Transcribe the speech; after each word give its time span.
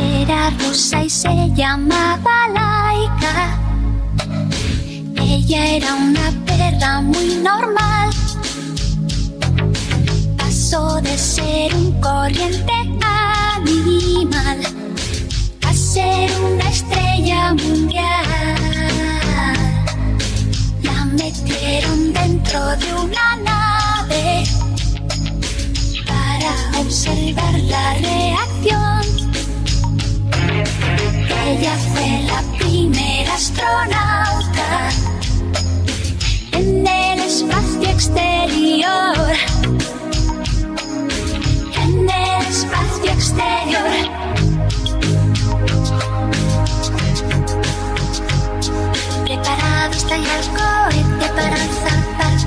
Era 0.00 0.50
rusa 0.50 1.04
y 1.04 1.10
se 1.10 1.50
llamaba 1.54 2.48
Laika. 2.54 3.58
Ella 5.16 5.66
era 5.76 5.94
una 5.94 6.32
perra 6.46 7.00
muy 7.00 7.36
normal. 7.36 8.10
Pasó 10.36 11.00
de 11.00 11.16
ser 11.18 11.74
un 11.74 12.00
corriente 12.00 12.72
animal 12.72 14.60
a 15.62 15.72
ser 15.72 16.30
una 16.40 16.68
estrella 16.68 17.54
mundial. 17.54 18.24
La 20.82 21.04
metieron 21.04 22.12
dentro 22.12 22.76
de 22.76 22.94
una 22.94 23.36
nave 23.36 24.44
para 26.06 26.80
observar 26.80 27.54
la 27.60 27.94
reacción. 27.94 29.09
Ella 31.50 31.76
fue 31.76 32.22
la 32.28 32.42
primera 32.58 33.34
astronauta 33.34 34.88
en 36.52 36.86
el 36.86 37.18
espacio 37.18 37.90
exterior. 37.90 39.16
En 41.74 42.08
el 42.08 42.46
espacio 42.46 43.10
exterior. 43.10 43.90
Preparado 49.24 49.92
está 49.92 50.16
ya 50.18 50.38
el 50.38 50.46
cohete 50.54 51.28
para 51.34 51.56
zarpar. 51.56 52.38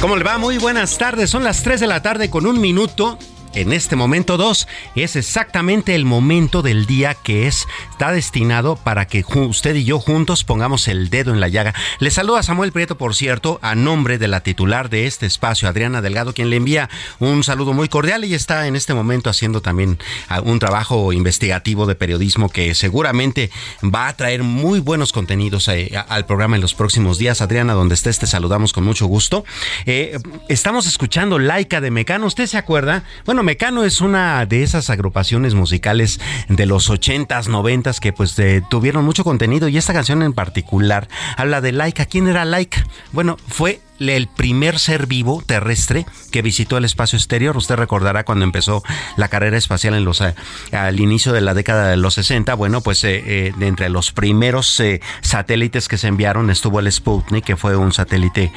¿Cómo 0.00 0.16
le 0.16 0.24
va? 0.24 0.38
Muy 0.38 0.56
buenas 0.56 0.96
tardes. 0.96 1.28
Son 1.28 1.44
las 1.44 1.62
3 1.62 1.80
de 1.80 1.86
la 1.86 2.00
tarde 2.00 2.30
con 2.30 2.46
un 2.46 2.58
minuto. 2.58 3.18
En 3.54 3.72
este 3.72 3.96
momento 3.96 4.38
2 4.38 4.66
es 4.96 5.16
exactamente 5.16 5.94
el 5.94 6.06
momento 6.06 6.62
del 6.62 6.86
día 6.86 7.14
que 7.14 7.46
es, 7.46 7.66
está 7.90 8.10
destinado 8.10 8.76
para 8.76 9.06
que 9.06 9.24
usted 9.26 9.74
y 9.74 9.84
yo 9.84 9.98
juntos 9.98 10.42
pongamos 10.42 10.88
el 10.88 11.10
dedo 11.10 11.34
en 11.34 11.40
la 11.40 11.48
llaga. 11.48 11.74
Le 11.98 12.10
saluda 12.10 12.42
Samuel 12.42 12.72
Prieto, 12.72 12.96
por 12.96 13.14
cierto, 13.14 13.58
a 13.60 13.74
nombre 13.74 14.16
de 14.16 14.28
la 14.28 14.40
titular 14.40 14.88
de 14.88 15.06
este 15.06 15.26
espacio, 15.26 15.68
Adriana 15.68 16.00
Delgado, 16.00 16.32
quien 16.32 16.48
le 16.48 16.56
envía 16.56 16.88
un 17.18 17.44
saludo 17.44 17.74
muy 17.74 17.88
cordial 17.88 18.24
y 18.24 18.32
está 18.32 18.66
en 18.66 18.74
este 18.74 18.94
momento 18.94 19.28
haciendo 19.28 19.60
también 19.60 19.98
ah, 20.28 20.40
un 20.40 20.58
trabajo 20.58 21.12
investigativo 21.12 21.86
de 21.86 21.94
periodismo 21.94 22.48
que 22.48 22.74
seguramente 22.74 23.50
va 23.82 24.08
a 24.08 24.16
traer 24.16 24.42
muy 24.42 24.80
buenos 24.80 25.12
contenidos 25.12 25.68
eh, 25.68 25.92
al 26.08 26.24
programa 26.24 26.56
en 26.56 26.62
los 26.62 26.74
próximos 26.74 27.18
días. 27.18 27.42
Adriana, 27.42 27.74
donde 27.74 27.96
estés, 27.96 28.18
te 28.18 28.26
saludamos 28.26 28.72
con 28.72 28.84
mucho 28.84 29.06
gusto. 29.06 29.44
Eh, 29.84 30.18
estamos 30.48 30.86
escuchando 30.86 31.38
Laica 31.38 31.82
de 31.82 31.90
Mecano. 31.90 32.26
¿Usted 32.26 32.46
se 32.46 32.56
acuerda? 32.56 33.04
Bueno, 33.26 33.41
Mecano 33.42 33.84
es 33.84 34.00
una 34.00 34.44
de 34.46 34.62
esas 34.62 34.90
agrupaciones 34.90 35.54
musicales 35.54 36.20
de 36.48 36.66
los 36.66 36.90
80s, 36.90 37.46
90s 37.46 37.98
que 37.98 38.12
pues 38.12 38.38
eh, 38.38 38.62
tuvieron 38.70 39.04
mucho 39.04 39.24
contenido 39.24 39.68
y 39.68 39.76
esta 39.76 39.92
canción 39.92 40.22
en 40.22 40.32
particular 40.32 41.08
habla 41.36 41.60
de 41.60 41.72
Laika. 41.72 42.06
¿Quién 42.06 42.28
era 42.28 42.44
Laika? 42.44 42.86
Bueno, 43.12 43.36
fue 43.48 43.80
el 44.08 44.28
primer 44.28 44.78
ser 44.78 45.06
vivo 45.06 45.42
terrestre 45.44 46.06
que 46.30 46.42
visitó 46.42 46.76
el 46.76 46.84
espacio 46.84 47.16
exterior. 47.16 47.56
Usted 47.56 47.76
recordará 47.76 48.24
cuando 48.24 48.44
empezó 48.44 48.82
la 49.16 49.28
carrera 49.28 49.56
espacial 49.56 49.94
en 49.94 50.04
los 50.04 50.20
eh, 50.20 50.34
al 50.72 51.00
inicio 51.00 51.32
de 51.32 51.40
la 51.40 51.54
década 51.54 51.88
de 51.88 51.96
los 51.96 52.14
60. 52.14 52.54
Bueno, 52.54 52.80
pues 52.80 53.04
eh, 53.04 53.22
eh, 53.24 53.52
entre 53.60 53.88
los 53.88 54.12
primeros 54.12 54.82
satélites 55.20 55.88
que 55.88 55.98
se 55.98 56.08
enviaron 56.08 56.50
estuvo 56.50 56.80
el 56.80 56.90
Sputnik, 56.90 57.44
que 57.44 57.56
fue 57.56 57.76
un 57.76 57.92
satélite, 57.92 58.52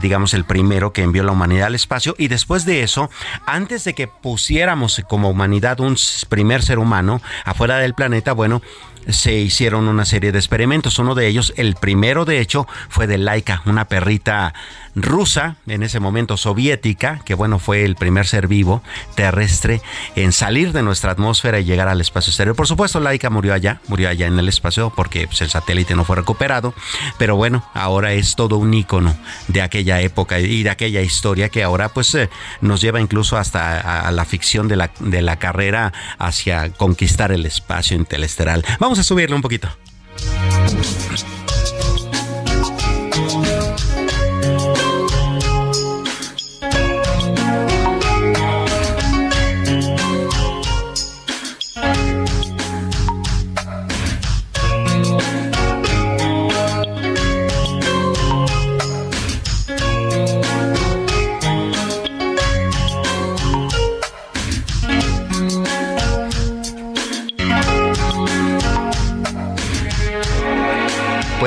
digamos, 0.00 0.34
el 0.34 0.44
primero 0.44 0.92
que 0.92 1.02
envió 1.02 1.22
la 1.22 1.32
humanidad 1.32 1.66
al 1.66 1.74
espacio. 1.74 2.14
Y 2.18 2.28
después 2.28 2.64
de 2.64 2.82
eso, 2.82 3.10
antes 3.46 3.84
de 3.84 3.94
que 3.94 4.08
pusiéramos 4.08 5.02
como 5.08 5.30
humanidad 5.30 5.80
un 5.80 5.96
primer 6.28 6.62
ser 6.62 6.78
humano 6.78 7.20
afuera 7.44 7.78
del 7.78 7.94
planeta, 7.94 8.32
bueno, 8.32 8.62
se 9.08 9.34
hicieron 9.34 9.88
una 9.88 10.04
serie 10.04 10.32
de 10.32 10.38
experimentos. 10.38 10.98
Uno 10.98 11.14
de 11.14 11.26
ellos, 11.28 11.52
el 11.56 11.74
primero 11.74 12.24
de 12.24 12.40
hecho, 12.40 12.66
fue 12.88 13.06
de 13.06 13.18
Laika, 13.18 13.62
una 13.64 13.86
perrita 13.86 14.54
rusa, 14.96 15.56
en 15.66 15.82
ese 15.82 16.00
momento 16.00 16.36
soviética, 16.36 17.20
que 17.24 17.34
bueno, 17.34 17.58
fue 17.58 17.84
el 17.84 17.94
primer 17.96 18.26
ser 18.26 18.48
vivo 18.48 18.82
terrestre 19.14 19.82
en 20.16 20.32
salir 20.32 20.72
de 20.72 20.82
nuestra 20.82 21.12
atmósfera 21.12 21.60
y 21.60 21.64
llegar 21.64 21.88
al 21.88 22.00
espacio 22.00 22.30
exterior. 22.30 22.56
Por 22.56 22.66
supuesto, 22.66 22.98
Laika 22.98 23.30
murió 23.30 23.52
allá, 23.52 23.80
murió 23.88 24.08
allá 24.08 24.26
en 24.26 24.38
el 24.38 24.48
espacio 24.48 24.92
porque 24.96 25.26
pues, 25.26 25.42
el 25.42 25.50
satélite 25.50 25.94
no 25.94 26.04
fue 26.04 26.16
recuperado, 26.16 26.74
pero 27.18 27.36
bueno, 27.36 27.62
ahora 27.74 28.14
es 28.14 28.34
todo 28.36 28.56
un 28.56 28.72
ícono 28.72 29.14
de 29.48 29.60
aquella 29.60 30.00
época 30.00 30.40
y 30.40 30.62
de 30.62 30.70
aquella 30.70 31.02
historia 31.02 31.50
que 31.50 31.62
ahora 31.62 31.90
pues 31.90 32.14
eh, 32.14 32.30
nos 32.62 32.80
lleva 32.80 33.00
incluso 33.00 33.36
hasta 33.36 34.10
la 34.10 34.24
ficción 34.24 34.66
de 34.66 34.76
la, 34.76 34.90
de 35.00 35.20
la 35.20 35.36
carrera 35.38 35.92
hacia 36.18 36.70
conquistar 36.70 37.32
el 37.32 37.44
espacio 37.44 37.96
interestelar. 37.96 38.64
Vamos 38.80 38.98
a 38.98 39.02
subirle 39.02 39.36
un 39.36 39.42
poquito. 39.42 39.68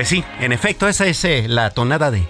Sí, 0.10 0.24
en 0.40 0.52
efecto, 0.52 0.88
esa 0.88 1.06
es 1.06 1.24
eh, 1.24 1.46
la 1.48 1.70
tonada 1.70 2.10
de. 2.10 2.24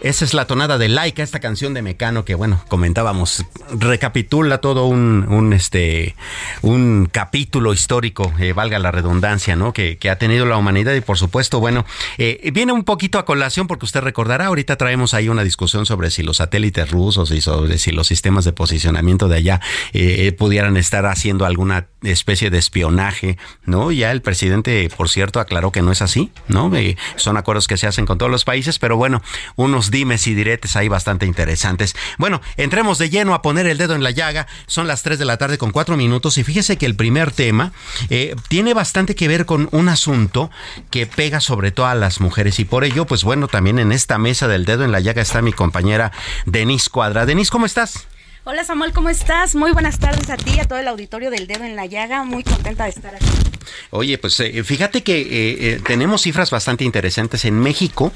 Esa 0.00 0.24
es 0.24 0.32
la 0.32 0.46
tonada 0.46 0.78
de 0.78 0.88
Laika, 0.88 1.22
esta 1.22 1.38
canción 1.38 1.74
de 1.74 1.82
Mecano 1.82 2.24
que, 2.24 2.34
bueno, 2.34 2.64
comentábamos, 2.68 3.44
recapitula 3.78 4.62
todo 4.62 4.86
un, 4.86 5.52
este, 5.52 6.14
un 6.62 7.10
capítulo 7.12 7.74
histórico, 7.74 8.32
eh, 8.38 8.54
valga 8.54 8.78
la 8.78 8.90
redundancia, 8.90 9.56
¿no? 9.56 9.74
Que, 9.74 9.98
ha 10.10 10.16
tenido 10.16 10.46
la 10.46 10.56
humanidad 10.56 10.94
y, 10.94 11.02
por 11.02 11.18
supuesto, 11.18 11.60
bueno, 11.60 11.84
eh, 12.16 12.50
viene 12.54 12.72
un 12.72 12.84
poquito 12.84 13.18
a 13.18 13.26
colación 13.26 13.66
porque 13.66 13.84
usted 13.84 14.00
recordará, 14.00 14.46
ahorita 14.46 14.76
traemos 14.76 15.12
ahí 15.12 15.28
una 15.28 15.44
discusión 15.44 15.84
sobre 15.84 16.10
si 16.10 16.22
los 16.22 16.38
satélites 16.38 16.90
rusos 16.90 17.30
y 17.32 17.42
sobre 17.42 17.76
si 17.76 17.92
los 17.92 18.06
sistemas 18.06 18.46
de 18.46 18.54
posicionamiento 18.54 19.28
de 19.28 19.36
allá 19.36 19.60
pudieran 20.38 20.78
estar 20.78 21.04
haciendo 21.04 21.44
alguna 21.44 21.88
especie 22.02 22.50
de 22.50 22.58
espionaje, 22.58 23.38
¿no? 23.64 23.92
Ya 23.92 24.10
el 24.10 24.22
presidente, 24.22 24.88
por 24.96 25.08
cierto, 25.08 25.40
aclaró 25.40 25.72
que 25.72 25.82
no 25.82 25.92
es 25.92 26.02
así, 26.02 26.30
¿no? 26.48 26.74
Eh, 26.74 26.96
son 27.16 27.36
acuerdos 27.36 27.66
que 27.66 27.76
se 27.76 27.86
hacen 27.86 28.06
con 28.06 28.18
todos 28.18 28.30
los 28.30 28.44
países, 28.44 28.78
pero 28.78 28.96
bueno, 28.96 29.22
unos 29.56 29.90
dimes 29.90 30.26
y 30.26 30.34
diretes 30.34 30.76
ahí 30.76 30.88
bastante 30.88 31.26
interesantes. 31.26 31.94
Bueno, 32.18 32.40
entremos 32.56 32.98
de 32.98 33.10
lleno 33.10 33.34
a 33.34 33.42
poner 33.42 33.66
el 33.66 33.78
dedo 33.78 33.94
en 33.94 34.02
la 34.02 34.10
llaga. 34.10 34.46
Son 34.66 34.86
las 34.86 35.02
3 35.02 35.18
de 35.18 35.24
la 35.24 35.36
tarde 35.36 35.58
con 35.58 35.70
4 35.70 35.96
minutos 35.96 36.38
y 36.38 36.44
fíjese 36.44 36.76
que 36.76 36.86
el 36.86 36.96
primer 36.96 37.32
tema 37.32 37.72
eh, 38.08 38.34
tiene 38.48 38.74
bastante 38.74 39.14
que 39.14 39.28
ver 39.28 39.46
con 39.46 39.68
un 39.72 39.88
asunto 39.88 40.50
que 40.90 41.06
pega 41.06 41.40
sobre 41.40 41.70
todo 41.70 41.86
a 41.86 41.94
las 41.94 42.20
mujeres 42.20 42.58
y 42.58 42.64
por 42.64 42.84
ello, 42.84 43.06
pues 43.06 43.24
bueno, 43.24 43.48
también 43.48 43.78
en 43.78 43.92
esta 43.92 44.18
mesa 44.18 44.48
del 44.48 44.64
dedo 44.64 44.84
en 44.84 44.92
la 44.92 45.00
llaga 45.00 45.22
está 45.22 45.42
mi 45.42 45.52
compañera 45.52 46.12
Denise 46.46 46.90
Cuadra. 46.90 47.26
Denise, 47.26 47.50
¿cómo 47.50 47.66
estás? 47.66 48.06
Hola 48.44 48.64
Samuel, 48.64 48.94
¿cómo 48.94 49.10
estás? 49.10 49.54
Muy 49.54 49.70
buenas 49.72 49.98
tardes 49.98 50.30
a 50.30 50.38
ti 50.38 50.52
y 50.56 50.60
a 50.60 50.64
todo 50.64 50.78
el 50.78 50.88
auditorio 50.88 51.30
del 51.30 51.46
Dedo 51.46 51.64
en 51.64 51.76
la 51.76 51.84
Llaga. 51.84 52.24
Muy 52.24 52.42
contenta 52.42 52.84
de 52.84 52.90
estar 52.90 53.14
aquí. 53.14 53.26
Oye, 53.90 54.16
pues 54.16 54.40
eh, 54.40 54.64
fíjate 54.64 55.02
que 55.02 55.20
eh, 55.20 55.26
eh, 55.74 55.80
tenemos 55.86 56.22
cifras 56.22 56.50
bastante 56.50 56.84
interesantes. 56.84 57.44
En 57.44 57.58
México, 57.60 58.14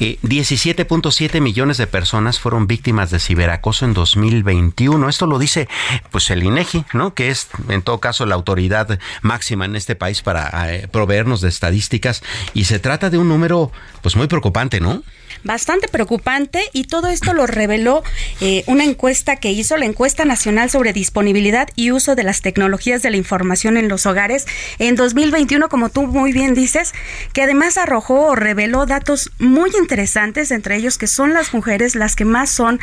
17.7 0.00 1.40
millones 1.40 1.78
de 1.78 1.86
personas 1.86 2.38
fueron 2.38 2.66
víctimas 2.66 3.10
de 3.10 3.20
ciberacoso 3.20 3.86
en 3.86 3.94
2021. 3.94 5.08
Esto 5.08 5.26
lo 5.26 5.38
dice 5.38 5.66
pues 6.10 6.28
el 6.28 6.42
INEGI, 6.42 6.84
¿no? 6.92 7.14
Que 7.14 7.30
es 7.30 7.48
en 7.70 7.80
todo 7.80 8.00
caso 8.00 8.26
la 8.26 8.34
autoridad 8.34 8.98
máxima 9.22 9.64
en 9.64 9.76
este 9.76 9.96
país 9.96 10.20
para 10.20 10.52
proveernos 10.92 11.40
de 11.40 11.48
estadísticas. 11.48 12.22
Y 12.52 12.64
se 12.64 12.80
trata 12.80 13.08
de 13.08 13.16
un 13.16 13.28
número 13.28 13.72
pues 14.02 14.14
muy 14.14 14.26
preocupante, 14.26 14.78
¿no? 14.78 15.02
Bastante 15.44 15.88
preocupante 15.88 16.62
y 16.72 16.84
todo 16.84 17.08
esto 17.08 17.32
lo 17.32 17.46
reveló 17.46 18.02
eh, 18.40 18.64
una 18.66 18.84
encuesta 18.84 19.36
que 19.36 19.50
hizo 19.50 19.76
la 19.76 19.86
encuesta 19.86 20.24
nacional 20.24 20.70
sobre 20.70 20.92
disponibilidad 20.92 21.68
y 21.76 21.90
uso 21.90 22.14
de 22.14 22.24
las 22.24 22.42
tecnologías 22.42 23.02
de 23.02 23.10
la 23.10 23.16
información 23.16 23.76
en 23.76 23.88
los 23.88 24.06
hogares 24.06 24.46
en 24.78 24.96
2021, 24.96 25.68
como 25.68 25.88
tú 25.88 26.06
muy 26.06 26.32
bien 26.32 26.54
dices, 26.54 26.92
que 27.32 27.42
además 27.42 27.78
arrojó 27.78 28.26
o 28.26 28.34
reveló 28.34 28.86
datos 28.86 29.30
muy 29.38 29.70
interesantes, 29.78 30.50
entre 30.50 30.76
ellos 30.76 30.98
que 30.98 31.06
son 31.06 31.34
las 31.34 31.54
mujeres 31.54 31.94
las 31.94 32.16
que 32.16 32.24
más 32.24 32.50
son 32.50 32.80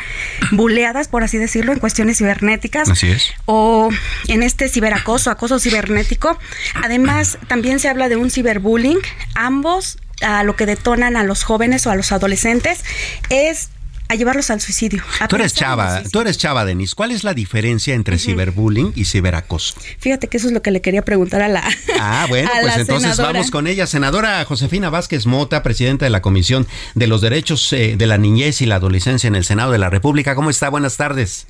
buleadas, 0.52 1.08
por 1.08 1.24
así 1.24 1.38
decirlo, 1.38 1.72
en 1.72 1.78
cuestiones 1.78 2.18
cibernéticas. 2.18 2.88
Así 2.88 3.08
es. 3.08 3.32
O 3.46 3.90
en 4.28 4.42
este 4.42 4.68
ciberacoso, 4.68 5.30
acoso 5.30 5.58
cibernético. 5.58 6.38
Además, 6.82 7.38
también 7.48 7.78
se 7.78 7.88
habla 7.88 8.08
de 8.08 8.16
un 8.16 8.30
ciberbullying. 8.30 8.98
Ambos 9.34 9.98
a 10.22 10.42
lo 10.44 10.56
que 10.56 10.66
detonan 10.66 11.16
a 11.16 11.24
los 11.24 11.44
jóvenes 11.44 11.86
o 11.86 11.90
a 11.90 11.96
los 11.96 12.12
adolescentes 12.12 12.84
es 13.30 13.70
a 14.08 14.14
llevarlos 14.14 14.50
al 14.50 14.60
suicidio. 14.60 15.02
Tú 15.28 15.36
eres 15.36 15.52
chava, 15.52 16.02
tú 16.12 16.20
eres 16.20 16.38
chava, 16.38 16.64
Denis. 16.64 16.94
¿Cuál 16.94 17.10
es 17.10 17.24
la 17.24 17.34
diferencia 17.34 17.94
entre 17.94 18.18
ciberbullying 18.18 18.92
y 18.94 19.04
ciberacoso? 19.04 19.74
Fíjate 19.98 20.28
que 20.28 20.36
eso 20.36 20.46
es 20.46 20.52
lo 20.52 20.62
que 20.62 20.70
le 20.70 20.80
quería 20.80 21.02
preguntar 21.02 21.42
a 21.42 21.48
la. 21.48 21.64
Ah, 22.00 22.26
bueno, 22.28 22.48
pues 22.60 22.76
entonces 22.76 23.16
vamos 23.16 23.50
con 23.50 23.66
ella. 23.66 23.86
Senadora 23.86 24.44
Josefina 24.44 24.90
Vázquez 24.90 25.26
Mota, 25.26 25.62
presidenta 25.62 26.04
de 26.04 26.10
la 26.10 26.22
Comisión 26.22 26.66
de 26.94 27.06
los 27.06 27.20
Derechos 27.20 27.72
eh, 27.72 27.96
de 27.96 28.06
la 28.06 28.18
Niñez 28.18 28.62
y 28.62 28.66
la 28.66 28.76
Adolescencia 28.76 29.26
en 29.28 29.34
el 29.34 29.44
Senado 29.44 29.72
de 29.72 29.78
la 29.78 29.90
República. 29.90 30.34
¿Cómo 30.34 30.50
está? 30.50 30.68
Buenas 30.68 30.96
tardes. 30.96 31.48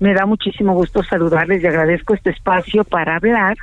Me 0.00 0.12
da 0.12 0.26
muchísimo 0.26 0.74
gusto 0.74 1.02
saludarles 1.04 1.62
y 1.62 1.66
agradezco 1.66 2.14
este 2.14 2.30
espacio 2.30 2.84
para 2.84 3.16
hablar 3.16 3.56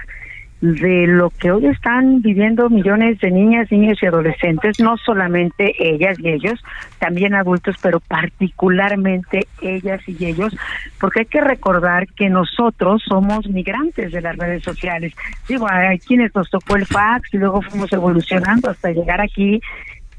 de 0.62 1.08
lo 1.08 1.32
que 1.32 1.52
hoy 1.52 1.66
están 1.66 2.22
viviendo 2.22 2.70
millones 2.70 3.20
de 3.20 3.32
niñas, 3.32 3.72
niños 3.72 3.98
y 4.02 4.06
adolescentes, 4.06 4.80
no 4.80 4.96
solamente 4.98 5.74
ellas 5.80 6.20
y 6.20 6.30
ellos, 6.30 6.64
también 7.00 7.34
adultos, 7.34 7.76
pero 7.82 8.00
particularmente 8.00 9.48
ellas 9.62 10.02
y 10.08 10.24
ellos, 10.24 10.56
porque 11.00 11.22
hay 11.22 11.26
que 11.26 11.42
recordar 11.42 12.08
que 12.10 12.30
nosotros 12.30 13.02
somos 13.08 13.48
migrantes 13.50 14.12
de 14.12 14.22
las 14.22 14.38
redes 14.38 14.64
sociales. 14.64 15.14
Digo, 15.50 15.68
hay 15.68 15.98
quienes 15.98 16.34
nos 16.36 16.50
tocó 16.52 16.76
el 16.76 16.86
fax 16.86 17.34
y 17.34 17.38
luego 17.40 17.64
fuimos 17.64 17.92
evolucionando 17.92 18.70
hasta 18.70 18.92
llegar 18.92 19.20
aquí 19.20 19.60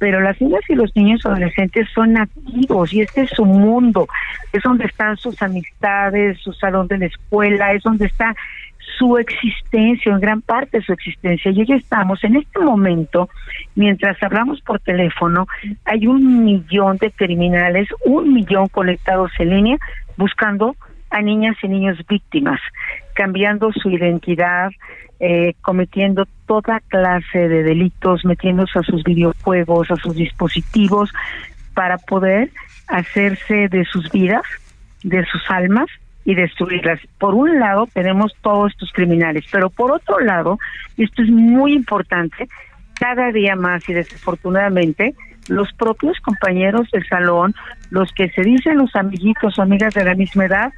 pero 0.03 0.21
las 0.21 0.41
niñas 0.41 0.63
y 0.69 0.75
los 0.75 0.91
niños 0.97 1.25
adolescentes 1.25 1.89
son 1.95 2.15
nativos 2.15 2.93
y 2.93 3.03
este 3.03 3.21
es 3.21 3.31
su 3.31 3.45
mundo, 3.45 4.09
es 4.53 4.61
donde 4.65 4.87
están 4.87 5.17
sus 5.17 5.41
amistades, 5.41 6.41
su 6.41 6.53
salón 6.53 6.89
de 6.89 6.99
la 6.99 7.07
escuela, 7.07 7.73
es 7.73 7.85
donde 7.85 8.07
está 8.07 8.35
su 8.99 9.19
existencia, 9.19 10.13
en 10.13 10.21
gran 10.21 10.43
parte 10.43 10.79
de 10.79 10.85
su 10.85 10.93
existencia. 10.93 11.51
Y 11.51 11.61
hoy 11.61 11.73
estamos 11.73 12.23
en 12.25 12.37
este 12.37 12.61
momento, 12.61 13.29
mientras 13.75 14.23
hablamos 14.23 14.61
por 14.61 14.81
teléfono, 14.81 15.47
hay 15.85 16.07
un 16.07 16.45
millón 16.45 16.97
de 16.99 17.11
criminales, 17.11 17.89
un 18.05 18.33
millón 18.33 18.69
conectados 18.69 19.31
en 19.39 19.51
línea, 19.51 19.79
buscando 20.17 20.77
a 21.11 21.21
niñas 21.21 21.57
y 21.63 21.69
niños 21.69 21.99
víctimas, 22.09 22.61
cambiando 23.15 23.73
su 23.73 23.91
identidad, 23.91 24.71
eh, 25.21 25.55
cometiendo 25.63 26.27
toda 26.47 26.81
clase 26.89 27.49
de 27.49 27.63
delitos, 27.63 28.25
metiéndose 28.25 28.79
a 28.79 28.83
sus 28.83 29.05
videojuegos, 29.05 29.91
a 29.91 29.97
sus 29.97 30.17
dispositivos, 30.17 31.13
para 31.75 31.99
poder 31.99 32.51
hacerse 32.89 33.69
de 33.69 33.85
sus 33.85 34.11
vidas, 34.11 34.43
de 35.03 35.25
sus 35.27 35.43
almas, 35.49 35.87
y 36.25 36.35
destruirlas. 36.35 37.01
Por 37.19 37.35
un 37.35 37.59
lado 37.59 37.89
tenemos 37.93 38.33
todos 38.43 38.73
estos 38.73 38.93
criminales, 38.93 39.45
pero 39.51 39.71
por 39.71 39.93
otro 39.93 40.21
lado, 40.21 40.59
y 40.97 41.05
esto 41.05 41.23
es 41.23 41.31
muy 41.31 41.75
importante, 41.75 42.49
cada 42.99 43.33
día 43.33 43.57
más 43.57 43.89
y 43.89 43.95
desafortunadamente 43.95 45.15
los 45.49 45.73
propios 45.73 46.21
compañeros 46.21 46.89
del 46.93 47.07
salón, 47.09 47.55
los 47.91 48.13
que 48.13 48.29
se 48.31 48.43
dicen 48.43 48.79
los 48.79 48.95
amiguitos 48.95 49.59
o 49.59 49.63
amigas 49.63 49.95
de 49.95 50.05
la 50.05 50.15
misma 50.15 50.45
edad, 50.45 50.73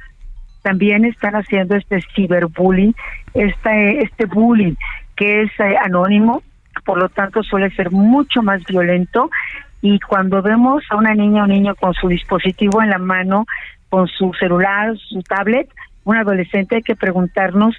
también 0.63 1.05
están 1.05 1.35
haciendo 1.35 1.75
este 1.75 2.01
ciberbullying, 2.15 2.95
este, 3.35 4.01
este 4.01 4.25
bullying 4.25 4.73
que 5.15 5.43
es 5.43 5.51
eh, 5.59 5.75
anónimo, 5.83 6.41
por 6.83 6.97
lo 6.97 7.09
tanto 7.09 7.43
suele 7.43 7.69
ser 7.75 7.91
mucho 7.91 8.41
más 8.41 8.63
violento 8.65 9.29
y 9.81 9.99
cuando 9.99 10.41
vemos 10.41 10.83
a 10.89 10.95
una 10.95 11.13
niña 11.13 11.43
o 11.43 11.47
niño 11.47 11.75
con 11.75 11.93
su 11.93 12.07
dispositivo 12.07 12.81
en 12.81 12.89
la 12.89 12.97
mano, 12.97 13.45
con 13.95 14.09
su 14.09 14.33
celular, 14.33 14.97
su 14.97 15.21
tablet, 15.21 15.69
un 16.03 16.17
adolescente 16.17 16.75
hay 16.75 16.81
que 16.81 16.97
preguntarnos 16.97 17.73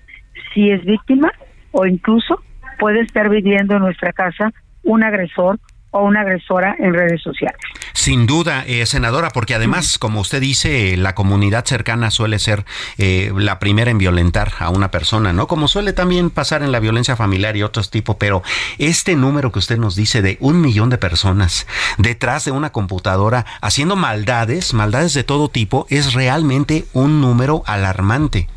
si 0.55 0.71
es 0.71 0.83
víctima 0.83 1.31
o 1.73 1.85
incluso 1.85 2.43
puede 2.79 3.01
estar 3.01 3.29
viviendo 3.29 3.75
en 3.75 3.83
nuestra 3.83 4.15
casa 4.15 4.51
un 4.83 5.05
agresor 5.05 5.61
o 5.91 6.05
una 6.05 6.21
agresora 6.21 6.77
en 6.79 6.93
redes 6.93 7.23
sociales. 7.23 7.61
Sin 7.93 8.27
duda, 8.27 8.65
eh, 8.67 8.85
senadora, 8.87 9.31
porque 9.31 9.55
además, 9.55 9.99
como 9.99 10.21
usted 10.21 10.41
dice, 10.41 10.97
la 10.97 11.15
comunidad 11.15 11.65
cercana 11.65 12.11
suele 12.11 12.39
ser 12.39 12.65
eh, 12.99 13.33
la 13.37 13.59
primera 13.59 13.91
en 13.91 13.99
violentar 13.99 14.53
a 14.59 14.71
una 14.71 14.91
persona, 14.91 15.33
¿no? 15.33 15.47
Como 15.47 15.69
suele 15.69 15.93
también 15.93 16.31
pasar 16.31 16.63
en 16.63 16.73
la 16.73 16.81
violencia 16.81 17.17
familiar 17.17 17.57
y 17.57 17.63
otros 17.63 17.91
tipos, 17.91 18.17
pero 18.17 18.43
este 18.79 19.17
número 19.17 19.53
que 19.53 19.59
usted 19.59 19.79
nos 19.79 19.97
dice 19.97 20.23
de 20.23 20.37
un 20.41 20.61
millón 20.61 20.91
de 20.91 20.99
personas 20.99 21.67
detrás 21.99 22.45
de 22.45 22.51
una 22.51 22.71
computadora 22.71 23.47
haciendo 23.61 23.97
maldades, 23.97 24.75
maldades 24.75 25.15
de 25.15 25.25
todo 25.25 25.49
tipo, 25.49 25.87
es 25.89 26.15
realmente 26.15 26.85
un 26.93 27.21
número 27.21 27.63
alarmante. 27.67 28.49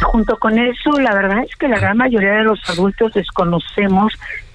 Junto 0.00 0.36
con 0.38 0.58
eso, 0.58 0.98
la 0.98 1.14
verdad 1.14 1.44
es 1.44 1.54
que 1.56 1.68
la 1.68 1.78
gran 1.78 1.96
mayoría 1.96 2.32
de 2.32 2.44
los 2.44 2.58
adultos 2.68 3.12
desconocemos 3.12 4.12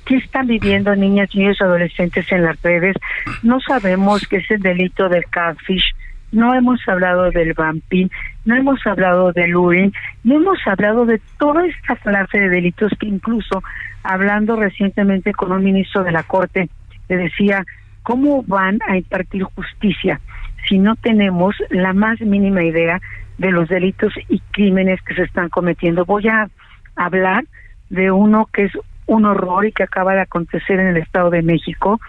¿Qué 0.08 0.16
están 0.16 0.48
viviendo 0.48 0.96
niñas, 0.96 1.36
niños 1.36 1.58
y 1.60 1.64
adolescentes 1.64 2.32
en 2.32 2.44
las 2.44 2.62
redes? 2.62 2.96
No 3.44 3.60
sabemos 3.60 4.26
qué 4.28 4.38
es 4.38 4.50
el 4.52 4.62
delito 4.62 5.10
del 5.10 5.26
catfish, 5.26 5.84
no 6.32 6.54
hemos 6.54 6.80
hablado 6.88 7.30
del 7.32 7.54
vamping, 7.54 8.08
no 8.46 8.56
hemos 8.56 8.80
hablado 8.88 9.34
del 9.34 9.52
luring, 9.52 9.92
no 10.24 10.38
hemos 10.38 10.60
hablado 10.66 11.06
de 11.06 11.20
toda 11.38 11.66
esta 11.66 11.98
clase 11.98 12.40
de 12.40 12.48
delitos 12.48 12.94
que 12.98 13.08
incluso 13.08 13.62
hablando 14.04 14.56
recientemente 14.56 15.34
con 15.34 15.52
un 15.52 15.64
ministro 15.64 16.06
de 16.06 16.14
la 16.14 16.24
Corte, 16.24 16.70
le 17.10 17.18
decía, 17.18 17.66
¿cómo 18.04 18.44
van 18.44 18.80
a 18.88 18.96
impartir 18.96 19.44
justicia 19.44 20.22
si 20.70 20.80
no 20.80 20.96
tenemos 20.96 21.54
la 21.70 21.92
más 21.92 22.22
mínima 22.22 22.64
idea 22.64 23.02
de 23.38 23.52
los 23.52 23.68
delitos 23.68 24.14
y 24.30 24.40
crímenes 24.52 25.02
que 25.02 25.16
se 25.16 25.24
están 25.24 25.50
cometiendo? 25.50 26.06
Voy 26.06 26.30
a 26.30 26.48
hablar 26.96 27.44
de 27.90 28.12
uno 28.12 28.48
que 28.54 28.66
es 28.66 28.72
un 29.08 29.26
horror 29.26 29.66
y 29.66 29.72
que 29.72 29.84
acaba 29.84 30.14
de 30.14 30.22
acontecer 30.22 30.80
en 30.80 30.88
el 30.88 30.98
Estado 30.98 31.30
de 31.30 31.42
México. 31.42 32.00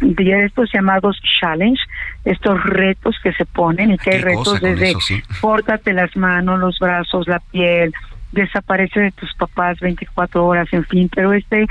De 0.00 0.44
estos 0.44 0.70
llamados 0.72 1.20
challenge, 1.40 1.80
estos 2.24 2.62
retos 2.64 3.16
que 3.22 3.32
se 3.34 3.44
ponen 3.44 3.90
y 3.90 3.98
que 3.98 4.10
hay 4.10 4.20
retos 4.22 4.58
desde 4.58 4.94
pórtate 5.42 5.92
las 5.92 6.16
manos, 6.16 6.58
los 6.58 6.78
brazos, 6.78 7.28
la 7.28 7.38
piel, 7.38 7.92
desaparece 8.32 9.00
de 9.00 9.10
tus 9.10 9.34
papás 9.34 9.78
24 9.80 10.46
horas, 10.46 10.68
en 10.72 10.84
fin, 10.86 11.10
pero 11.14 11.34
este 11.34 11.66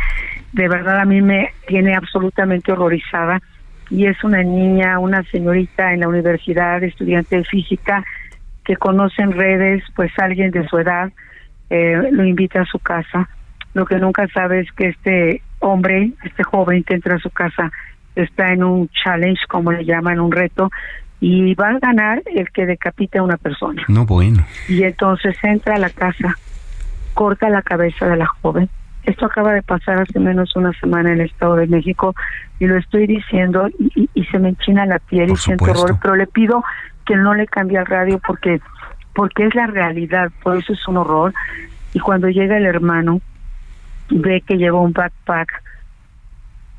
de 0.54 0.68
verdad 0.68 1.00
a 1.00 1.06
mí 1.06 1.22
me 1.22 1.54
tiene 1.68 1.96
absolutamente 1.96 2.72
horrorizada. 2.72 3.42
Y 3.90 4.06
es 4.06 4.24
una 4.24 4.44
niña, 4.44 5.00
una 5.00 5.24
señorita 5.24 5.94
en 5.94 6.02
la 6.02 6.08
universidad, 6.08 6.84
estudiante 6.84 7.38
de 7.38 7.44
física, 7.44 8.06
que 8.64 8.76
conoce 8.76 9.24
en 9.24 9.32
redes, 9.32 9.84
pues 9.96 10.12
alguien 10.20 10.52
de 10.52 10.68
su 10.68 10.78
edad 10.78 11.12
eh, 11.72 12.00
lo 12.12 12.24
invita 12.24 12.62
a 12.62 12.66
su 12.66 12.78
casa 12.78 13.28
lo 13.74 13.86
que 13.86 13.98
nunca 13.98 14.28
sabe 14.28 14.62
es 14.62 14.72
que 14.72 14.90
este 14.90 15.42
hombre, 15.60 16.12
este 16.24 16.44
joven 16.44 16.84
que 16.84 16.96
entra 16.96 17.16
a 17.16 17.20
su 17.20 17.30
casa, 17.30 17.72
está 18.16 18.52
en 18.54 18.64
un 18.64 18.90
challenge, 18.90 19.42
como 19.48 19.72
le 19.72 19.86
llaman, 19.86 20.20
un 20.20 20.32
reto, 20.32 20.70
y 21.22 21.54
va 21.56 21.70
a 21.70 21.80
ganar 21.80 22.24
el 22.26 22.50
que 22.52 22.66
decapite 22.66 23.20
a 23.20 23.24
una 23.24 23.38
persona. 23.38 23.84
No, 23.88 24.06
bueno. 24.06 24.46
Y 24.68 24.84
entonces 24.84 25.36
entra 25.44 25.76
a 25.76 25.80
la 25.80 25.90
casa 25.90 26.36
corta 27.14 27.50
la 27.50 27.62
cabeza 27.62 28.06
de 28.08 28.16
la 28.16 28.28
joven. 28.28 28.70
Esto 29.04 29.26
acaba 29.26 29.54
de 29.54 29.62
pasar 29.62 30.02
hace 30.02 30.20
menos 30.20 30.56
una 30.56 30.72
semana 30.80 31.12
en 31.12 31.20
el 31.20 31.26
Estado 31.26 31.56
de 31.56 31.68
México 31.68 32.16
y 32.60 32.68
lo 32.68 32.78
estoy 32.78 33.08
diciendo 33.08 33.68
y, 33.78 34.10
y 34.14 34.24
se 34.26 34.40
me 34.40 34.50
enchina 34.50 34.86
la 34.86 35.00
piel 35.00 35.32
y 35.32 35.36
siento 35.36 35.66
horror, 35.66 35.98
pero 36.02 36.16
le 36.16 36.28
pido 36.28 36.64
que 37.06 37.18
no 37.18 37.34
le 37.34 37.46
cambie 37.46 37.78
al 37.78 37.88
radio 37.88 38.22
porque 38.26 38.62
porque 39.14 39.48
es 39.48 39.56
la 39.56 39.68
realidad, 39.68 40.32
por 40.44 40.58
eso 40.58 40.72
es 40.72 40.88
un 40.88 40.96
horror. 40.96 41.34
Y 41.94 42.00
cuando 42.00 42.30
llega 42.30 42.56
el 42.56 42.66
hermano, 42.66 43.20
ve 44.10 44.42
que 44.42 44.58
lleva 44.58 44.80
un 44.80 44.94
backpack 44.94 45.64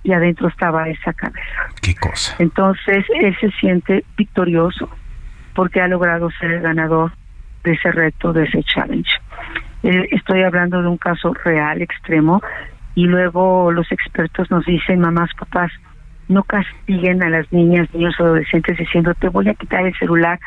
y 0.03 0.13
adentro 0.13 0.49
estaba 0.49 0.89
esa 0.89 1.13
cabeza. 1.13 1.69
¿Qué 1.83 1.95
cosa? 1.95 2.37
Entonces 2.39 3.05
él 3.15 3.37
se 3.41 3.51
siente 3.53 4.05
victorioso 4.17 4.89
porque 5.55 5.81
ha 5.81 5.89
logrado 5.89 6.31
ser 6.33 6.53
el 6.53 6.63
ganador 6.63 7.13
de 7.65 7.73
ese 7.73 7.93
reto, 7.93 8.33
de 8.33 8.45
ese 8.45 8.63
challenge. 8.63 9.11
Eh, 9.83 10.09
estoy 10.11 10.43
hablando 10.43 10.81
de 10.83 10.89
un 10.89 10.99
caso 10.99 11.35
real, 11.45 11.83
extremo, 11.83 12.43
y 12.95 13.07
luego 13.07 13.71
los 13.71 13.91
expertos 13.93 14.51
nos 14.51 14.65
dicen, 14.67 15.01
mamás, 15.01 15.31
papás, 15.39 15.73
no 16.29 16.45
castiguen 16.45 17.23
a 17.23 17.29
las 17.29 17.51
niñas, 17.53 17.93
niños, 17.93 18.15
adolescentes 18.19 18.79
diciendo, 18.79 19.15
te 19.15 19.29
voy 19.29 19.49
a 19.49 19.55
quitar 19.55 19.87
el 19.87 19.95
celular, 19.99 20.39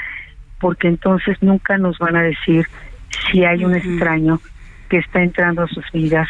porque 0.60 0.88
entonces 0.88 1.38
nunca 1.42 1.78
nos 1.78 1.98
van 2.00 2.16
a 2.16 2.22
decir 2.22 2.66
si 3.32 3.44
hay 3.44 3.66
un 3.66 3.76
extraño 3.76 4.40
que 4.90 4.98
está 4.98 5.22
entrando 5.22 5.64
a 5.64 5.68
sus 5.68 5.86
vidas, 5.92 6.28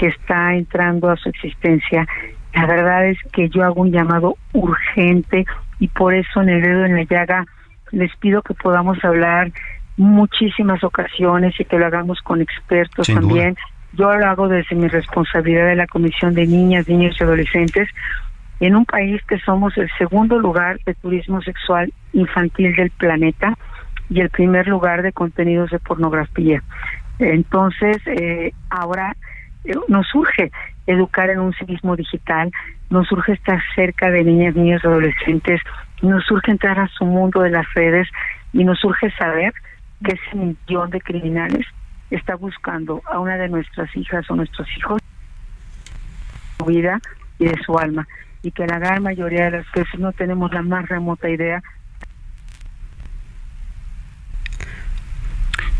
que 0.00 0.06
está 0.06 0.54
entrando 0.54 1.10
a 1.10 1.16
su 1.18 1.28
existencia. 1.28 2.08
La 2.54 2.64
verdad 2.64 3.06
es 3.06 3.18
que 3.34 3.50
yo 3.50 3.62
hago 3.62 3.82
un 3.82 3.92
llamado 3.92 4.38
urgente 4.54 5.44
y 5.78 5.88
por 5.88 6.14
eso 6.14 6.40
en 6.40 6.48
el 6.48 6.62
dedo 6.62 6.86
en 6.86 6.96
la 6.96 7.02
llaga 7.02 7.44
les 7.92 8.10
pido 8.16 8.40
que 8.40 8.54
podamos 8.54 9.04
hablar 9.04 9.52
muchísimas 9.98 10.82
ocasiones 10.84 11.54
y 11.60 11.66
que 11.66 11.78
lo 11.78 11.84
hagamos 11.84 12.18
con 12.22 12.40
expertos 12.40 13.08
también. 13.08 13.56
Yo 13.92 14.10
lo 14.16 14.26
hago 14.26 14.48
desde 14.48 14.74
mi 14.74 14.88
responsabilidad 14.88 15.66
de 15.66 15.76
la 15.76 15.86
Comisión 15.86 16.32
de 16.32 16.46
Niñas, 16.46 16.88
Niños 16.88 17.16
y 17.20 17.24
Adolescentes 17.24 17.86
en 18.60 18.76
un 18.76 18.86
país 18.86 19.20
que 19.28 19.38
somos 19.40 19.76
el 19.76 19.90
segundo 19.98 20.38
lugar 20.38 20.78
de 20.86 20.94
turismo 20.94 21.42
sexual 21.42 21.92
infantil 22.14 22.74
del 22.74 22.90
planeta 22.90 23.54
y 24.08 24.20
el 24.20 24.30
primer 24.30 24.66
lugar 24.66 25.02
de 25.02 25.12
contenidos 25.12 25.70
de 25.70 25.78
pornografía. 25.78 26.62
Entonces, 27.18 27.98
eh, 28.06 28.52
ahora 28.70 29.14
nos 29.88 30.14
urge 30.14 30.50
educar 30.86 31.30
en 31.30 31.40
un 31.40 31.52
civismo 31.54 31.96
digital, 31.96 32.50
nos 32.88 33.10
urge 33.12 33.32
estar 33.32 33.62
cerca 33.74 34.10
de 34.10 34.24
niñas, 34.24 34.54
niños, 34.54 34.84
adolescentes, 34.84 35.60
nos 36.02 36.28
urge 36.30 36.50
entrar 36.50 36.78
a 36.78 36.88
su 36.88 37.04
mundo 37.04 37.42
de 37.42 37.50
las 37.50 37.66
redes 37.74 38.08
y 38.52 38.64
nos 38.64 38.82
urge 38.84 39.10
saber 39.12 39.52
que 40.04 40.12
ese 40.12 40.36
millón 40.36 40.90
de 40.90 41.00
criminales 41.00 41.66
está 42.10 42.34
buscando 42.34 43.02
a 43.06 43.18
una 43.20 43.36
de 43.36 43.48
nuestras 43.48 43.94
hijas 43.96 44.28
o 44.30 44.36
nuestros 44.36 44.66
hijos 44.76 45.00
su 46.58 46.64
vida 46.64 47.00
y 47.38 47.46
de 47.46 47.62
su 47.64 47.78
alma 47.78 48.06
y 48.42 48.50
que 48.50 48.66
la 48.66 48.78
gran 48.78 49.02
mayoría 49.02 49.44
de 49.44 49.58
las 49.58 49.72
veces 49.72 50.00
no 50.00 50.12
tenemos 50.12 50.52
la 50.52 50.62
más 50.62 50.88
remota 50.88 51.28
idea 51.28 51.62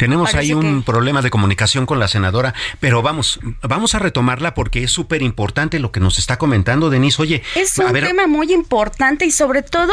Tenemos 0.01 0.35
ahí 0.35 0.55
un 0.55 0.83
problema 0.83 1.21
de 1.21 1.29
comunicación 1.29 1.85
con 1.85 2.01
la 2.01 2.09
senadora, 2.09 2.55
pero 2.81 3.03
vamos, 3.03 3.39
vamos 3.61 3.95
a 3.95 3.99
retomarla 3.99 4.55
porque 4.55 4.83
es 4.83 4.91
súper 4.91 5.21
importante 5.21 5.79
lo 5.79 5.93
que 5.93 6.01
nos 6.01 6.19
está 6.19 6.39
comentando 6.39 6.89
Denise. 6.89 7.21
Oye, 7.21 7.43
es 7.55 7.77
un 7.77 7.93
tema 7.93 8.27
muy 8.27 8.51
importante 8.51 9.27
y 9.27 9.31
sobre 9.31 9.61
todo, 9.61 9.93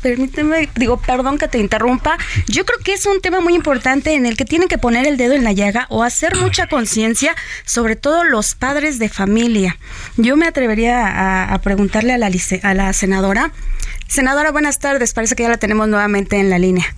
permíteme, 0.00 0.70
digo, 0.76 0.98
perdón 0.98 1.36
que 1.36 1.46
te 1.46 1.58
interrumpa, 1.58 2.16
yo 2.48 2.64
creo 2.64 2.78
que 2.78 2.94
es 2.94 3.04
un 3.04 3.20
tema 3.20 3.40
muy 3.40 3.54
importante 3.54 4.14
en 4.14 4.24
el 4.24 4.38
que 4.38 4.46
tienen 4.46 4.66
que 4.66 4.78
poner 4.78 5.06
el 5.06 5.18
dedo 5.18 5.34
en 5.34 5.44
la 5.44 5.52
llaga 5.52 5.88
o 5.90 6.02
hacer 6.02 6.36
mucha 6.36 6.66
conciencia, 6.66 7.36
sobre 7.66 7.96
todo 7.96 8.24
los 8.24 8.54
padres 8.54 8.98
de 8.98 9.10
familia. 9.10 9.76
Yo 10.16 10.38
me 10.38 10.46
atrevería 10.46 11.52
a, 11.52 11.58
preguntarle 11.58 12.14
a 12.14 12.18
la, 12.18 12.30
a 12.62 12.74
la 12.74 12.92
senadora. 12.94 13.52
Senadora, 14.08 14.52
buenas 14.52 14.78
tardes, 14.78 15.12
parece 15.12 15.34
que 15.36 15.42
ya 15.42 15.50
la 15.50 15.58
tenemos 15.58 15.86
nuevamente 15.86 16.38
en 16.40 16.48
la 16.48 16.58
línea 16.58 16.94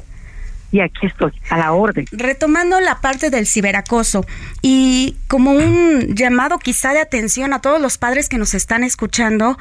y 0.76 0.80
aquí 0.80 1.06
estoy, 1.06 1.33
a 1.49 1.56
la 1.56 1.73
orden. 1.73 2.04
Retomando 2.12 2.80
la 2.80 3.00
parte 3.00 3.30
del 3.30 3.47
ciberacoso 3.47 4.26
y 4.61 5.16
como 5.26 5.52
un 5.52 6.14
llamado 6.14 6.59
quizá 6.59 6.92
de 6.92 7.00
atención 7.00 7.52
a 7.54 7.61
todos 7.61 7.80
los 7.80 7.97
padres 7.97 8.28
que 8.28 8.37
nos 8.37 8.52
están 8.52 8.85
escuchando, 8.85 9.59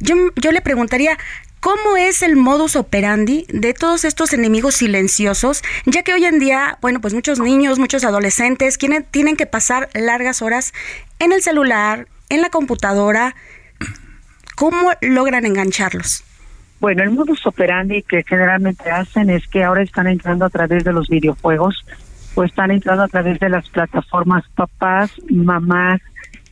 yo, 0.00 0.14
yo 0.36 0.52
le 0.52 0.60
preguntaría, 0.60 1.18
¿Cómo 1.60 1.96
es 1.96 2.20
el 2.20 2.36
modus 2.36 2.76
operandi 2.76 3.46
de 3.48 3.72
todos 3.72 4.04
estos 4.04 4.34
enemigos 4.34 4.74
silenciosos? 4.74 5.62
Ya 5.86 6.02
que 6.02 6.12
hoy 6.12 6.26
en 6.26 6.38
día, 6.38 6.76
bueno, 6.82 7.00
pues 7.00 7.14
muchos 7.14 7.40
niños, 7.40 7.78
muchos 7.78 8.04
adolescentes 8.04 8.76
tienen, 8.76 9.04
tienen 9.04 9.34
que 9.34 9.46
pasar 9.46 9.88
largas 9.94 10.42
horas 10.42 10.74
en 11.20 11.32
el 11.32 11.40
celular, 11.40 12.06
en 12.28 12.42
la 12.42 12.50
computadora. 12.50 13.34
¿Cómo 14.56 14.90
logran 15.00 15.46
engancharlos? 15.46 16.22
Bueno, 16.84 17.02
el 17.02 17.12
modus 17.12 17.46
operandi 17.46 18.02
que 18.02 18.22
generalmente 18.24 18.90
hacen 18.90 19.30
es 19.30 19.48
que 19.48 19.64
ahora 19.64 19.80
están 19.80 20.06
entrando 20.06 20.44
a 20.44 20.50
través 20.50 20.84
de 20.84 20.92
los 20.92 21.08
videojuegos 21.08 21.82
o 22.34 22.44
están 22.44 22.70
entrando 22.70 23.04
a 23.04 23.08
través 23.08 23.40
de 23.40 23.48
las 23.48 23.66
plataformas 23.70 24.44
papás, 24.54 25.10
mamás. 25.30 26.02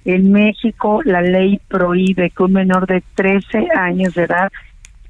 En 0.07 0.33
México 0.33 1.03
la 1.05 1.21
ley 1.21 1.61
prohíbe 1.69 2.31
que 2.31 2.43
un 2.45 2.55
menor 2.55 2.87
de 2.87 3.03
13 3.15 3.69
años 3.77 4.15
de 4.15 4.23
edad 4.23 4.51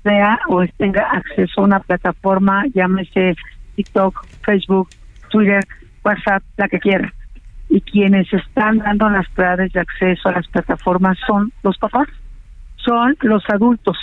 sea 0.03 0.41
o 0.49 0.65
tenga 0.77 1.03
acceso 1.13 1.61
a 1.61 1.65
una 1.67 1.79
plataforma, 1.79 2.65
llámese 2.75 3.37
TikTok, 3.77 4.27
Facebook, 4.45 4.89
Twitter, 5.31 5.63
WhatsApp, 6.05 6.43
la 6.57 6.67
que 6.67 6.81
quiera. 6.81 7.15
Y 7.69 7.81
quienes 7.81 8.27
están 8.33 8.79
dando 8.79 9.09
las 9.09 9.29
claves 9.29 9.73
de 9.73 9.79
acceso 9.79 10.31
a 10.31 10.33
las 10.33 10.49
plataformas 10.49 11.17
son 11.25 11.53
los 11.63 11.79
papás, 11.79 12.09
son 12.75 13.17
los 13.21 13.49
adultos 13.49 13.97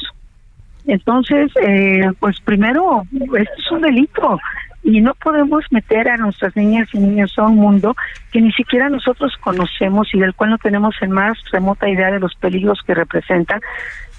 entonces, 0.91 1.51
eh, 1.62 2.10
pues 2.19 2.39
primero, 2.41 3.03
esto 3.12 3.53
es 3.58 3.72
un 3.72 3.81
delito 3.81 4.39
y 4.81 5.01
no 5.01 5.13
podemos 5.13 5.63
meter 5.72 6.10
a 6.10 6.17
nuestras 6.17 6.55
niñas 6.55 6.88
y 6.93 7.00
niños 7.00 7.38
a 7.38 7.43
un 7.43 7.58
mundo 7.58 7.96
que 8.31 8.41
ni 8.41 8.51
siquiera 8.53 8.89
nosotros 8.89 9.36
conocemos 9.39 10.08
y 10.13 10.19
del 10.19 10.34
cual 10.34 10.51
no 10.51 10.58
tenemos 10.58 10.96
en 11.01 11.12
más 11.12 11.38
remota 11.51 11.88
idea 11.88 12.12
de 12.12 12.19
los 12.19 12.34
peligros 12.36 12.79
que 12.86 12.96
representa. 12.96 13.60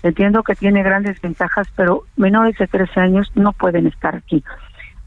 Entiendo 0.03 0.43
que 0.45 0.55
tiene 0.55 0.83
grandes 0.83 1.21
ventajas, 1.21 1.67
pero 1.75 2.05
menores 2.17 2.57
de 2.57 2.67
13 2.67 3.01
años 3.01 3.33
no 3.35 3.53
pueden 3.53 3.87
estar 3.87 4.15
aquí. 4.15 4.45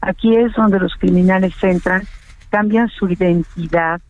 Aquí 0.02 0.36
es 0.36 0.52
donde 0.52 0.78
los 0.78 0.94
criminales 0.96 1.54
entran, 1.62 2.02
cambian 2.50 2.88
su 2.88 3.08
identidad, 3.08 4.02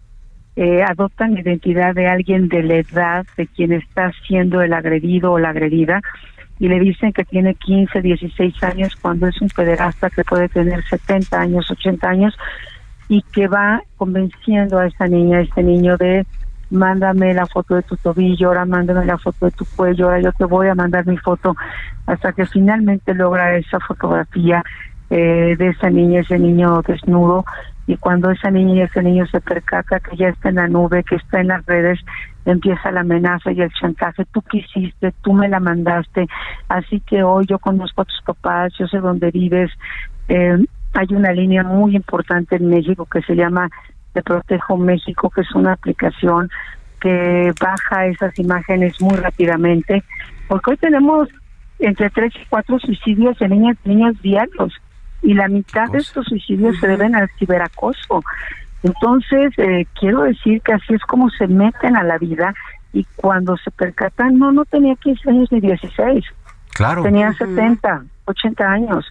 eh, 0.56 0.82
adoptan 0.82 1.34
la 1.34 1.40
identidad 1.40 1.94
de 1.94 2.08
alguien 2.08 2.48
de 2.48 2.62
la 2.64 2.74
edad 2.76 3.26
de 3.36 3.46
quien 3.46 3.72
está 3.72 4.10
siendo 4.26 4.60
el 4.60 4.72
agredido 4.72 5.32
o 5.32 5.38
la 5.38 5.50
agredida 5.50 6.00
y 6.58 6.68
le 6.68 6.78
dicen 6.80 7.12
que 7.12 7.24
tiene 7.24 7.54
15, 7.54 8.00
16 8.00 8.62
años 8.62 8.94
cuando 8.96 9.26
es 9.26 9.40
un 9.40 9.48
pederasta 9.48 10.10
que 10.10 10.24
puede 10.24 10.48
tener 10.48 10.82
70 10.84 11.40
años, 11.40 11.70
80 11.70 12.08
años 12.08 12.36
y 13.08 13.22
que 13.32 13.48
va 13.48 13.82
convenciendo 13.96 14.78
a 14.78 14.86
esa 14.86 15.06
niña, 15.06 15.38
a 15.38 15.40
este 15.42 15.62
niño 15.62 15.96
de 15.96 16.26
mándame 16.70 17.34
la 17.34 17.46
foto 17.46 17.76
de 17.76 17.82
tu 17.82 17.96
tobillo, 17.96 18.48
ahora 18.48 18.64
mándame 18.64 19.04
la 19.04 19.18
foto 19.18 19.46
de 19.46 19.52
tu 19.52 19.64
cuello, 19.76 20.06
ahora 20.06 20.20
yo 20.20 20.32
te 20.32 20.44
voy 20.44 20.68
a 20.68 20.74
mandar 20.74 21.06
mi 21.06 21.16
foto, 21.18 21.56
hasta 22.06 22.32
que 22.32 22.46
finalmente 22.46 23.14
logra 23.14 23.56
esa 23.56 23.78
fotografía 23.80 24.62
eh, 25.10 25.54
de 25.56 25.68
esa 25.68 25.90
niña, 25.90 26.20
ese 26.20 26.38
niño 26.38 26.82
desnudo, 26.82 27.44
y 27.86 27.96
cuando 27.96 28.30
esa 28.30 28.50
niña 28.50 28.74
y 28.74 28.80
ese 28.80 29.02
niño 29.02 29.26
se 29.26 29.40
percata 29.40 30.00
que 30.00 30.16
ya 30.16 30.28
está 30.28 30.48
en 30.48 30.56
la 30.56 30.68
nube, 30.68 31.04
que 31.04 31.16
está 31.16 31.40
en 31.40 31.48
las 31.48 31.64
redes, 31.66 32.00
empieza 32.44 32.90
la 32.90 33.00
amenaza 33.00 33.52
y 33.52 33.60
el 33.60 33.72
chantaje, 33.72 34.24
tú 34.32 34.42
quisiste, 34.42 35.12
tú 35.22 35.32
me 35.32 35.48
la 35.48 35.60
mandaste, 35.60 36.26
así 36.68 37.00
que 37.00 37.22
hoy 37.22 37.46
yo 37.46 37.58
conozco 37.58 38.02
a 38.02 38.04
tus 38.04 38.20
papás, 38.22 38.72
yo 38.78 38.86
sé 38.86 38.98
dónde 38.98 39.30
vives, 39.30 39.70
eh, 40.28 40.58
hay 40.94 41.06
una 41.10 41.32
línea 41.32 41.64
muy 41.64 41.96
importante 41.96 42.56
en 42.56 42.68
México 42.68 43.06
que 43.06 43.22
se 43.22 43.34
llama 43.34 43.68
Te 44.12 44.22
Protejo 44.22 44.76
México, 44.76 45.30
que 45.30 45.40
es 45.40 45.54
una 45.54 45.72
aplicación 45.72 46.50
que 47.00 47.52
baja 47.60 48.06
esas 48.06 48.38
imágenes 48.38 49.00
muy 49.00 49.16
rápidamente, 49.16 50.02
porque 50.48 50.70
hoy 50.70 50.76
tenemos 50.76 51.28
entre 51.78 52.08
tres 52.10 52.32
y 52.36 52.46
cuatro 52.48 52.78
suicidios 52.78 53.38
de 53.38 53.48
niñas 53.48 53.76
y 53.84 53.88
niños 53.90 54.22
diarios, 54.22 54.72
y 55.22 55.34
la 55.34 55.48
mitad 55.48 55.90
de 55.90 55.98
estos 55.98 56.26
suicidios 56.26 56.78
se 56.78 56.86
deben 56.86 57.16
al 57.16 57.28
ciberacoso. 57.38 58.22
Entonces, 58.84 59.52
eh, 59.56 59.86
quiero 59.98 60.22
decir 60.22 60.60
que 60.60 60.74
así 60.74 60.92
es 60.92 61.02
como 61.04 61.30
se 61.30 61.48
meten 61.48 61.96
a 61.96 62.04
la 62.04 62.18
vida 62.18 62.54
y 62.92 63.04
cuando 63.16 63.56
se 63.56 63.70
percatan, 63.70 64.38
no, 64.38 64.52
no 64.52 64.66
tenía 64.66 64.94
15 64.94 65.30
años 65.30 65.50
ni 65.50 65.60
16. 65.60 66.24
Claro. 66.74 67.02
Tenía 67.02 67.32
70, 67.32 68.04
80 68.26 68.64
años. 68.64 69.06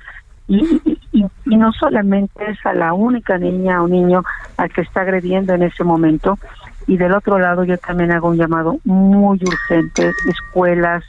Y, 0.47 0.79
y, 1.11 1.25
y, 1.45 1.57
no 1.57 1.71
solamente 1.71 2.51
es 2.51 2.63
a 2.65 2.73
la 2.73 2.93
única 2.93 3.37
niña 3.37 3.81
o 3.81 3.87
niño 3.87 4.23
al 4.57 4.71
que 4.71 4.81
está 4.81 5.01
agrediendo 5.01 5.53
en 5.53 5.63
ese 5.63 5.83
momento, 5.83 6.37
y 6.85 6.97
del 6.97 7.13
otro 7.13 7.39
lado 7.39 7.63
yo 7.63 7.77
también 7.77 8.11
hago 8.11 8.29
un 8.29 8.37
llamado 8.37 8.77
muy 8.83 9.39
urgente, 9.41 10.11
escuelas, 10.29 11.03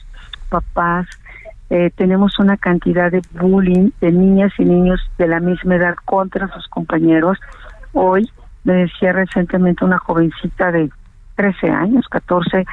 papás, 0.49 1.07
eh, 1.69 1.91
tenemos 1.97 2.39
una 2.39 2.57
cantidad 2.57 3.11
de 3.11 3.23
bullying 3.33 3.91
de 4.01 4.13
niñas 4.13 4.53
y 4.59 4.65
niños 4.65 5.01
de 5.19 5.27
la 5.27 5.41
misma 5.41 5.77
edad 5.77 5.97
contra 6.05 6.49
sus 6.49 6.69
compañeros. 6.69 7.39
Hoy 7.93 8.31
me 8.65 8.73
decía 8.75 9.13
recientemente 9.13 9.85
una 9.85 9.99
jovencita 9.99 10.73
de 10.73 10.91
13 11.37 11.71
años, 11.71 12.07
14, 12.09 12.65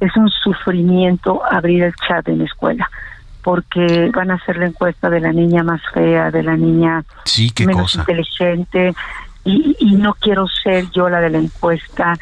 es 0.00 0.16
un 0.16 0.28
sufrimiento 0.28 1.42
abrir 1.50 1.84
el 1.84 1.94
chat 2.06 2.28
en 2.28 2.38
la 2.38 2.44
escuela 2.44 2.88
porque 3.42 4.10
van 4.14 4.30
a 4.30 4.34
hacer 4.34 4.58
la 4.58 4.66
encuesta 4.66 5.08
de 5.08 5.20
la 5.20 5.32
niña 5.32 5.62
más 5.62 5.80
fea, 5.94 6.30
de 6.30 6.42
la 6.42 6.56
niña 6.56 7.04
sí, 7.24 7.50
qué 7.50 7.66
menos 7.66 7.94
inteligente 7.94 8.92
y, 9.44 9.76
y 9.78 9.92
no 9.92 10.14
quiero 10.14 10.46
ser 10.62 10.90
yo 10.90 11.08
la 11.08 11.20
de 11.20 11.30
la 11.30 11.38
encuesta. 11.38 12.14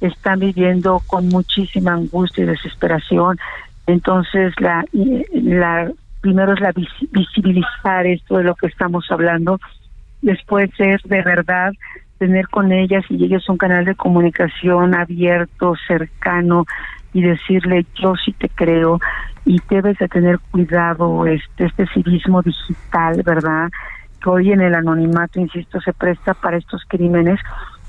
Están 0.00 0.38
viviendo 0.38 1.02
con 1.06 1.28
muchísima 1.28 1.92
angustia 1.92 2.44
y 2.44 2.46
desesperación. 2.46 3.38
Entonces, 3.86 4.54
la, 4.58 4.84
la 5.32 5.90
primero 6.20 6.54
es 6.54 6.60
la 6.60 6.72
visibilizar 7.10 8.06
esto 8.06 8.38
de 8.38 8.44
lo 8.44 8.54
que 8.54 8.66
estamos 8.66 9.04
hablando, 9.10 9.60
después 10.22 10.70
es 10.78 11.02
de 11.04 11.22
verdad 11.22 11.72
tener 12.20 12.48
con 12.48 12.70
ellas 12.70 13.02
y 13.08 13.24
ellos 13.24 13.48
un 13.48 13.56
canal 13.56 13.86
de 13.86 13.94
comunicación 13.94 14.94
abierto, 14.94 15.72
cercano 15.88 16.66
y 17.14 17.22
decirle 17.22 17.86
yo 17.94 18.12
sí 18.22 18.32
te 18.32 18.50
creo 18.50 19.00
y 19.46 19.58
debes 19.70 19.96
de 19.96 20.06
tener 20.06 20.38
cuidado 20.50 21.26
este 21.26 21.64
este 21.64 21.86
civismo 21.86 22.42
digital, 22.42 23.22
¿verdad? 23.24 23.70
Que 24.22 24.28
hoy 24.28 24.52
en 24.52 24.60
el 24.60 24.74
anonimato, 24.74 25.40
insisto, 25.40 25.80
se 25.80 25.94
presta 25.94 26.34
para 26.34 26.58
estos 26.58 26.82
crímenes 26.86 27.40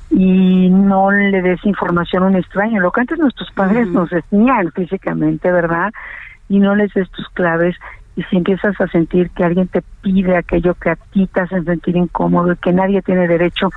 y 0.09 0.69
no 0.69 1.11
le 1.11 1.41
des 1.41 1.65
información 1.65 2.23
a 2.23 2.27
un 2.27 2.37
extraño, 2.37 2.79
lo 2.79 2.91
que 2.91 3.01
antes 3.01 3.19
nuestros 3.19 3.51
padres 3.51 3.89
nos 3.89 4.09
decían 4.09 4.71
físicamente, 4.71 5.51
¿verdad? 5.51 5.91
Y 6.47 6.59
no 6.59 6.73
les 6.73 6.93
des 6.93 7.09
tus 7.11 7.27
claves 7.29 7.75
y 8.15 8.23
si 8.23 8.37
empiezas 8.37 8.79
a 8.79 8.87
sentir 8.87 9.29
que 9.31 9.43
alguien 9.43 9.67
te 9.67 9.81
pide 10.01 10.37
aquello 10.37 10.73
que 10.75 10.91
a 10.91 10.95
ti 10.95 11.27
te 11.27 11.41
hace 11.41 11.61
sentir 11.63 11.97
incómodo 11.97 12.53
y 12.53 12.57
que 12.57 12.71
nadie 12.71 13.01
tiene 13.01 13.27
derecho, 13.27 13.69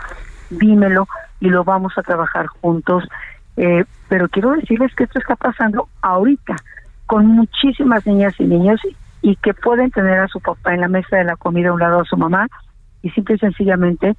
dímelo 0.58 1.06
y 1.40 1.49
lo 1.49 1.64
vamos 1.64 1.96
a 1.96 2.02
trabajar 2.02 2.46
juntos. 2.46 3.04
Eh, 3.56 3.84
pero 4.08 4.28
quiero 4.28 4.52
decirles 4.52 4.94
que 4.94 5.04
esto 5.04 5.18
está 5.18 5.37
pasando 5.37 5.88
ahorita 6.02 6.56
con 7.06 7.26
muchísimas 7.26 8.06
niñas 8.06 8.34
y 8.38 8.44
niños 8.44 8.80
y 9.23 9.37
que 9.37 9.54
pueden 9.54 9.90
tener 9.90 10.18
a 10.18 10.28
su 10.28 10.40
papá 10.40 10.75
en 10.75 10.80
la 10.80 10.88
mesa 10.88 11.16
de 11.16 11.25
la 11.25 11.37
comida 11.37 11.70
a 11.70 11.73
un 11.73 11.80
lado 11.80 12.00
a 12.00 12.04
su 12.04 12.16
mamá 12.16 12.46
y 13.02 13.11
simple 13.11 13.37
y 13.37 13.38
sencillamente 13.38 14.14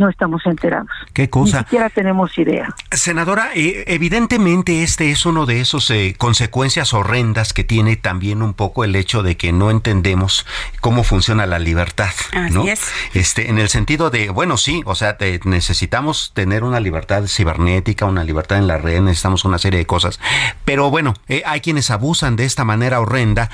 no 0.00 0.08
estamos 0.08 0.44
enterados. 0.46 0.88
¿Qué 1.12 1.28
cosa? 1.28 1.58
Ni 1.58 1.64
siquiera 1.64 1.90
tenemos 1.90 2.36
idea. 2.38 2.74
Senadora, 2.90 3.50
eh, 3.54 3.84
evidentemente 3.86 4.82
este 4.82 5.10
es 5.10 5.26
uno 5.26 5.44
de 5.44 5.60
esos 5.60 5.90
eh, 5.90 6.14
consecuencias 6.16 6.94
horrendas 6.94 7.52
que 7.52 7.64
tiene 7.64 7.96
también 7.96 8.42
un 8.42 8.54
poco 8.54 8.82
el 8.82 8.96
hecho 8.96 9.22
de 9.22 9.36
que 9.36 9.52
no 9.52 9.70
entendemos 9.70 10.46
cómo 10.80 11.04
funciona 11.04 11.46
la 11.46 11.58
libertad, 11.58 12.10
¿no? 12.50 12.64
Este, 13.12 13.50
en 13.50 13.58
el 13.58 13.68
sentido 13.68 14.08
de, 14.08 14.30
bueno, 14.30 14.56
sí, 14.56 14.82
o 14.86 14.94
sea, 14.94 15.18
necesitamos 15.44 16.32
tener 16.34 16.64
una 16.64 16.80
libertad 16.80 17.26
cibernética, 17.26 18.06
una 18.06 18.24
libertad 18.24 18.56
en 18.56 18.66
la 18.66 18.78
red, 18.78 19.02
necesitamos 19.02 19.44
una 19.44 19.58
serie 19.58 19.80
de 19.80 19.86
cosas, 19.86 20.18
pero 20.64 20.90
bueno, 20.90 21.14
eh, 21.28 21.42
hay 21.44 21.60
quienes 21.60 21.90
abusan 21.90 22.36
de 22.36 22.46
esta 22.46 22.64
manera 22.64 23.00
horrenda 23.00 23.50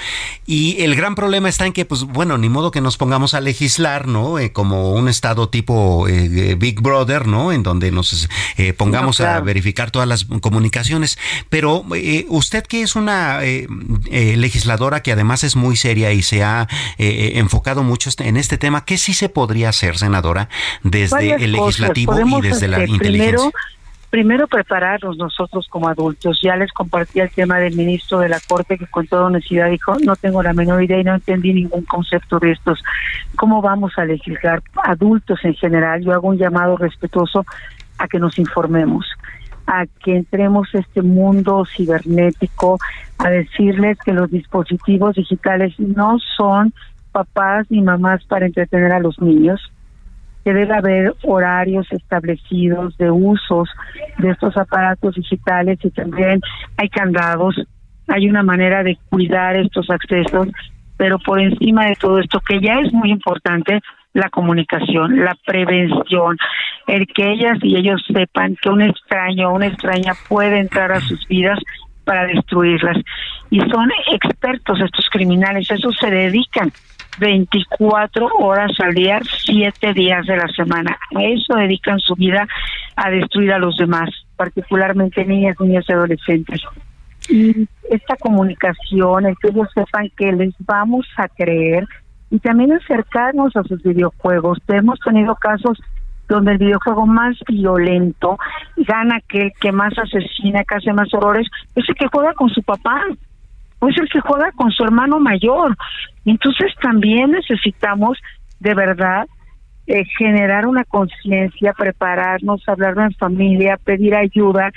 y 0.46 0.80
el 0.82 0.94
gran 0.94 1.16
problema 1.16 1.48
está 1.48 1.66
en 1.66 1.72
que, 1.72 1.84
pues, 1.84 2.04
bueno, 2.04 2.38
ni 2.38 2.48
modo 2.48 2.70
que 2.70 2.80
nos 2.80 2.96
pongamos 2.96 3.34
a 3.34 3.40
legislar, 3.40 4.06
¿no? 4.06 4.36
como 4.52 4.92
un 4.92 5.08
estado 5.08 5.48
tipo 5.48 6.06
Big 6.56 6.80
Brother, 6.80 7.26
¿no? 7.26 7.52
En 7.52 7.62
donde 7.62 7.90
nos 7.90 8.28
eh, 8.56 8.72
pongamos 8.72 9.20
a 9.20 9.40
verificar 9.40 9.90
todas 9.90 10.08
las 10.08 10.24
comunicaciones. 10.24 11.18
Pero 11.48 11.84
eh, 11.94 12.26
usted 12.28 12.64
que 12.64 12.82
es 12.82 12.96
una 12.96 13.42
eh, 13.42 13.66
legisladora 14.36 15.02
que 15.02 15.12
además 15.12 15.44
es 15.44 15.56
muy 15.56 15.76
seria 15.76 16.12
y 16.12 16.22
se 16.22 16.42
ha 16.42 16.68
enfocado 16.98 17.82
mucho 17.82 18.08
este, 18.08 18.28
en 18.28 18.36
este 18.36 18.58
tema, 18.58 18.84
¿qué 18.84 18.98
sí 18.98 19.14
se 19.14 19.28
podría 19.28 19.70
hacer, 19.70 19.98
senadora, 19.98 20.48
desde 20.82 21.34
el 21.34 21.52
legislativo 21.52 22.18
y 22.20 22.40
desde 22.40 22.68
la 22.68 22.84
inteligencia? 22.84 23.06
primero 23.06 23.52
prepararnos 24.10 25.16
nosotros 25.16 25.66
como 25.68 25.88
adultos. 25.88 26.40
Ya 26.42 26.56
les 26.56 26.72
compartí 26.72 27.20
el 27.20 27.30
tema 27.30 27.58
del 27.58 27.76
ministro 27.76 28.20
de 28.20 28.28
la 28.28 28.40
Corte 28.46 28.78
que 28.78 28.86
con 28.86 29.06
toda 29.06 29.26
honestidad 29.26 29.70
dijo, 29.70 29.96
no 30.04 30.16
tengo 30.16 30.42
la 30.42 30.52
menor 30.52 30.82
idea 30.82 31.00
y 31.00 31.04
no 31.04 31.14
entendí 31.14 31.52
ningún 31.52 31.84
concepto 31.84 32.38
de 32.38 32.52
estos. 32.52 32.82
¿Cómo 33.36 33.60
vamos 33.60 33.92
a 33.96 34.04
legislar? 34.04 34.62
Adultos 34.82 35.40
en 35.44 35.54
general, 35.54 36.02
yo 36.02 36.12
hago 36.12 36.28
un 36.28 36.38
llamado 36.38 36.76
respetuoso 36.76 37.44
a 37.98 38.08
que 38.08 38.18
nos 38.18 38.38
informemos 38.38 39.06
a 39.66 39.86
que 40.04 40.16
entremos 40.16 40.72
a 40.74 40.78
este 40.78 41.02
mundo 41.02 41.64
cibernético, 41.66 42.78
a 43.18 43.30
decirles 43.30 43.98
que 43.98 44.12
los 44.12 44.30
dispositivos 44.30 45.16
digitales 45.16 45.74
no 45.80 46.18
son 46.36 46.72
papás 47.10 47.66
ni 47.70 47.82
mamás 47.82 48.24
para 48.24 48.46
entretener 48.46 48.92
a 48.92 49.00
los 49.00 49.20
niños, 49.20 49.72
que 50.46 50.54
debe 50.54 50.76
haber 50.76 51.12
horarios 51.24 51.88
establecidos 51.90 52.96
de 52.98 53.10
usos 53.10 53.68
de 54.18 54.30
estos 54.30 54.56
aparatos 54.56 55.16
digitales 55.16 55.76
y 55.82 55.90
también 55.90 56.40
hay 56.76 56.88
candados, 56.88 57.56
hay 58.06 58.28
una 58.28 58.44
manera 58.44 58.84
de 58.84 58.96
cuidar 59.10 59.56
estos 59.56 59.90
accesos, 59.90 60.46
pero 60.96 61.18
por 61.18 61.40
encima 61.40 61.86
de 61.86 61.96
todo 61.96 62.20
esto, 62.20 62.38
que 62.38 62.60
ya 62.60 62.78
es 62.78 62.92
muy 62.92 63.10
importante, 63.10 63.80
la 64.12 64.30
comunicación, 64.30 65.24
la 65.24 65.36
prevención, 65.44 66.36
el 66.86 67.08
que 67.08 67.28
ellas 67.28 67.58
y 67.62 67.76
ellos 67.76 68.00
sepan 68.06 68.54
que 68.62 68.68
un 68.68 68.82
extraño 68.82 69.48
o 69.48 69.56
una 69.56 69.66
extraña 69.66 70.12
puede 70.28 70.60
entrar 70.60 70.92
a 70.92 71.00
sus 71.00 71.26
vidas 71.26 71.58
para 72.04 72.24
destruirlas. 72.24 72.98
Y 73.50 73.58
son 73.62 73.90
expertos 74.12 74.78
estos 74.80 75.10
criminales, 75.10 75.68
eso 75.72 75.90
se 75.90 76.08
dedican 76.08 76.70
24 77.18 78.26
horas 78.38 78.72
al 78.80 78.94
día, 78.94 79.20
7 79.44 79.92
días 79.92 80.26
de 80.26 80.36
la 80.36 80.48
semana. 80.48 80.98
A 81.14 81.22
eso 81.22 81.54
dedican 81.54 81.98
su 82.00 82.14
vida 82.14 82.46
a 82.96 83.10
destruir 83.10 83.52
a 83.52 83.58
los 83.58 83.76
demás, 83.76 84.10
particularmente 84.36 85.24
niñas, 85.24 85.56
niños 85.60 85.84
y 85.88 85.92
adolescentes. 85.92 86.62
Y 87.28 87.68
esta 87.90 88.16
comunicación, 88.16 89.26
el 89.26 89.36
que 89.38 89.48
ellos 89.48 89.68
sepan 89.74 90.10
que 90.16 90.32
les 90.32 90.54
vamos 90.60 91.06
a 91.16 91.28
creer 91.28 91.84
y 92.30 92.38
también 92.38 92.72
acercarnos 92.72 93.56
a 93.56 93.62
sus 93.64 93.82
videojuegos. 93.82 94.58
Hemos 94.68 94.98
tenido 95.00 95.34
casos 95.36 95.78
donde 96.28 96.52
el 96.52 96.58
videojuego 96.58 97.06
más 97.06 97.36
violento 97.48 98.38
gana 98.76 99.16
aquel 99.16 99.52
que 99.60 99.72
más 99.72 99.96
asesina, 99.96 100.64
que 100.64 100.74
hace 100.74 100.92
más 100.92 101.12
horrores, 101.14 101.46
es 101.74 101.88
el 101.88 101.94
que 101.94 102.08
juega 102.12 102.34
con 102.34 102.48
su 102.50 102.62
papá 102.62 103.00
o 103.78 103.88
es 103.88 103.96
el 103.98 104.08
que 104.08 104.20
juega 104.20 104.52
con 104.52 104.70
su 104.70 104.84
hermano 104.84 105.18
mayor. 105.18 105.76
Entonces 106.24 106.72
también 106.80 107.32
necesitamos 107.32 108.18
de 108.60 108.74
verdad 108.74 109.26
eh, 109.86 110.04
generar 110.18 110.66
una 110.66 110.84
conciencia, 110.84 111.72
prepararnos, 111.72 112.68
hablar 112.68 112.98
en 112.98 113.12
familia, 113.12 113.78
pedir 113.84 114.14
ayuda 114.14 114.70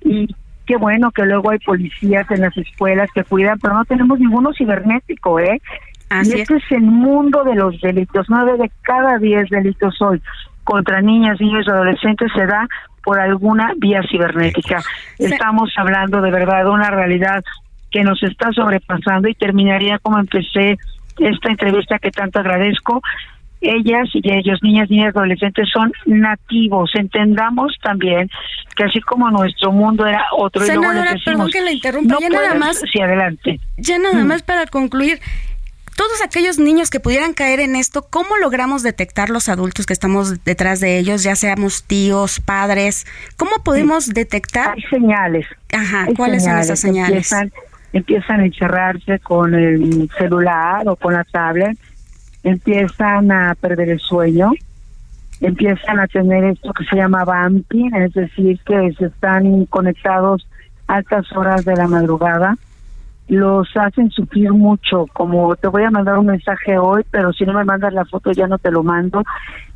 y 0.00 0.34
qué 0.66 0.76
bueno 0.76 1.10
que 1.10 1.26
luego 1.26 1.50
hay 1.50 1.58
policías 1.58 2.30
en 2.30 2.40
las 2.40 2.56
escuelas 2.56 3.10
que 3.14 3.24
cuidan, 3.24 3.58
pero 3.60 3.74
no 3.74 3.84
tenemos 3.84 4.18
ninguno 4.18 4.52
cibernético, 4.56 5.38
¿eh? 5.38 5.60
y 6.10 6.40
este 6.40 6.56
es. 6.56 6.72
el 6.72 6.82
mundo 6.82 7.44
de 7.44 7.54
los 7.54 7.80
delitos. 7.80 8.26
Nueve 8.28 8.56
de 8.58 8.70
cada 8.82 9.18
diez 9.18 9.48
delitos 9.50 10.00
hoy 10.00 10.22
contra 10.62 11.00
niñas, 11.00 11.40
niños 11.40 11.66
y 11.66 11.70
adolescentes 11.70 12.30
se 12.34 12.46
da 12.46 12.66
por 13.02 13.20
alguna 13.20 13.72
vía 13.76 14.00
cibernética. 14.10 14.82
Estamos 15.18 15.72
hablando 15.76 16.22
de 16.22 16.30
verdad 16.30 16.64
de 16.64 16.70
una 16.70 16.90
realidad 16.90 17.44
que 17.94 18.02
nos 18.02 18.20
está 18.24 18.50
sobrepasando 18.50 19.28
y 19.28 19.34
terminaría 19.34 20.00
como 20.00 20.18
empecé 20.18 20.76
esta 21.16 21.48
entrevista 21.48 22.00
que 22.00 22.10
tanto 22.10 22.40
agradezco. 22.40 23.00
Ellas 23.60 24.08
y 24.12 24.32
ellos, 24.32 24.58
niñas, 24.64 24.90
niñas, 24.90 25.14
adolescentes, 25.14 25.68
son 25.72 25.92
nativos. 26.04 26.90
Entendamos 26.96 27.78
también 27.80 28.28
que 28.74 28.82
así 28.82 29.00
como 29.00 29.30
nuestro 29.30 29.70
mundo 29.70 30.04
era 30.06 30.24
otro 30.36 30.66
y 30.66 30.74
luego 30.74 30.90
perdón 31.24 31.50
que 31.52 31.60
la 31.60 31.70
interrumpa, 31.70 32.16
ya 32.20 32.28
nada 32.30 32.54
más. 32.56 32.82
Sí, 32.92 33.00
adelante. 33.00 33.60
Ya 33.76 33.96
nada 34.00 34.24
mm. 34.24 34.26
más 34.26 34.42
para 34.42 34.66
concluir 34.66 35.20
todos 35.96 36.20
aquellos 36.22 36.58
niños 36.58 36.90
que 36.90 36.98
pudieran 36.98 37.32
caer 37.32 37.60
en 37.60 37.76
esto, 37.76 38.06
¿cómo 38.10 38.36
logramos 38.38 38.82
detectar 38.82 39.30
los 39.30 39.48
adultos 39.48 39.86
que 39.86 39.92
estamos 39.92 40.42
detrás 40.44 40.80
de 40.80 40.98
ellos, 40.98 41.22
ya 41.22 41.36
seamos 41.36 41.84
tíos, 41.84 42.40
padres? 42.40 43.06
¿Cómo 43.36 43.62
podemos 43.62 44.08
detectar? 44.08 44.74
Hay 44.74 44.82
señales. 44.90 45.46
Ajá, 45.72 46.06
¿cuáles 46.16 46.42
son 46.42 46.58
esas 46.58 46.80
señales? 46.80 47.30
empiezan 47.30 47.52
a 47.94 48.44
encerrarse 48.44 49.18
con 49.20 49.54
el 49.54 50.10
celular 50.18 50.88
o 50.88 50.96
con 50.96 51.14
la 51.14 51.24
tablet, 51.24 51.78
empiezan 52.42 53.30
a 53.30 53.54
perder 53.54 53.90
el 53.90 54.00
sueño, 54.00 54.52
empiezan 55.40 56.00
a 56.00 56.06
tener 56.06 56.44
esto 56.44 56.72
que 56.72 56.84
se 56.84 56.96
llama 56.96 57.24
vamping, 57.24 57.94
es 57.94 58.12
decir, 58.12 58.58
que 58.64 58.92
se 58.98 59.06
están 59.06 59.66
conectados 59.66 60.46
altas 60.86 61.30
horas 61.32 61.64
de 61.64 61.76
la 61.76 61.88
madrugada, 61.88 62.56
los 63.28 63.68
hacen 63.76 64.10
sufrir 64.10 64.52
mucho, 64.52 65.06
como 65.12 65.56
te 65.56 65.68
voy 65.68 65.84
a 65.84 65.90
mandar 65.90 66.18
un 66.18 66.26
mensaje 66.26 66.76
hoy, 66.76 67.04
pero 67.10 67.32
si 67.32 67.44
no 67.44 67.54
me 67.54 67.64
mandas 67.64 67.94
la 67.94 68.04
foto 68.04 68.32
ya 68.32 68.46
no 68.46 68.58
te 68.58 68.70
lo 68.70 68.82
mando, 68.82 69.22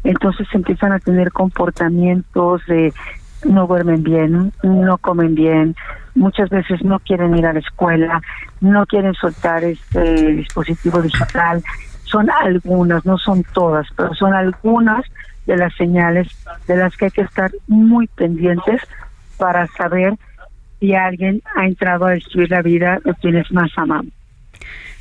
entonces 0.05 0.47
empiezan 0.53 0.93
a 0.93 0.99
tener 0.99 1.33
comportamientos 1.33 2.63
de 2.67 2.93
no 3.45 3.67
duermen 3.67 4.03
bien, 4.03 4.53
no 4.63 4.99
comen 4.99 5.35
bien, 5.35 5.75
muchas 6.15 6.49
veces 6.51 6.83
no 6.83 6.99
quieren 7.01 7.37
ir 7.37 7.47
a 7.47 7.53
la 7.53 7.61
escuela, 7.61 8.21
no 8.61 8.87
quieren 8.87 9.15
soltar 9.15 9.65
este 9.65 10.33
dispositivo 10.33 11.03
digital, 11.03 11.63
son 12.05 12.31
algunas, 12.31 13.05
no 13.05 13.19
son 13.19 13.45
todas, 13.53 13.87
pero 13.97 14.15
son 14.15 14.35
algunas 14.35 15.05
de 15.47 15.57
las 15.57 15.75
señales 15.77 16.29
de 16.67 16.77
las 16.77 16.97
que 16.97 17.07
hay 17.07 17.11
que 17.11 17.23
estar 17.23 17.51
muy 17.67 18.07
pendientes 18.07 18.83
para 19.37 19.67
saber 19.69 20.15
si 20.81 20.95
alguien 20.95 21.43
ha 21.57 21.67
entrado 21.67 22.07
a 22.07 22.11
destruir 22.11 22.51
la 22.51 22.63
vida 22.63 23.01
de 23.05 23.15
quienes 23.15 23.51
más 23.51 23.71
amamos. 23.77 24.13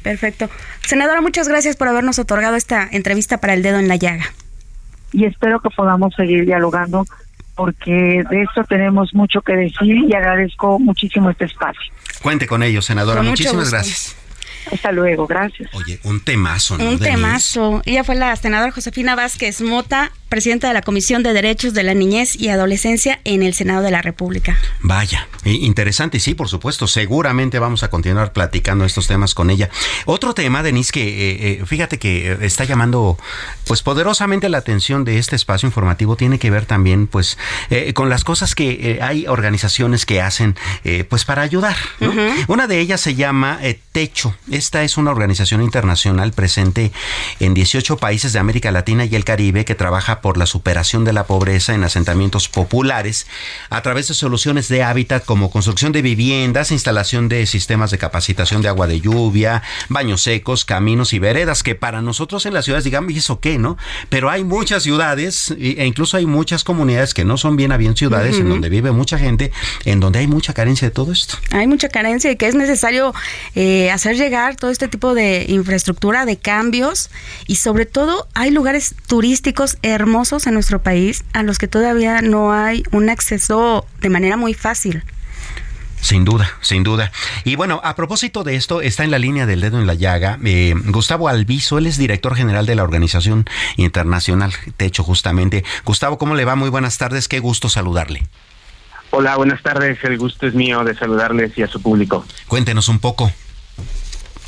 Perfecto. 0.04 0.50
Senadora, 0.86 1.22
muchas 1.22 1.48
gracias 1.48 1.76
por 1.76 1.88
habernos 1.88 2.18
otorgado 2.20 2.56
esta 2.56 2.88
entrevista 2.90 3.40
para 3.40 3.54
el 3.54 3.62
dedo 3.62 3.78
en 3.78 3.88
la 3.88 3.98
llaga. 3.98 4.24
Y 5.12 5.26
espero 5.26 5.60
que 5.60 5.70
podamos 5.70 6.14
seguir 6.16 6.46
dialogando 6.46 7.06
porque 7.58 8.24
de 8.30 8.44
esto 8.44 8.64
tenemos 8.64 9.14
mucho 9.14 9.42
que 9.42 9.54
decir 9.54 9.98
y 10.08 10.14
agradezco 10.14 10.80
muchísimo 10.80 11.32
este 11.32 11.46
espacio. 11.46 11.92
Cuente 12.22 12.48
con 12.48 12.64
ello, 12.64 12.82
senadora. 12.82 13.24
Muchísimas 13.24 13.72
gracias. 13.72 14.16
Hasta 14.72 14.92
luego, 14.92 15.28
gracias. 15.28 15.70
Oye, 15.74 16.00
un 16.04 16.24
temazo, 16.24 16.78
¿no? 16.78 16.90
Un 16.90 17.00
temazo. 17.00 17.82
Ella 17.86 18.04
fue 18.04 18.16
la 18.16 18.36
senadora 18.36 18.72
Josefina 18.72 19.16
Vázquez 19.16 19.62
Mota, 19.62 20.12
presidenta 20.30 20.68
de 20.68 20.74
la 20.74 20.82
Comisión 20.82 21.24
de 21.24 21.34
Derechos 21.34 21.74
de 21.74 21.84
la 21.84 21.94
Niñez 21.94 22.36
y 22.36 22.50
Adolescencia 22.50 23.20
en 23.24 23.44
el 23.44 23.54
Senado 23.54 23.82
de 23.82 23.92
la 23.92 24.02
República. 24.02 24.58
Vaya, 24.82 25.28
interesante, 25.46 26.20
sí, 26.20 26.34
por 26.34 26.50
supuesto. 26.50 26.88
Seguramente 26.88 27.60
vamos 27.60 27.84
a 27.84 27.90
continuar 27.90 28.34
platicando 28.34 28.86
estos 28.86 29.08
temas 29.08 29.34
con 29.34 29.50
ella. 29.50 29.70
Otro 30.06 30.34
tema, 30.34 30.64
Denise, 30.64 30.92
que 30.92 31.08
eh, 31.08 31.62
eh, 31.62 31.66
fíjate 31.66 31.98
que 31.98 32.32
eh, 32.32 32.38
está 32.42 32.66
llamando 32.66 33.18
pues 33.66 33.82
poderosamente 33.82 34.50
la 34.50 34.58
atención 34.58 35.06
de 35.06 35.18
este 35.18 35.36
espacio 35.36 35.68
informativo 35.68 36.16
tiene 36.16 36.40
que 36.40 36.50
ver 36.50 36.66
también 36.66 37.08
pues 37.08 37.38
con 37.94 38.10
las 38.10 38.24
cosas 38.24 38.56
que 38.56 39.00
hay 39.02 39.28
organizaciones 39.28 40.06
que 40.06 40.22
hacen 40.22 40.56
pues 41.10 41.26
para 41.26 41.42
ayudar. 41.42 41.76
Una 42.48 42.68
de 42.68 42.80
ellas 42.80 43.02
se 43.02 43.16
llama 43.16 43.60
Techo. 43.92 44.36
Esta 44.52 44.84
es 44.84 44.98
una 44.98 45.12
organización 45.12 45.62
internacional 45.62 46.32
presente 46.32 46.92
en 47.40 47.54
18 47.54 47.98
países 47.98 48.34
de 48.34 48.40
América 48.40 48.72
Latina 48.72 49.06
y 49.06 49.16
el 49.16 49.26
Caribe 49.26 49.66
que 49.66 49.76
trabaja 49.76 50.22
por 50.22 50.38
la 50.38 50.46
superación 50.46 51.04
de 51.04 51.14
la 51.14 51.26
pobreza 51.26 51.74
en 51.74 51.84
asentamientos 51.84 52.48
populares 52.48 53.28
a 53.70 53.82
través 53.82 54.08
de 54.08 54.14
soluciones 54.14 54.70
de 54.70 54.84
hábitat 54.84 55.26
como 55.26 55.50
construcción 55.50 55.92
de 55.92 56.02
viviendas, 56.02 56.72
instalación 56.72 57.30
de 57.30 57.46
sistemas 57.46 57.92
de 57.92 57.98
capacitación 57.98 58.62
de 58.62 58.70
agua 58.70 58.88
de 58.88 59.02
lluvia, 59.02 59.64
baños 59.90 60.24
secos, 60.24 60.66
caminos 60.66 61.14
y 61.14 61.20
veredas, 61.20 61.64
que 61.64 61.76
para 61.76 62.02
nosotros 62.02 62.46
en 62.46 62.54
las 62.54 62.66
ciudades 62.66 62.84
digamos, 62.84 63.12
¿y 63.12 63.18
eso 63.18 63.40
qué, 63.40 63.58
no? 63.58 63.78
Pero 64.10 64.30
hay 64.30 64.44
muchas 64.44 64.84
ciudades 64.84 65.54
e 65.60 65.86
incluso 65.86 66.18
hay 66.18 66.26
muchas 66.26 66.64
comunidades 66.64 67.14
que 67.14 67.26
no 67.26 67.38
son 67.38 67.56
bien 67.56 67.72
a 67.72 67.78
bien 67.78 67.96
ciudades, 67.96 68.38
en 68.38 68.50
donde 68.50 68.70
vive 68.70 68.92
mucha 68.92 69.18
gente, 69.18 69.52
en 69.86 70.00
donde 70.00 70.20
hay 70.20 70.28
mucha 70.28 70.54
carencia 70.54 70.88
de 70.88 70.94
todo 70.94 71.12
esto. 71.12 71.38
Hay 71.52 71.68
mucha 71.68 71.90
carencia 71.90 72.32
y 72.32 72.36
que 72.36 72.48
es 72.48 72.56
necesario 72.56 73.14
eh, 73.56 73.92
hacer 73.92 74.18
llegar 74.28 74.58
todo 74.58 74.72
este 74.72 74.90
tipo 74.90 75.14
de 75.14 75.46
infraestructura, 75.48 76.26
de 76.26 76.36
cambios 76.36 77.10
y 77.48 77.56
sobre 77.56 77.86
todo 77.86 78.28
hay 78.34 78.52
lugares 78.52 78.94
turísticos 79.08 79.78
hermosos 79.84 80.48
en 80.48 80.54
nuestro 80.54 80.84
país 80.84 81.24
a 81.32 81.44
los 81.44 81.58
que 81.58 81.70
todavía 81.70 82.22
no 82.22 82.52
hay 82.52 82.84
un 82.92 83.10
acceso 83.10 83.86
de 84.02 84.10
manera 84.10 84.36
muy 84.36 84.54
fácil. 84.54 85.04
Sin 86.02 86.26
duda, 86.26 86.50
sin 86.60 86.84
duda. 86.84 87.12
Y 87.46 87.56
bueno, 87.56 87.80
a 87.86 87.96
propósito 87.96 88.44
de 88.44 88.56
esto, 88.58 88.82
está 88.82 89.06
en 89.06 89.12
la 89.12 89.18
línea 89.18 89.46
del 89.46 89.62
dedo 89.62 89.80
en 89.80 89.88
la 89.88 89.94
llaga 89.94 90.38
eh, 90.44 90.74
Gustavo 90.88 91.30
Alviso, 91.30 91.78
él 91.78 91.88
es 91.88 91.98
director 91.98 92.36
general 92.36 92.66
de 92.66 92.76
la 92.76 92.84
Organización 92.84 93.46
Internacional 93.78 94.52
Techo, 94.76 95.04
justamente. 95.04 95.64
Gustavo, 95.86 96.18
¿cómo 96.18 96.36
le 96.36 96.44
va? 96.44 96.56
Muy 96.56 96.70
buenas 96.70 96.98
tardes, 96.98 97.30
qué 97.30 97.40
gusto 97.40 97.70
saludarle. 97.70 98.28
Hola, 99.10 99.38
buenas 99.38 99.64
tardes, 99.64 99.98
el 100.04 100.18
gusto 100.18 100.48
es 100.48 100.54
mío 100.54 100.84
de 100.84 100.96
saludarles 100.96 101.58
y 101.58 101.64
a 101.64 101.68
su 101.68 101.82
público. 101.82 102.26
Cuéntenos 102.48 102.90
un 102.90 103.00
poco. 103.00 103.32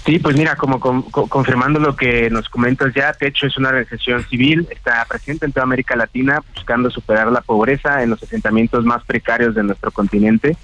Sí, 0.10 0.18
pues 0.18 0.36
mira, 0.36 0.56
como 0.56 0.80
confirmando 0.80 1.80
lo 1.80 1.96
que 1.96 2.32
nos 2.32 2.50
comentas 2.50 2.92
ya, 2.96 3.14
Techo 3.14 3.46
es 3.46 3.56
una 3.58 3.70
organización 3.70 4.24
civil, 4.24 4.68
está 4.72 5.06
presente 5.08 5.46
en 5.46 5.52
toda 5.52 5.66
América 5.66 5.96
Latina 5.96 6.42
buscando 6.56 6.90
superar 6.90 7.32
la 7.32 7.42
pobreza 7.42 8.02
en 8.02 8.10
los 8.10 8.24
asentamientos 8.24 8.84
más 8.86 9.04
precarios 9.04 9.54
de 9.54 9.62
nuestro 9.62 9.92
continente 9.92 10.58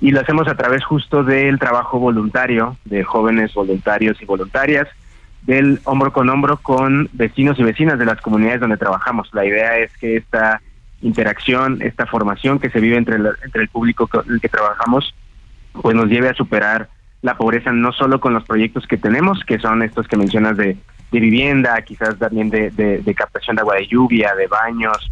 y 0.00 0.10
lo 0.10 0.20
hacemos 0.20 0.48
a 0.48 0.56
través 0.56 0.82
justo 0.82 1.22
del 1.22 1.60
trabajo 1.60 2.00
voluntario 2.00 2.78
de 2.84 3.04
jóvenes 3.04 3.54
voluntarios 3.54 4.20
y 4.20 4.24
voluntarias, 4.24 4.88
del 5.42 5.80
hombro 5.84 6.12
con 6.12 6.28
hombro 6.28 6.56
con 6.56 7.08
vecinos 7.12 7.60
y 7.60 7.62
vecinas 7.62 7.96
de 7.96 8.06
las 8.06 8.20
comunidades 8.20 8.58
donde 8.58 8.76
trabajamos. 8.76 9.32
La 9.32 9.46
idea 9.46 9.78
es 9.78 9.96
que 9.98 10.16
esta 10.16 10.62
interacción, 11.00 11.80
esta 11.80 12.06
formación 12.06 12.58
que 12.58 12.70
se 12.70 12.80
vive 12.80 12.96
entre, 12.96 13.18
entre 13.44 13.62
el 13.62 13.68
público 13.68 14.08
con 14.08 14.28
el 14.28 14.40
que 14.40 14.48
trabajamos, 14.48 15.14
pues 15.80 15.94
nos 15.94 16.08
lleve 16.08 16.28
a 16.28 16.34
superar 16.34 16.88
la 17.22 17.36
pobreza 17.36 17.72
no 17.72 17.92
solo 17.92 18.20
con 18.20 18.32
los 18.32 18.44
proyectos 18.44 18.86
que 18.86 18.96
tenemos, 18.96 19.44
que 19.44 19.58
son 19.58 19.82
estos 19.82 20.08
que 20.08 20.16
mencionas 20.16 20.56
de, 20.56 20.76
vivienda, 21.10 21.80
quizás 21.82 22.16
también 22.18 22.50
de, 22.50 22.70
de, 22.70 23.14
captación 23.14 23.56
de 23.56 23.62
agua 23.62 23.74
de 23.76 23.86
lluvia, 23.88 24.32
de 24.36 24.46
baños 24.46 25.10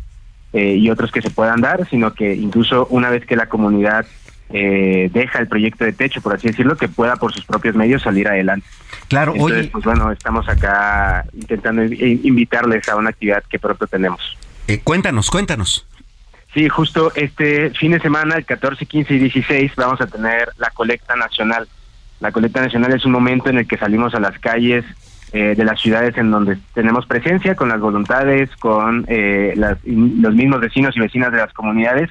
eh, 0.53 0.77
y 0.77 0.89
otros 0.91 1.11
que 1.11 1.21
se 1.21 1.31
puedan 1.31 1.61
dar, 1.61 1.89
sino 1.89 2.15
que 2.15 2.35
incluso 2.35 2.87
una 2.91 3.11
vez 3.11 3.27
que 3.27 3.35
la 3.35 3.49
comunidad 3.49 4.07
eh, 4.51 5.11
deja 5.13 5.41
el 5.41 5.49
proyecto 5.49 5.85
de 5.85 5.93
techo, 5.93 6.23
por 6.23 6.35
así 6.35 6.49
decirlo, 6.49 6.77
que 6.77 6.89
pueda 6.89 7.17
por 7.17 7.33
sus 7.33 7.45
propios 7.45 7.75
medios 7.75 8.03
salir 8.03 8.29
adelante. 8.29 8.67
Claro, 9.09 9.33
Entonces, 9.35 9.69
pues 9.69 9.85
bueno, 9.85 10.13
estamos 10.13 10.49
acá 10.49 11.25
intentando 11.35 11.83
invitarles 11.83 12.89
a 12.89 12.97
una 12.97 13.11
actividad 13.11 13.43
que 13.49 13.59
pronto 13.59 13.87
tenemos. 13.87 14.39
Eh, 14.69 14.81
cuéntanos, 14.83 15.31
cuéntanos. 15.31 15.87
Sí, 16.55 16.69
justo 16.69 17.13
este 17.15 17.71
fin 17.71 17.93
de 17.93 18.01
semana, 18.01 18.37
el 18.37 18.45
14, 18.45 18.87
15 18.87 19.15
y 19.15 19.19
16, 19.19 19.73
vamos 19.77 20.01
a 20.01 20.07
tener 20.07 20.51
la 20.57 20.71
colecta 20.71 21.15
nacional 21.17 21.69
la 22.21 22.33
colecta 22.33 22.61
nacional 22.61 22.93
es 22.93 23.05
un 23.05 23.13
momento 23.13 23.49
en 23.51 23.59
el 23.59 23.69
que 23.69 23.77
salimos 23.77 24.15
a 24.15 24.21
las 24.21 24.39
calles 24.39 24.85
eh, 25.33 25.55
de 25.55 25.65
las 25.65 25.81
ciudades 25.81 26.17
en 26.17 26.31
donde 26.31 26.57
tenemos 26.75 27.07
presencia 27.07 27.55
con 27.55 27.69
las 27.69 27.81
voluntades, 27.81 28.51
con 28.57 29.05
eh, 29.09 29.55
los 29.85 30.35
mismos 30.35 30.61
vecinos 30.61 30.97
y 30.97 31.01
vecinas 31.01 31.31
de 31.33 31.39
las 31.39 31.53
comunidades, 31.53 32.11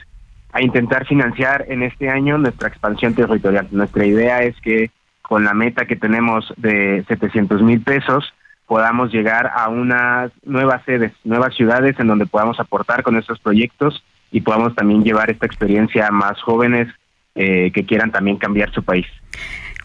a 0.54 0.62
intentar 0.62 1.06
financiar 1.06 1.66
en 1.68 1.84
este 1.84 2.10
año 2.10 2.38
nuestra 2.38 2.70
expansión 2.70 3.16
territorial. 3.16 3.68
Nuestra 3.72 4.06
idea 4.06 4.44
es 4.44 4.56
que 4.62 4.92
con 5.22 5.44
la 5.44 5.54
meta 5.54 5.86
que 5.86 5.96
tenemos 5.96 6.54
de 6.58 7.04
700 7.08 7.62
mil 7.62 7.82
pesos 7.82 8.34
podamos 8.66 9.12
llegar 9.12 9.52
a 9.56 9.70
unas 9.70 10.32
nuevas 10.46 10.84
sedes, 10.86 11.12
nuevas 11.24 11.56
ciudades 11.56 12.00
en 12.00 12.08
donde 12.08 12.26
podamos 12.26 12.60
aportar 12.60 13.02
con 13.02 13.18
estos 13.18 13.40
proyectos 13.40 14.04
y 14.32 14.42
podamos 14.42 14.76
también 14.76 15.04
llevar 15.04 15.30
esta 15.30 15.46
experiencia 15.46 16.08
a 16.08 16.12
más 16.12 16.40
jóvenes 16.42 16.88
eh, 17.36 17.72
que 17.74 17.86
quieran 17.86 18.12
también 18.12 18.38
cambiar 18.38 18.72
su 18.72 18.84
país. 18.84 19.08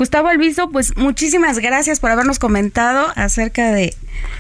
Gustavo 0.03 0.27
Alviso, 0.27 0.69
pues 0.69 0.97
muchísimas 0.97 1.61
gracias 1.61 2.01
por 2.01 2.11
habernos 2.11 2.41
comentado 2.41 3.13
acerca 3.15 3.71
de, 3.71 3.95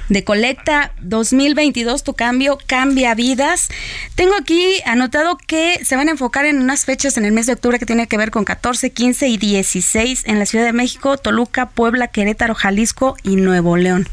de 0.08 0.24
Colecta 0.24 0.90
2022, 1.02 2.02
tu 2.02 2.14
cambio 2.14 2.58
cambia 2.66 3.14
vidas. 3.14 3.68
Tengo 4.16 4.34
aquí 4.34 4.80
anotado 4.86 5.38
que 5.46 5.78
se 5.84 5.94
van 5.94 6.08
a 6.08 6.10
enfocar 6.10 6.46
en 6.46 6.60
unas 6.60 6.84
fechas 6.84 7.16
en 7.16 7.24
el 7.26 7.30
mes 7.30 7.46
de 7.46 7.52
octubre 7.52 7.78
que 7.78 7.86
tiene 7.86 8.08
que 8.08 8.18
ver 8.18 8.32
con 8.32 8.44
14, 8.44 8.90
15 8.90 9.28
y 9.28 9.36
16 9.36 10.24
en 10.26 10.40
la 10.40 10.46
Ciudad 10.46 10.64
de 10.64 10.72
México, 10.72 11.16
Toluca, 11.16 11.66
Puebla, 11.66 12.08
Querétaro, 12.08 12.56
Jalisco 12.56 13.16
y 13.22 13.36
Nuevo 13.36 13.76
León. 13.76 14.08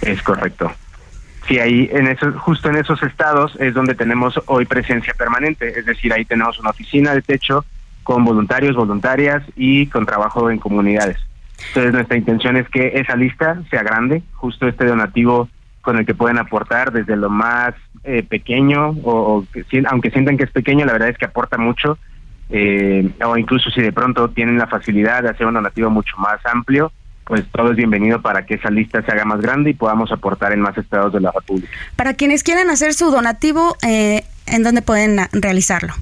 Es 0.00 0.22
correcto. 0.22 0.72
Sí, 1.46 1.58
ahí 1.58 1.90
en 1.92 2.06
eso, 2.06 2.32
justo 2.38 2.70
en 2.70 2.76
esos 2.76 3.02
estados 3.02 3.52
es 3.60 3.74
donde 3.74 3.94
tenemos 3.94 4.40
hoy 4.46 4.64
presencia 4.64 5.12
permanente, 5.12 5.78
es 5.78 5.84
decir, 5.84 6.10
ahí 6.14 6.24
tenemos 6.24 6.58
una 6.58 6.70
oficina 6.70 7.14
de 7.14 7.20
techo 7.20 7.66
con 8.10 8.24
voluntarios, 8.24 8.74
voluntarias 8.74 9.40
y 9.54 9.86
con 9.86 10.04
trabajo 10.04 10.50
en 10.50 10.58
comunidades. 10.58 11.16
Entonces 11.68 11.92
nuestra 11.92 12.16
intención 12.16 12.56
es 12.56 12.68
que 12.68 12.94
esa 12.96 13.14
lista 13.14 13.62
sea 13.70 13.84
grande, 13.84 14.24
justo 14.32 14.66
este 14.66 14.84
donativo 14.84 15.48
con 15.80 15.96
el 15.96 16.04
que 16.04 16.16
pueden 16.16 16.36
aportar 16.38 16.90
desde 16.90 17.14
lo 17.14 17.30
más 17.30 17.72
eh, 18.02 18.24
pequeño 18.24 18.96
o, 19.04 19.44
aunque 19.88 20.10
sientan 20.10 20.36
que 20.36 20.42
es 20.42 20.50
pequeño, 20.50 20.86
la 20.86 20.94
verdad 20.94 21.10
es 21.10 21.18
que 21.18 21.26
aporta 21.26 21.56
mucho 21.56 21.98
eh, 22.48 23.08
o 23.24 23.36
incluso 23.36 23.70
si 23.70 23.80
de 23.80 23.92
pronto 23.92 24.28
tienen 24.30 24.58
la 24.58 24.66
facilidad 24.66 25.22
de 25.22 25.28
hacer 25.28 25.46
un 25.46 25.54
donativo 25.54 25.88
mucho 25.88 26.16
más 26.16 26.44
amplio, 26.52 26.90
pues 27.22 27.44
todo 27.52 27.70
es 27.70 27.76
bienvenido 27.76 28.20
para 28.20 28.44
que 28.44 28.54
esa 28.54 28.70
lista 28.70 29.02
se 29.02 29.12
haga 29.12 29.24
más 29.24 29.40
grande 29.40 29.70
y 29.70 29.74
podamos 29.74 30.10
aportar 30.10 30.52
en 30.52 30.62
más 30.62 30.76
estados 30.76 31.12
de 31.12 31.20
la 31.20 31.30
República. 31.30 31.70
Para 31.94 32.14
quienes 32.14 32.42
quieran 32.42 32.70
hacer 32.70 32.92
su 32.92 33.12
donativo, 33.12 33.76
eh, 33.86 34.24
¿en 34.48 34.64
dónde 34.64 34.82
pueden 34.82 35.20
realizarlo? 35.30 35.94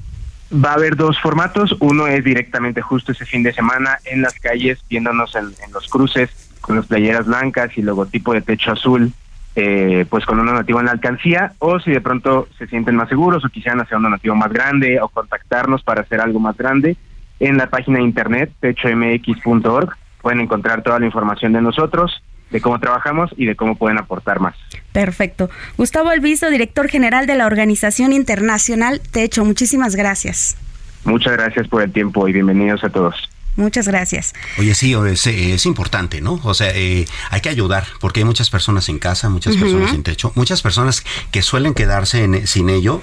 Va 0.52 0.70
a 0.70 0.74
haber 0.74 0.96
dos 0.96 1.20
formatos. 1.20 1.76
Uno 1.80 2.06
es 2.06 2.24
directamente 2.24 2.80
justo 2.80 3.12
ese 3.12 3.26
fin 3.26 3.42
de 3.42 3.52
semana 3.52 3.98
en 4.04 4.22
las 4.22 4.34
calles, 4.34 4.78
viéndonos 4.88 5.34
en, 5.34 5.52
los 5.72 5.88
cruces 5.88 6.30
con 6.60 6.76
las 6.76 6.86
playeras 6.86 7.26
blancas 7.26 7.76
y 7.76 7.82
logotipo 7.82 8.32
de 8.32 8.40
techo 8.40 8.72
azul, 8.72 9.12
eh, 9.56 10.06
pues 10.08 10.24
con 10.24 10.38
un 10.38 10.46
donativo 10.46 10.80
en 10.80 10.86
la 10.86 10.92
alcancía. 10.92 11.52
O 11.58 11.78
si 11.80 11.90
de 11.90 12.00
pronto 12.00 12.48
se 12.56 12.66
sienten 12.66 12.96
más 12.96 13.08
seguros 13.08 13.44
o 13.44 13.48
quisieran 13.48 13.80
hacer 13.80 13.98
un 13.98 14.04
donativo 14.04 14.34
más 14.34 14.52
grande 14.52 15.00
o 15.00 15.08
contactarnos 15.08 15.82
para 15.82 16.02
hacer 16.02 16.20
algo 16.20 16.40
más 16.40 16.56
grande, 16.56 16.96
en 17.40 17.56
la 17.56 17.68
página 17.68 17.98
de 17.98 18.04
internet 18.04 18.50
techomx.org 18.60 19.96
pueden 20.22 20.40
encontrar 20.40 20.82
toda 20.82 20.98
la 20.98 21.06
información 21.06 21.52
de 21.52 21.62
nosotros 21.62 22.22
de 22.50 22.60
cómo 22.60 22.80
trabajamos 22.80 23.30
y 23.36 23.46
de 23.46 23.56
cómo 23.56 23.76
pueden 23.76 23.98
aportar 23.98 24.40
más. 24.40 24.54
Perfecto. 24.98 25.48
Gustavo 25.76 26.08
Alviso, 26.08 26.50
director 26.50 26.88
general 26.88 27.28
de 27.28 27.36
la 27.36 27.46
Organización 27.46 28.12
Internacional 28.12 29.00
Techo, 29.12 29.44
muchísimas 29.44 29.94
gracias. 29.94 30.56
Muchas 31.04 31.34
gracias 31.34 31.68
por 31.68 31.84
el 31.84 31.92
tiempo 31.92 32.26
y 32.26 32.32
bienvenidos 32.32 32.82
a 32.82 32.88
todos. 32.88 33.14
Muchas 33.54 33.86
gracias. 33.86 34.34
Oye, 34.58 34.74
sí, 34.74 34.96
es, 34.96 35.66
importante, 35.66 36.20
¿no? 36.20 36.40
O 36.42 36.52
sea, 36.52 36.72
eh, 36.74 37.04
hay 37.30 37.40
que 37.40 37.48
ayudar 37.48 37.84
porque 38.00 38.20
hay 38.20 38.24
muchas 38.24 38.50
personas 38.50 38.88
en 38.88 38.98
casa, 38.98 39.28
muchas 39.28 39.56
personas 39.56 39.92
sin 39.92 40.02
techo, 40.02 40.32
muchas 40.34 40.62
personas 40.62 41.04
que 41.30 41.42
suelen 41.42 41.74
quedarse 41.74 42.44
sin 42.48 42.68
ello 42.68 43.00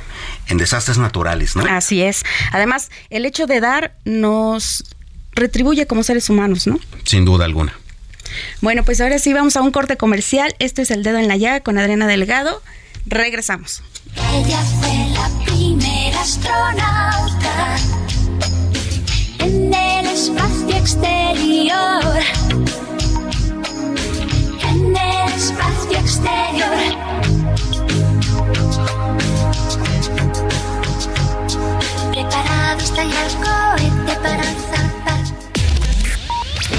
en 0.50 0.58
desastres 0.58 0.98
naturales, 0.98 1.56
¿no? 1.56 1.64
Así 1.64 2.02
es. 2.02 2.26
Además, 2.52 2.92
el 3.10 3.26
hecho 3.26 3.48
de 3.48 3.62
dar 3.62 3.96
nos 4.04 4.84
retribuye 5.32 5.88
como 5.88 6.04
seres 6.04 6.30
humanos, 6.30 6.68
¿no? 6.68 6.78
Sin 7.06 7.24
duda 7.24 7.46
alguna. 7.46 7.74
Bueno, 8.62 8.84
pues 8.84 9.02
ahora 9.02 9.20
sí 9.20 9.34
vamos 9.34 9.56
a 9.56 9.62
un 9.62 9.72
corte 9.72 9.98
comercial. 9.98 10.56
Esto 10.60 10.82
es 10.82 10.92
El 10.92 11.04
Dedo 11.04 11.18
en 11.18 11.28
la 11.28 11.38
Llaga 11.38 11.60
con 11.62 11.78
Adriana 11.78 12.08
Delgado. 12.08 12.62
Regresamos. 13.06 13.84
Ella 14.34 14.60
fue 14.80 15.08
la 15.14 15.30
primera 15.46 16.22
astronauta 16.22 17.78
en 19.40 19.74
el 19.74 20.06
espacio 20.08 20.76
exterior. 20.76 22.24
En 24.62 24.96
el 24.96 25.34
espacio 25.34 26.00
exterior. 26.00 27.06
Preparado 32.12 32.80
está 32.80 33.04
ya 33.04 33.26
el 33.26 33.36
cohete 33.36 34.20
para 34.22 34.44
zarpar. 34.44 34.95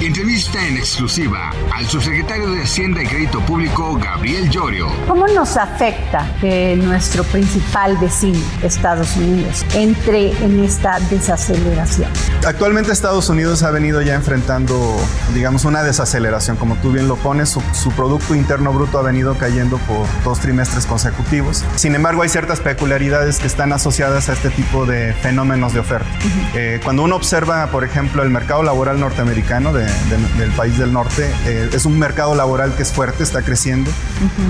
entrevista 0.00 0.64
en 0.66 0.76
exclusiva 0.76 1.52
al 1.74 1.86
subsecretario 1.86 2.50
de 2.50 2.62
Hacienda 2.62 3.02
y 3.02 3.06
Crédito 3.06 3.40
Público, 3.40 3.96
Gabriel 3.96 4.50
Llorio. 4.50 4.88
¿Cómo 5.08 5.26
nos 5.28 5.56
afecta 5.56 6.30
que 6.40 6.76
nuestro 6.76 7.24
principal 7.24 7.96
vecino, 7.96 8.38
Estados 8.62 9.16
Unidos, 9.16 9.64
entre 9.74 10.32
en 10.44 10.62
esta 10.62 11.00
desaceleración? 11.10 12.10
Actualmente 12.46 12.92
Estados 12.92 13.28
Unidos 13.30 13.62
ha 13.62 13.70
venido 13.70 14.02
ya 14.02 14.14
enfrentando, 14.14 14.96
digamos, 15.34 15.64
una 15.64 15.82
desaceleración, 15.82 16.56
como 16.56 16.76
tú 16.76 16.92
bien 16.92 17.08
lo 17.08 17.16
pones, 17.16 17.48
su, 17.48 17.62
su 17.72 17.90
Producto 17.92 18.34
Interno 18.34 18.72
Bruto 18.72 18.98
ha 18.98 19.02
venido 19.02 19.36
cayendo 19.38 19.78
por 19.78 20.06
dos 20.24 20.40
trimestres 20.40 20.84
consecutivos. 20.84 21.64
Sin 21.76 21.94
embargo, 21.94 22.22
hay 22.22 22.28
ciertas 22.28 22.60
peculiaridades 22.60 23.38
que 23.38 23.46
están 23.46 23.72
asociadas 23.72 24.28
a 24.28 24.34
este 24.34 24.50
tipo 24.50 24.84
de 24.84 25.14
fenómenos 25.14 25.72
de 25.72 25.80
oferta. 25.80 26.08
Eh, 26.54 26.80
cuando 26.84 27.02
uno 27.02 27.16
observa, 27.16 27.66
por 27.68 27.84
ejemplo, 27.84 28.22
el 28.22 28.30
mercado 28.30 28.62
laboral 28.62 29.00
norteamericano 29.00 29.72
de, 29.72 29.85
de, 29.86 30.40
del 30.40 30.50
país 30.52 30.78
del 30.78 30.92
norte, 30.92 31.30
eh, 31.46 31.70
es 31.72 31.84
un 31.86 31.98
mercado 31.98 32.34
laboral 32.34 32.74
que 32.74 32.82
es 32.82 32.92
fuerte, 32.92 33.22
está 33.22 33.42
creciendo. 33.42 33.90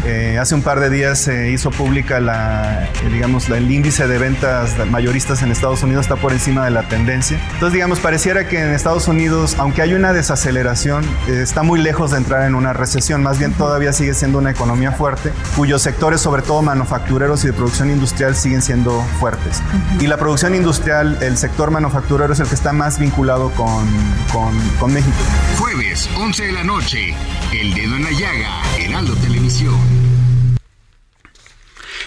eh, 0.04 0.38
hace 0.40 0.54
un 0.54 0.62
par 0.62 0.80
de 0.80 0.90
días 0.90 1.18
se 1.18 1.50
hizo 1.50 1.70
pública 1.70 2.20
la, 2.20 2.84
eh, 2.84 2.90
digamos, 3.12 3.48
la, 3.48 3.58
el 3.58 3.70
índice 3.70 4.06
de 4.06 4.18
ventas 4.18 4.72
mayoristas 4.90 5.42
en 5.42 5.50
Estados 5.50 5.82
Unidos 5.82 6.06
está 6.06 6.16
por 6.16 6.32
encima 6.32 6.64
de 6.64 6.70
la 6.70 6.82
tendencia. 6.82 7.38
Entonces, 7.54 7.72
digamos, 7.72 7.98
pareciera 7.98 8.48
que 8.48 8.60
en 8.60 8.72
Estados 8.74 9.08
Unidos, 9.08 9.56
aunque 9.58 9.82
hay 9.82 9.94
una 9.94 10.12
desaceleración, 10.12 11.04
eh, 11.28 11.40
está 11.42 11.62
muy 11.62 11.80
lejos 11.80 12.10
de 12.10 12.18
entrar 12.18 12.42
en 12.42 12.54
una 12.54 12.72
recesión. 12.72 13.22
Más 13.22 13.38
bien 13.38 13.52
todavía 13.52 13.92
sigue 13.92 14.14
siendo 14.14 14.38
una 14.38 14.50
economía 14.50 14.92
fuerte, 14.92 15.32
cuyos 15.56 15.82
sectores, 15.82 16.20
sobre 16.20 16.42
todo 16.42 16.62
manufactureros 16.62 17.44
y 17.44 17.48
de 17.48 17.52
producción 17.52 17.90
industrial, 17.90 18.36
siguen 18.36 18.62
siendo 18.62 19.02
fuertes. 19.20 19.62
Y 20.00 20.06
la 20.06 20.16
producción 20.16 20.54
industrial, 20.54 21.18
el 21.20 21.36
sector 21.36 21.70
manufacturero 21.70 22.32
es 22.32 22.40
el 22.40 22.46
que 22.46 22.54
está 22.54 22.72
más 22.72 22.98
vinculado 22.98 23.50
con, 23.50 23.86
con, 24.32 24.52
con 24.78 24.92
México. 24.92 25.16
Jueves, 25.58 26.08
11 26.16 26.46
de 26.46 26.52
la 26.52 26.64
noche, 26.64 27.14
El 27.52 27.74
Dedo 27.74 27.96
en 27.96 28.04
la 28.04 28.10
Llaga, 28.10 28.62
Heraldo 28.78 29.14
Televisión. 29.16 30.05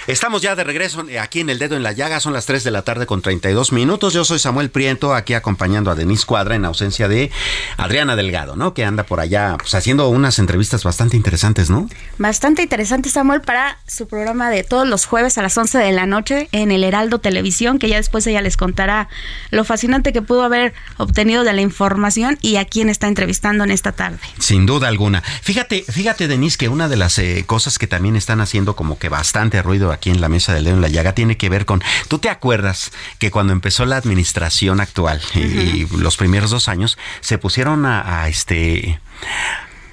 Estamos 0.10 0.42
ya 0.42 0.56
de 0.56 0.64
regreso 0.64 1.08
eh, 1.08 1.20
aquí 1.20 1.42
en 1.42 1.52
El 1.52 1.60
Dedo 1.60 1.76
en 1.76 1.84
la 1.84 1.92
Llaga, 1.92 2.20
son 2.20 2.34
las 2.34 2.48
3 2.48 2.64
de 2.64 2.72
la 2.72 2.82
tarde 2.82 3.06
con 3.06 3.22
32 3.22 3.72
minutos. 3.72 4.12
Yo 4.12 4.26
soy 4.26 4.40
Samuel 4.40 4.72
Priento, 4.72 5.14
aquí 5.14 5.36
acompañando 5.36 5.92
a 5.92 5.96
Denise 5.96 6.26
Cuadra 6.26 6.56
en 6.56 6.66
ausencia 6.66 7.08
de 7.08 7.30
Adriana 7.78 8.16
Delgado, 8.16 8.56
¿no? 8.56 8.74
Que 8.74 8.86
anda 8.86 9.04
por 9.04 9.20
allá 9.20 9.56
pues, 9.60 9.76
haciendo 9.76 10.10
unas 10.10 10.40
entrevistas 10.40 10.84
bastante 10.84 11.16
interesantes, 11.16 11.70
¿no? 11.70 11.88
Bastante 12.18 12.64
interesante, 12.64 13.10
Samuel, 13.10 13.42
para 13.42 13.78
su 13.86 14.08
programa 14.08 14.50
de 14.50 14.64
todos 14.64 14.88
los 14.88 15.06
jueves 15.06 15.38
a 15.38 15.44
las 15.44 15.56
11 15.56 15.78
de 15.78 15.92
la 15.92 16.08
noche 16.08 16.50
en 16.54 16.72
el 16.72 16.84
Heraldo 16.84 17.20
Televisión, 17.20 17.78
que 17.78 17.88
ya 17.88 17.98
después 17.98 18.26
ella 18.26 18.42
les 18.42 18.58
contará 18.58 19.10
lo 19.52 19.64
fascinante 19.64 20.12
que 20.12 20.24
pudo 20.24 20.42
haber 20.42 20.74
obtenido 20.98 21.44
de 21.44 21.54
la 21.54 21.62
información 21.62 22.40
y 22.42 22.56
a 22.56 22.66
quién 22.66 22.90
está 22.90 23.08
entrevistando 23.08 23.64
en 23.64 23.70
esta 23.70 23.92
tarde. 23.92 24.18
Sin 24.40 24.66
duda 24.66 24.88
alguna. 24.88 25.22
Fíjate, 25.22 25.84
fíjate, 25.88 26.28
Denise, 26.28 26.58
que 26.58 26.68
una 26.68 26.90
de 26.90 26.98
las 26.98 27.20
eh, 27.20 27.44
cosas 27.46 27.78
que 27.78 27.86
también 27.86 28.16
están 28.16 28.42
haciendo 28.42 28.76
como 28.76 28.98
que 28.98 29.08
bastante 29.08 29.62
ruido 29.62 29.92
aquí 29.92 29.99
en 30.06 30.22
la 30.22 30.30
mesa 30.30 30.54
del 30.54 30.64
dedo 30.64 30.76
en 30.76 30.82
la 30.82 30.88
llaga 30.88 31.14
tiene 31.14 31.38
que 31.38 31.50
ver 31.50 31.66
con. 31.66 31.82
¿Tú 32.08 32.20
te 32.20 32.30
acuerdas 32.30 32.92
que 33.18 33.32
cuando 33.32 33.54
empezó 33.54 33.86
la 33.86 33.98
administración 33.98 34.80
actual 34.80 35.22
y, 35.36 35.40
y 35.40 35.88
los 35.98 36.18
primeros 36.18 36.52
dos 36.52 36.68
años 36.70 36.98
se 37.22 37.38
pusieron 37.38 37.86
a, 37.86 38.24
a 38.24 38.30
este 38.30 39.00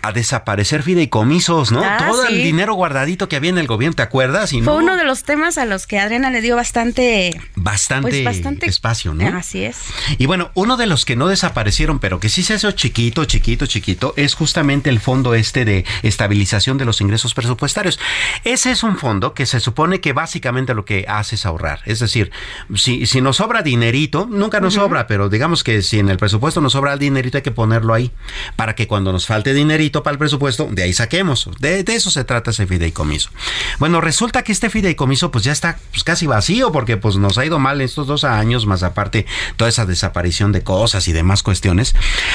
a 0.06 0.12
desaparecer 0.12 0.82
fideicomisos, 0.82 1.72
¿no? 1.72 1.82
Ah, 1.84 1.96
Todo 2.06 2.26
sí. 2.26 2.34
el 2.34 2.42
dinero 2.42 2.74
guardadito 2.74 3.28
que 3.28 3.36
había 3.36 3.50
en 3.50 3.58
el 3.58 3.66
gobierno, 3.66 3.96
¿te 3.96 4.02
acuerdas? 4.02 4.52
Y 4.52 4.62
Fue 4.62 4.72
no, 4.72 4.78
uno 4.78 4.96
de 4.96 5.04
los 5.04 5.24
temas 5.24 5.58
a 5.58 5.64
los 5.64 5.86
que 5.86 5.98
Adriana 5.98 6.30
le 6.30 6.40
dio 6.40 6.56
bastante, 6.56 7.40
bastante, 7.54 8.10
pues, 8.10 8.24
bastante 8.24 8.66
espacio, 8.66 9.14
¿no? 9.14 9.26
Así 9.36 9.64
es. 9.64 9.78
Y 10.18 10.26
bueno, 10.26 10.50
uno 10.54 10.76
de 10.76 10.86
los 10.86 11.04
que 11.04 11.16
no 11.16 11.28
desaparecieron, 11.28 11.98
pero 11.98 12.20
que 12.20 12.28
sí 12.28 12.42
se 12.42 12.54
hizo 12.54 12.72
chiquito, 12.72 13.24
chiquito, 13.24 13.66
chiquito, 13.66 14.14
es 14.16 14.34
justamente 14.34 14.90
el 14.90 15.00
fondo 15.00 15.34
este 15.34 15.64
de 15.64 15.84
estabilización 16.02 16.78
de 16.78 16.84
los 16.84 17.00
ingresos 17.00 17.34
presupuestarios. 17.34 17.98
Ese 18.44 18.70
es 18.70 18.82
un 18.82 18.96
fondo 18.98 19.34
que 19.34 19.46
se 19.46 19.60
supone 19.60 20.00
que 20.00 20.12
básicamente 20.12 20.74
lo 20.74 20.84
que 20.84 21.04
hace 21.08 21.34
es 21.34 21.46
ahorrar. 21.46 21.80
Es 21.84 21.98
decir, 22.00 22.30
si, 22.74 23.06
si 23.06 23.20
nos 23.20 23.36
sobra 23.36 23.62
dinerito, 23.62 24.26
nunca 24.30 24.60
nos 24.60 24.74
sobra, 24.74 25.06
pero 25.06 25.28
digamos 25.28 25.64
que 25.64 25.82
si 25.82 25.98
en 25.98 26.08
el 26.08 26.16
presupuesto 26.16 26.60
nos 26.60 26.72
sobra 26.72 26.92
el 26.92 26.98
dinerito 26.98 27.38
hay 27.38 27.42
que 27.42 27.50
ponerlo 27.50 27.94
ahí, 27.94 28.10
para 28.56 28.74
que 28.74 28.86
cuando 28.86 29.12
nos 29.12 29.26
falte 29.26 29.54
dinerito 29.54 29.95
para 30.02 30.12
el 30.12 30.18
presupuesto, 30.18 30.68
de 30.70 30.82
ahí 30.82 30.92
saquemos. 30.92 31.50
De, 31.60 31.84
eso 31.86 32.10
se 32.10 32.24
trata 32.24 32.50
ese 32.50 32.66
fideicomiso. 32.66 33.30
Bueno, 33.78 34.00
resulta 34.00 34.42
que 34.42 34.52
este 34.52 34.70
fideicomiso 34.70 35.30
pues 35.30 35.44
ya 35.44 35.52
está 35.52 35.78
pues, 35.90 36.04
casi 36.04 36.26
vacío, 36.26 36.72
porque 36.72 36.96
pues 36.96 37.16
nos 37.16 37.38
ha 37.38 37.44
ido 37.44 37.58
mal 37.58 37.80
estos 37.80 38.06
dos 38.06 38.24
años, 38.24 38.66
más 38.66 38.82
aparte 38.82 39.26
toda 39.56 39.68
esa 39.68 39.86
desaparición 39.86 40.52
de 40.52 40.62
cosas 40.62 41.08
y 41.08 41.12
demás 41.12 41.42
cuestiones. 41.42 41.94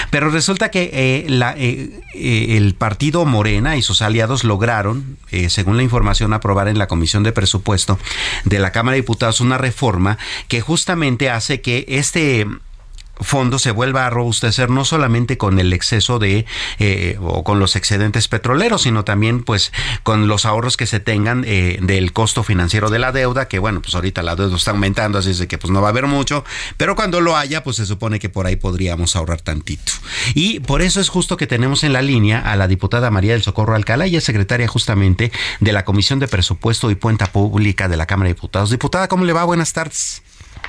Pero 0.10 0.30
resulta 0.30 0.70
que 0.70 0.84
eh, 0.84 1.26
eh, 1.30 2.02
eh, 2.14 2.58
el 2.58 2.76
partido 2.76 3.26
Morena 3.26 3.78
y 3.78 3.82
sus 3.82 4.02
aliados 4.02 4.44
lograron, 4.44 5.18
según 5.48 5.78
la 5.78 5.84
información, 5.84 6.34
aprobar 6.34 6.68
en 6.68 6.78
la 6.78 6.88
Comisión 6.88 7.24
de 7.24 7.32
Presupuesto 7.32 7.98
de 8.46 8.60
la 8.60 8.72
Cámara 8.72 8.96
de 8.96 9.02
Diputados 9.02 9.42
una 9.42 9.58
reforma 9.58 10.18
que 10.48 10.62
justamente 10.62 11.30
hace 11.30 11.62
que 11.62 11.86
este 11.88 12.46
fondo 13.22 13.60
se 13.60 13.72
vuelva 13.72 14.06
a 14.06 14.10
robustecer 14.10 14.70
no 14.70 14.86
solamente 14.86 15.38
con 15.38 15.60
el 15.60 15.74
exceso 15.74 16.20
de 16.20 16.46
eh, 16.80 17.18
o 17.22 17.44
con 17.44 17.60
los 17.60 17.76
excedentes 17.76 18.28
petroleros, 18.28 18.84
sino 18.84 19.04
también 19.04 19.44
pues 19.44 19.72
con 20.04 20.28
los 20.28 20.46
ahorros 20.46 20.78
que 20.78 20.88
se 20.88 21.00
tengan 21.00 21.44
eh, 21.46 21.80
del 21.82 22.14
costo 22.14 22.44
financiero 22.44 22.90
de 22.90 23.00
la 23.00 23.12
deuda, 23.12 23.48
que 23.48 23.60
bueno, 23.60 23.82
pues 23.82 23.96
ahorita 23.96 24.22
la 24.24 24.36
deuda 24.36 24.56
está 24.56 24.72
aumentando, 24.72 25.20
así 25.20 25.32
es 25.32 25.40
de 25.40 25.48
que 25.48 25.58
pues 25.58 25.72
no 25.72 25.82
va 25.82 25.90
a 25.90 25.92
haber 25.92 26.08
mucho, 26.08 26.44
pero 26.78 26.96
cuando 26.96 27.22
lo 27.22 27.38
haya, 27.38 27.64
pues 27.64 27.78
se 27.78 27.86
supone 27.86 28.20
que 28.20 28.30
por 28.30 28.48
ahí 28.48 28.56
podríamos 28.56 29.16
ahorrar 29.16 29.42
tantito. 29.42 29.92
Y 30.34 30.60
por 30.62 30.82
eso 30.82 31.00
es 31.00 31.10
justo 31.10 31.38
que 31.38 31.48
tenemos 31.48 31.84
en 31.84 31.94
la 31.94 32.02
línea 32.02 32.40
a 32.40 32.56
la 32.56 32.68
diputada 32.68 33.12
María 33.12 33.34
del 33.34 33.44
Socorro 33.44 33.76
Alcalá, 33.76 34.06
ella 34.06 34.18
es 34.18 34.24
secretaria 34.24 34.68
justamente 34.68 35.32
de 35.60 35.72
la 35.74 35.86
Comisión 35.86 36.20
de 36.20 36.28
Presupuesto 36.28 36.92
y 36.92 36.96
Cuenta 36.96 37.28
Pública 37.28 37.88
de 37.88 37.98
la 37.98 38.06
Cámara 38.06 38.30
de 38.30 38.36
Diputados. 38.36 38.70
Diputada, 38.70 39.08
¿cómo 39.08 39.26
le 39.26 39.34
va? 39.34 39.44
Buenas 39.44 39.74
tardes. 39.74 40.22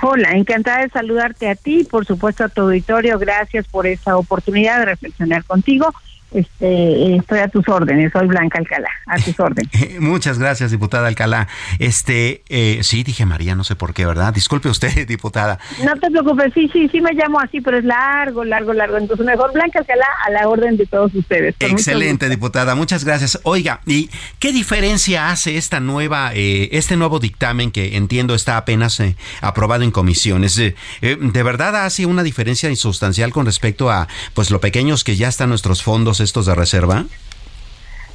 Hola, 0.05 0.33
encantada 0.33 0.83
de 0.83 0.89
saludarte 0.89 1.49
a 1.49 1.55
ti 1.55 1.83
y 1.83 1.85
por 1.85 2.05
supuesto 2.05 2.43
a 2.43 2.49
tu 2.49 2.63
auditorio. 2.63 3.21
Gracias 3.21 3.69
por 3.69 3.87
esta 3.87 4.17
oportunidad 4.17 4.81
de 4.81 4.87
reflexionar 4.87 5.45
contigo. 5.45 5.87
Este, 6.35 7.17
estoy 7.17 7.41
a 7.41 7.49
tus 7.49 7.69
órdenes, 7.69 8.13
soy 8.13 8.27
Blanca 8.27 8.59
Alcalá, 8.59 8.89
a 9.07 9.17
tus 9.19 9.39
órdenes. 9.39 9.71
Muchas 10.01 10.39
gracias, 10.39 10.71
diputada 10.71 11.09
Alcalá. 11.09 11.49
Este, 11.79 12.43
eh, 12.49 12.81
sí, 12.83 13.03
dije 13.03 13.27
María, 13.27 13.55
no 13.55 13.65
sé 13.65 13.77
por 13.77 13.93
qué, 13.95 14.07
¿verdad? 14.07 14.33
Disculpe 14.33 14.69
usted, 14.69 15.07
diputada. 15.09 15.59
No 15.85 15.95
te 15.97 16.11
preocupes, 16.11 16.53
sí, 16.55 16.69
sí, 16.73 16.89
sí 16.89 17.01
me 17.01 17.13
llamo 17.13 17.41
así, 17.41 17.61
pero 17.61 17.79
es 17.79 17.85
largo, 17.85 18.45
largo, 18.45 18.73
largo. 18.73 18.97
Entonces 18.97 19.27
mejor 19.27 19.53
Blanca 19.53 19.81
Alcalá 19.81 20.07
a 20.27 20.31
la 20.31 20.49
orden 20.49 20.77
de 20.77 20.87
todos 20.87 21.15
ustedes. 21.15 21.55
Excelente, 21.61 22.29
diputada. 22.29 22.75
Muchas 22.75 23.05
gracias. 23.05 23.39
Oiga, 23.43 23.81
¿y 23.87 24.11
qué 24.39 24.53
diferencia 24.53 25.31
hace 25.31 25.57
esta 25.57 25.81
nueva, 25.81 26.33
eh, 26.35 26.71
este 26.73 26.97
nuevo 26.97 27.19
dictamen 27.19 27.71
que 27.71 27.97
entiendo 27.97 28.35
está 28.35 28.57
apenas 28.57 28.99
eh, 29.01 29.17
aprobado 29.41 29.85
en 29.85 29.91
comisiones? 29.91 30.59
Eh, 30.59 30.75
eh, 31.01 31.19
¿De 31.21 31.43
verdad 31.43 31.85
hace 31.85 32.07
una 32.07 32.23
diferencia 32.23 32.71
insustancial 32.71 33.33
con 33.33 33.47
respecto 33.47 33.91
a, 33.91 34.09
pues, 34.35 34.51
lo 34.51 34.61
pequeños 34.61 35.05
que 35.05 35.17
ya 35.17 35.29
están 35.29 35.51
nuestros 35.51 35.83
fondos 35.83 36.21
estos 36.23 36.47
de 36.47 36.55
reserva? 36.55 37.05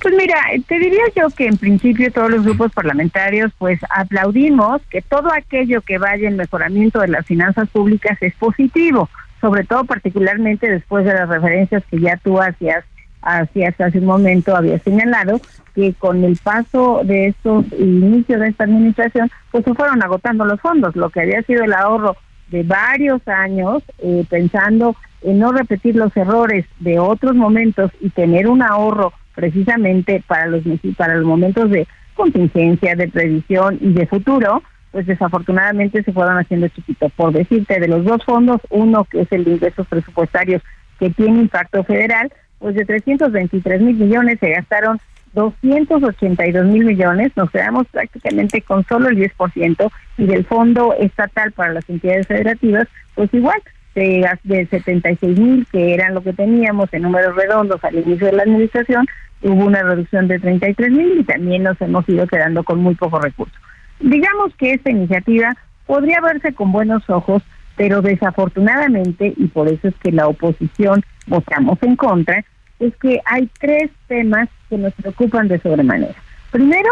Pues 0.02 0.14
mira, 0.16 0.36
te 0.68 0.78
diría 0.78 1.04
yo 1.16 1.30
que 1.32 1.48
en 1.48 1.58
principio 1.58 2.12
todos 2.12 2.30
los 2.30 2.44
grupos 2.44 2.72
parlamentarios 2.72 3.52
pues 3.58 3.80
aplaudimos 3.90 4.82
que 4.90 5.02
todo 5.02 5.32
aquello 5.34 5.82
que 5.82 5.98
vaya 5.98 6.28
en 6.28 6.38
mejoramiento 6.38 7.00
de 7.00 7.08
las 7.08 7.26
finanzas 7.26 7.68
públicas 7.70 8.18
es 8.22 8.34
positivo, 8.36 9.10
sobre 9.42 9.64
todo 9.64 9.86
particularmente 9.86 10.70
después 10.70 11.04
de 11.04 11.14
las 11.14 11.28
referencias 11.28 11.84
que 11.90 12.00
ya 12.00 12.16
tú 12.18 12.40
hacías, 12.40 12.86
hacías 13.24 13.80
hace 13.82 13.98
un 13.98 14.06
momento, 14.06 14.56
habías 14.56 14.84
señalado 14.84 15.42
que 15.74 15.94
con 15.96 16.24
el 16.24 16.38
paso 16.38 17.02
de 17.04 17.28
estos 17.28 17.66
inicios 17.80 18.40
de 18.40 18.50
esta 18.50 18.66
administración 18.66 19.32
pues 19.52 19.66
se 19.66 19.74
fueron 19.74 20.04
agotando 20.04 20.46
los 20.46 20.62
fondos, 20.62 20.96
lo 20.96 21.10
que 21.10 21.22
había 21.22 21.42
sido 21.42 21.64
el 21.64 21.74
ahorro 21.74 22.16
de 22.50 22.64
varios 22.64 23.28
años 23.28 23.84
eh, 23.98 24.24
pensando 24.30 24.96
en 25.22 25.40
no 25.40 25.52
repetir 25.52 25.96
los 25.96 26.16
errores 26.16 26.66
de 26.80 27.00
otros 27.00 27.36
momentos 27.36 27.92
y 28.00 28.10
tener 28.10 28.48
un 28.48 28.62
ahorro 28.62 29.14
precisamente 29.36 30.24
para 30.26 30.48
los 30.48 30.64
para 30.98 31.16
los 31.16 31.26
momentos 31.26 31.70
de 31.70 31.88
contingencia, 32.16 32.96
de 32.96 33.08
previsión 33.08 33.78
y 33.80 33.94
de 33.94 34.08
futuro, 34.08 34.64
pues 34.92 35.06
desafortunadamente 35.06 36.02
se 36.04 36.12
fueron 36.12 36.40
haciendo 36.40 36.68
chiquitos. 36.70 37.12
Por 37.14 37.32
decirte, 37.32 37.80
de 37.80 37.88
los 37.88 38.04
dos 38.04 38.24
fondos, 38.26 38.60
uno 38.70 39.06
que 39.06 39.22
es 39.22 39.32
el 39.32 39.44
de 39.44 39.52
ingresos 39.52 39.88
presupuestarios 39.88 40.62
que 41.00 41.12
tiene 41.12 41.42
impacto 41.42 41.84
federal, 41.84 42.32
pues 42.58 42.76
de 42.76 42.86
323 42.86 43.82
mil 43.82 43.96
millones 43.96 44.40
se 44.40 44.50
gastaron 44.50 45.00
282 45.34 46.66
mil 46.66 46.86
millones, 46.86 47.32
nos 47.36 47.52
quedamos 47.52 47.86
prácticamente 47.92 48.62
con 48.64 48.84
solo 48.86 49.10
el 49.10 49.18
10% 49.18 49.92
y 50.18 50.26
del 50.26 50.46
fondo 50.46 50.96
estatal 51.00 51.52
para 51.52 51.74
las 51.74 51.88
entidades 51.90 52.26
federativas, 52.26 52.88
pues 53.14 53.32
igual, 53.34 53.62
de, 53.98 54.30
de 54.44 54.68
76 54.68 55.40
mil 55.40 55.68
que 55.72 55.94
eran 55.94 56.14
lo 56.14 56.22
que 56.22 56.34
teníamos 56.34 56.94
en 56.94 57.02
números 57.02 57.36
redondos 57.36 57.84
al 57.84 57.96
inicio 57.96 58.28
de 58.28 58.34
la 58.34 58.44
administración, 58.44 59.08
hubo 59.42 59.66
una 59.66 59.82
reducción 59.82 60.28
de 60.28 60.40
33 60.40 60.92
mil 60.92 61.20
y 61.20 61.24
también 61.24 61.64
nos 61.64 61.80
hemos 61.82 62.08
ido 62.08 62.28
quedando 62.28 62.64
con 62.64 62.80
muy 62.80 62.96
pocos 62.96 63.22
recursos. 63.22 63.58
Digamos 64.00 64.54
que 64.56 64.74
esta 64.74 64.92
iniciativa 64.92 65.56
podría 65.88 66.22
verse 66.22 66.54
con 66.54 66.72
buenos 66.72 67.10
ojos, 67.10 67.42
pero 67.76 68.02
desafortunadamente, 68.02 69.34
y 69.36 69.48
por 69.48 69.68
eso 69.68 69.88
es 69.88 69.96
que 69.96 70.12
la 70.12 70.28
oposición 70.28 71.04
votamos 71.26 71.82
en 71.82 71.96
contra, 71.96 72.44
es 72.80 72.96
que 72.98 73.20
hay 73.26 73.50
tres 73.60 73.90
temas 74.08 74.48
que 74.70 74.78
nos 74.78 74.94
preocupan 74.94 75.48
de 75.48 75.60
sobremanera. 75.60 76.14
Primero, 76.52 76.90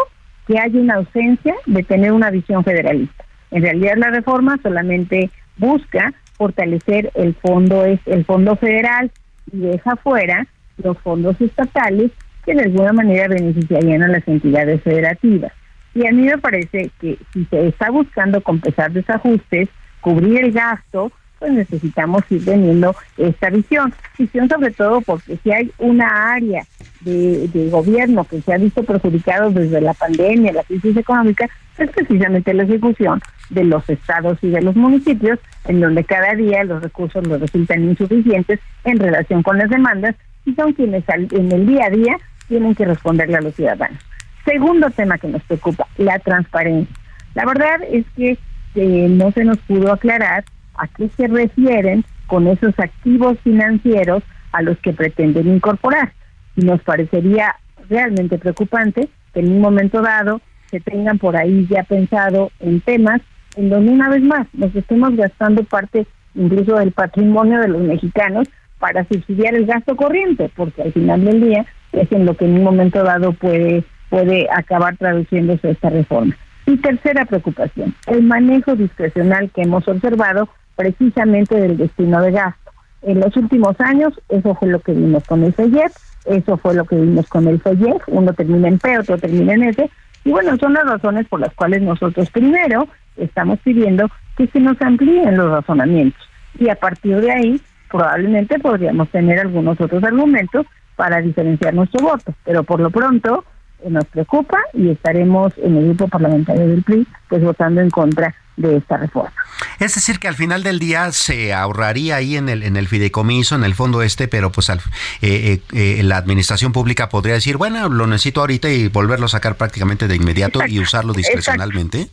que 0.47 0.59
hay 0.59 0.75
una 0.75 0.95
ausencia 0.95 1.53
de 1.67 1.83
tener 1.83 2.11
una 2.11 2.31
visión 2.31 2.63
federalista. 2.63 3.25
En 3.51 3.61
realidad 3.61 3.97
la 3.97 4.09
reforma 4.09 4.57
solamente 4.63 5.29
busca 5.57 6.13
fortalecer 6.37 7.11
el 7.15 7.35
fondo 7.35 7.85
es 7.85 7.99
el 8.05 8.25
fondo 8.25 8.55
federal 8.55 9.11
y 9.51 9.59
deja 9.59 9.95
fuera 9.95 10.47
los 10.77 10.97
fondos 10.99 11.39
estatales 11.39 12.11
que 12.45 12.53
de 12.53 12.63
alguna 12.63 12.93
manera 12.93 13.27
beneficiarían 13.27 14.03
a 14.03 14.07
las 14.07 14.27
entidades 14.27 14.81
federativas. 14.83 15.51
Y 15.93 16.05
a 16.05 16.11
mí 16.11 16.23
me 16.23 16.37
parece 16.37 16.91
que 16.99 17.17
si 17.33 17.45
se 17.45 17.67
está 17.67 17.89
buscando 17.89 18.41
compensar 18.41 18.91
desajustes, 18.91 19.69
cubrir 20.01 20.43
el 20.43 20.51
gasto, 20.51 21.11
pues 21.45 21.57
necesitamos 21.57 22.23
ir 22.31 22.43
teniendo 22.43 22.95
esta 23.17 23.51
visión. 23.51 23.93
Visión 24.17 24.49
sobre 24.49 24.71
todo 24.71 25.01
porque 25.01 25.37
si 25.43 25.51
hay 25.51 25.71
una 25.77 26.33
área 26.33 26.63
de, 27.01 27.69
gobierno 27.71 28.23
que 28.23 28.41
se 28.41 28.51
ha 28.51 28.57
visto 28.57 28.83
perjudicado 28.83 29.51
desde 29.51 29.79
la 29.79 29.93
pandemia, 29.93 30.53
la 30.53 30.63
crisis 30.63 30.97
económica, 30.97 31.47
es 31.77 31.91
precisamente 31.91 32.51
la 32.53 32.63
ejecución 32.63 33.21
de 33.51 33.63
los 33.63 33.87
estados 33.89 34.39
y 34.41 34.49
de 34.49 34.61
los 34.61 34.75
municipios, 34.75 35.37
en 35.65 35.81
donde 35.81 36.03
cada 36.03 36.33
día 36.33 36.63
los 36.63 36.81
recursos 36.81 37.27
les 37.27 37.39
resultan 37.39 37.83
insuficientes 37.83 38.59
en 38.83 38.97
relación 38.97 39.43
con 39.43 39.59
las 39.59 39.69
demandas 39.69 40.15
y 40.45 40.55
son 40.55 40.73
quienes 40.73 41.03
en 41.07 41.51
el 41.51 41.67
día 41.67 41.85
a 41.85 41.89
día 41.91 42.17
tienen 42.47 42.73
que 42.73 42.85
responderle 42.85 43.37
a 43.37 43.41
los 43.41 43.53
ciudadanos. 43.53 43.99
Segundo 44.45 44.89
tema 44.89 45.19
que 45.19 45.27
nos 45.27 45.43
preocupa, 45.43 45.85
la 45.97 46.17
transparencia. 46.17 46.95
La 47.35 47.45
verdad 47.45 47.81
es 47.91 48.05
que 48.15 48.37
eh, 48.75 49.07
no 49.09 49.31
se 49.31 49.43
nos 49.43 49.59
pudo 49.59 49.91
aclarar 49.91 50.43
a 50.77 50.87
qué 50.87 51.09
se 51.09 51.27
refieren 51.27 52.03
con 52.27 52.47
esos 52.47 52.77
activos 52.79 53.37
financieros 53.43 54.23
a 54.51 54.61
los 54.61 54.77
que 54.79 54.93
pretenden 54.93 55.47
incorporar. 55.47 56.13
Y 56.55 56.65
nos 56.65 56.81
parecería 56.81 57.55
realmente 57.89 58.37
preocupante 58.37 59.09
que 59.33 59.39
en 59.41 59.51
un 59.51 59.61
momento 59.61 60.01
dado 60.01 60.41
se 60.71 60.79
tengan 60.79 61.19
por 61.19 61.35
ahí 61.35 61.67
ya 61.69 61.83
pensado 61.83 62.51
en 62.59 62.81
temas 62.81 63.21
en 63.55 63.69
donde 63.69 63.91
una 63.91 64.09
vez 64.09 64.23
más 64.23 64.47
nos 64.53 64.75
estemos 64.75 65.15
gastando 65.15 65.63
parte 65.63 66.05
incluso 66.33 66.75
del 66.75 66.91
patrimonio 66.91 67.59
de 67.59 67.69
los 67.69 67.81
mexicanos 67.81 68.47
para 68.79 69.05
subsidiar 69.05 69.55
el 69.55 69.65
gasto 69.65 69.95
corriente, 69.95 70.51
porque 70.55 70.81
al 70.81 70.91
final 70.91 71.23
del 71.23 71.41
día 71.41 71.65
es 71.93 72.11
en 72.11 72.25
lo 72.25 72.35
que 72.35 72.45
en 72.45 72.55
un 72.55 72.63
momento 72.63 73.03
dado 73.03 73.31
puede 73.31 73.83
puede 74.09 74.47
acabar 74.51 74.97
traduciéndose 74.97 75.71
esta 75.71 75.89
reforma. 75.89 76.35
Y 76.65 76.77
tercera 76.77 77.25
preocupación, 77.25 77.93
el 78.07 78.23
manejo 78.23 78.75
discrecional 78.75 79.51
que 79.51 79.63
hemos 79.63 79.87
observado 79.87 80.49
precisamente 80.75 81.55
del 81.55 81.77
destino 81.77 82.21
de 82.21 82.31
gasto. 82.31 82.71
En 83.01 83.19
los 83.19 83.35
últimos 83.37 83.79
años, 83.79 84.13
eso 84.29 84.55
fue 84.55 84.69
lo 84.69 84.79
que 84.79 84.93
vimos 84.93 85.23
con 85.25 85.43
el 85.43 85.53
FEYEP, 85.53 85.91
eso 86.25 86.57
fue 86.57 86.73
lo 86.73 86.85
que 86.85 86.95
vimos 86.95 87.27
con 87.27 87.47
el 87.47 87.61
FEYEF, 87.61 88.01
uno 88.07 88.33
termina 88.33 88.67
en 88.67 88.79
P, 88.79 88.97
otro 88.97 89.17
termina 89.17 89.53
en 89.53 89.63
S, 89.63 89.89
y 90.23 90.31
bueno, 90.31 90.57
son 90.57 90.73
las 90.73 90.85
razones 90.85 91.27
por 91.27 91.39
las 91.39 91.53
cuales 91.53 91.83
nosotros 91.83 92.29
primero 92.31 92.87
estamos 93.15 93.59
pidiendo 93.59 94.09
que 94.35 94.47
se 94.47 94.59
nos 94.59 94.81
amplíen 94.81 95.37
los 95.37 95.51
razonamientos 95.51 96.21
y 96.59 96.69
a 96.69 96.75
partir 96.75 97.21
de 97.21 97.31
ahí 97.31 97.61
probablemente 97.89 98.59
podríamos 98.59 99.09
tener 99.09 99.39
algunos 99.39 99.79
otros 99.79 100.03
argumentos 100.03 100.65
para 100.95 101.21
diferenciar 101.21 101.73
nuestro 101.73 102.01
voto. 102.01 102.33
Pero 102.43 102.63
por 102.63 102.79
lo 102.79 102.89
pronto 102.89 103.45
eh, 103.83 103.89
nos 103.89 104.05
preocupa 104.05 104.57
y 104.73 104.89
estaremos 104.89 105.53
en 105.57 105.77
el 105.77 105.85
grupo 105.87 106.07
parlamentario 106.07 106.67
del 106.67 106.83
PRI 106.83 107.07
pues 107.29 107.43
votando 107.43 107.81
en 107.81 107.89
contra 107.89 108.33
de 108.57 108.77
esta 108.77 108.97
reforma. 108.97 109.33
Es 109.79 109.95
decir, 109.95 110.19
que 110.19 110.27
al 110.27 110.35
final 110.35 110.63
del 110.63 110.79
día 110.79 111.11
se 111.11 111.53
ahorraría 111.53 112.15
ahí 112.15 112.37
en 112.37 112.49
el, 112.49 112.63
en 112.63 112.77
el 112.77 112.87
fideicomiso, 112.87 113.55
en 113.55 113.63
el 113.63 113.75
fondo 113.75 114.01
este, 114.01 114.27
pero 114.27 114.51
pues 114.51 114.69
al, 114.69 114.81
eh, 115.21 115.61
eh, 115.73 116.01
la 116.03 116.17
administración 116.17 116.71
pública 116.71 117.09
podría 117.09 117.33
decir, 117.33 117.57
bueno, 117.57 117.89
lo 117.89 118.07
necesito 118.07 118.41
ahorita 118.41 118.69
y 118.69 118.87
volverlo 118.87 119.25
a 119.25 119.29
sacar 119.29 119.55
prácticamente 119.55 120.07
de 120.07 120.15
inmediato 120.15 120.61
y 120.67 120.79
usarlo 120.79 121.13
discrecionalmente. 121.13 122.09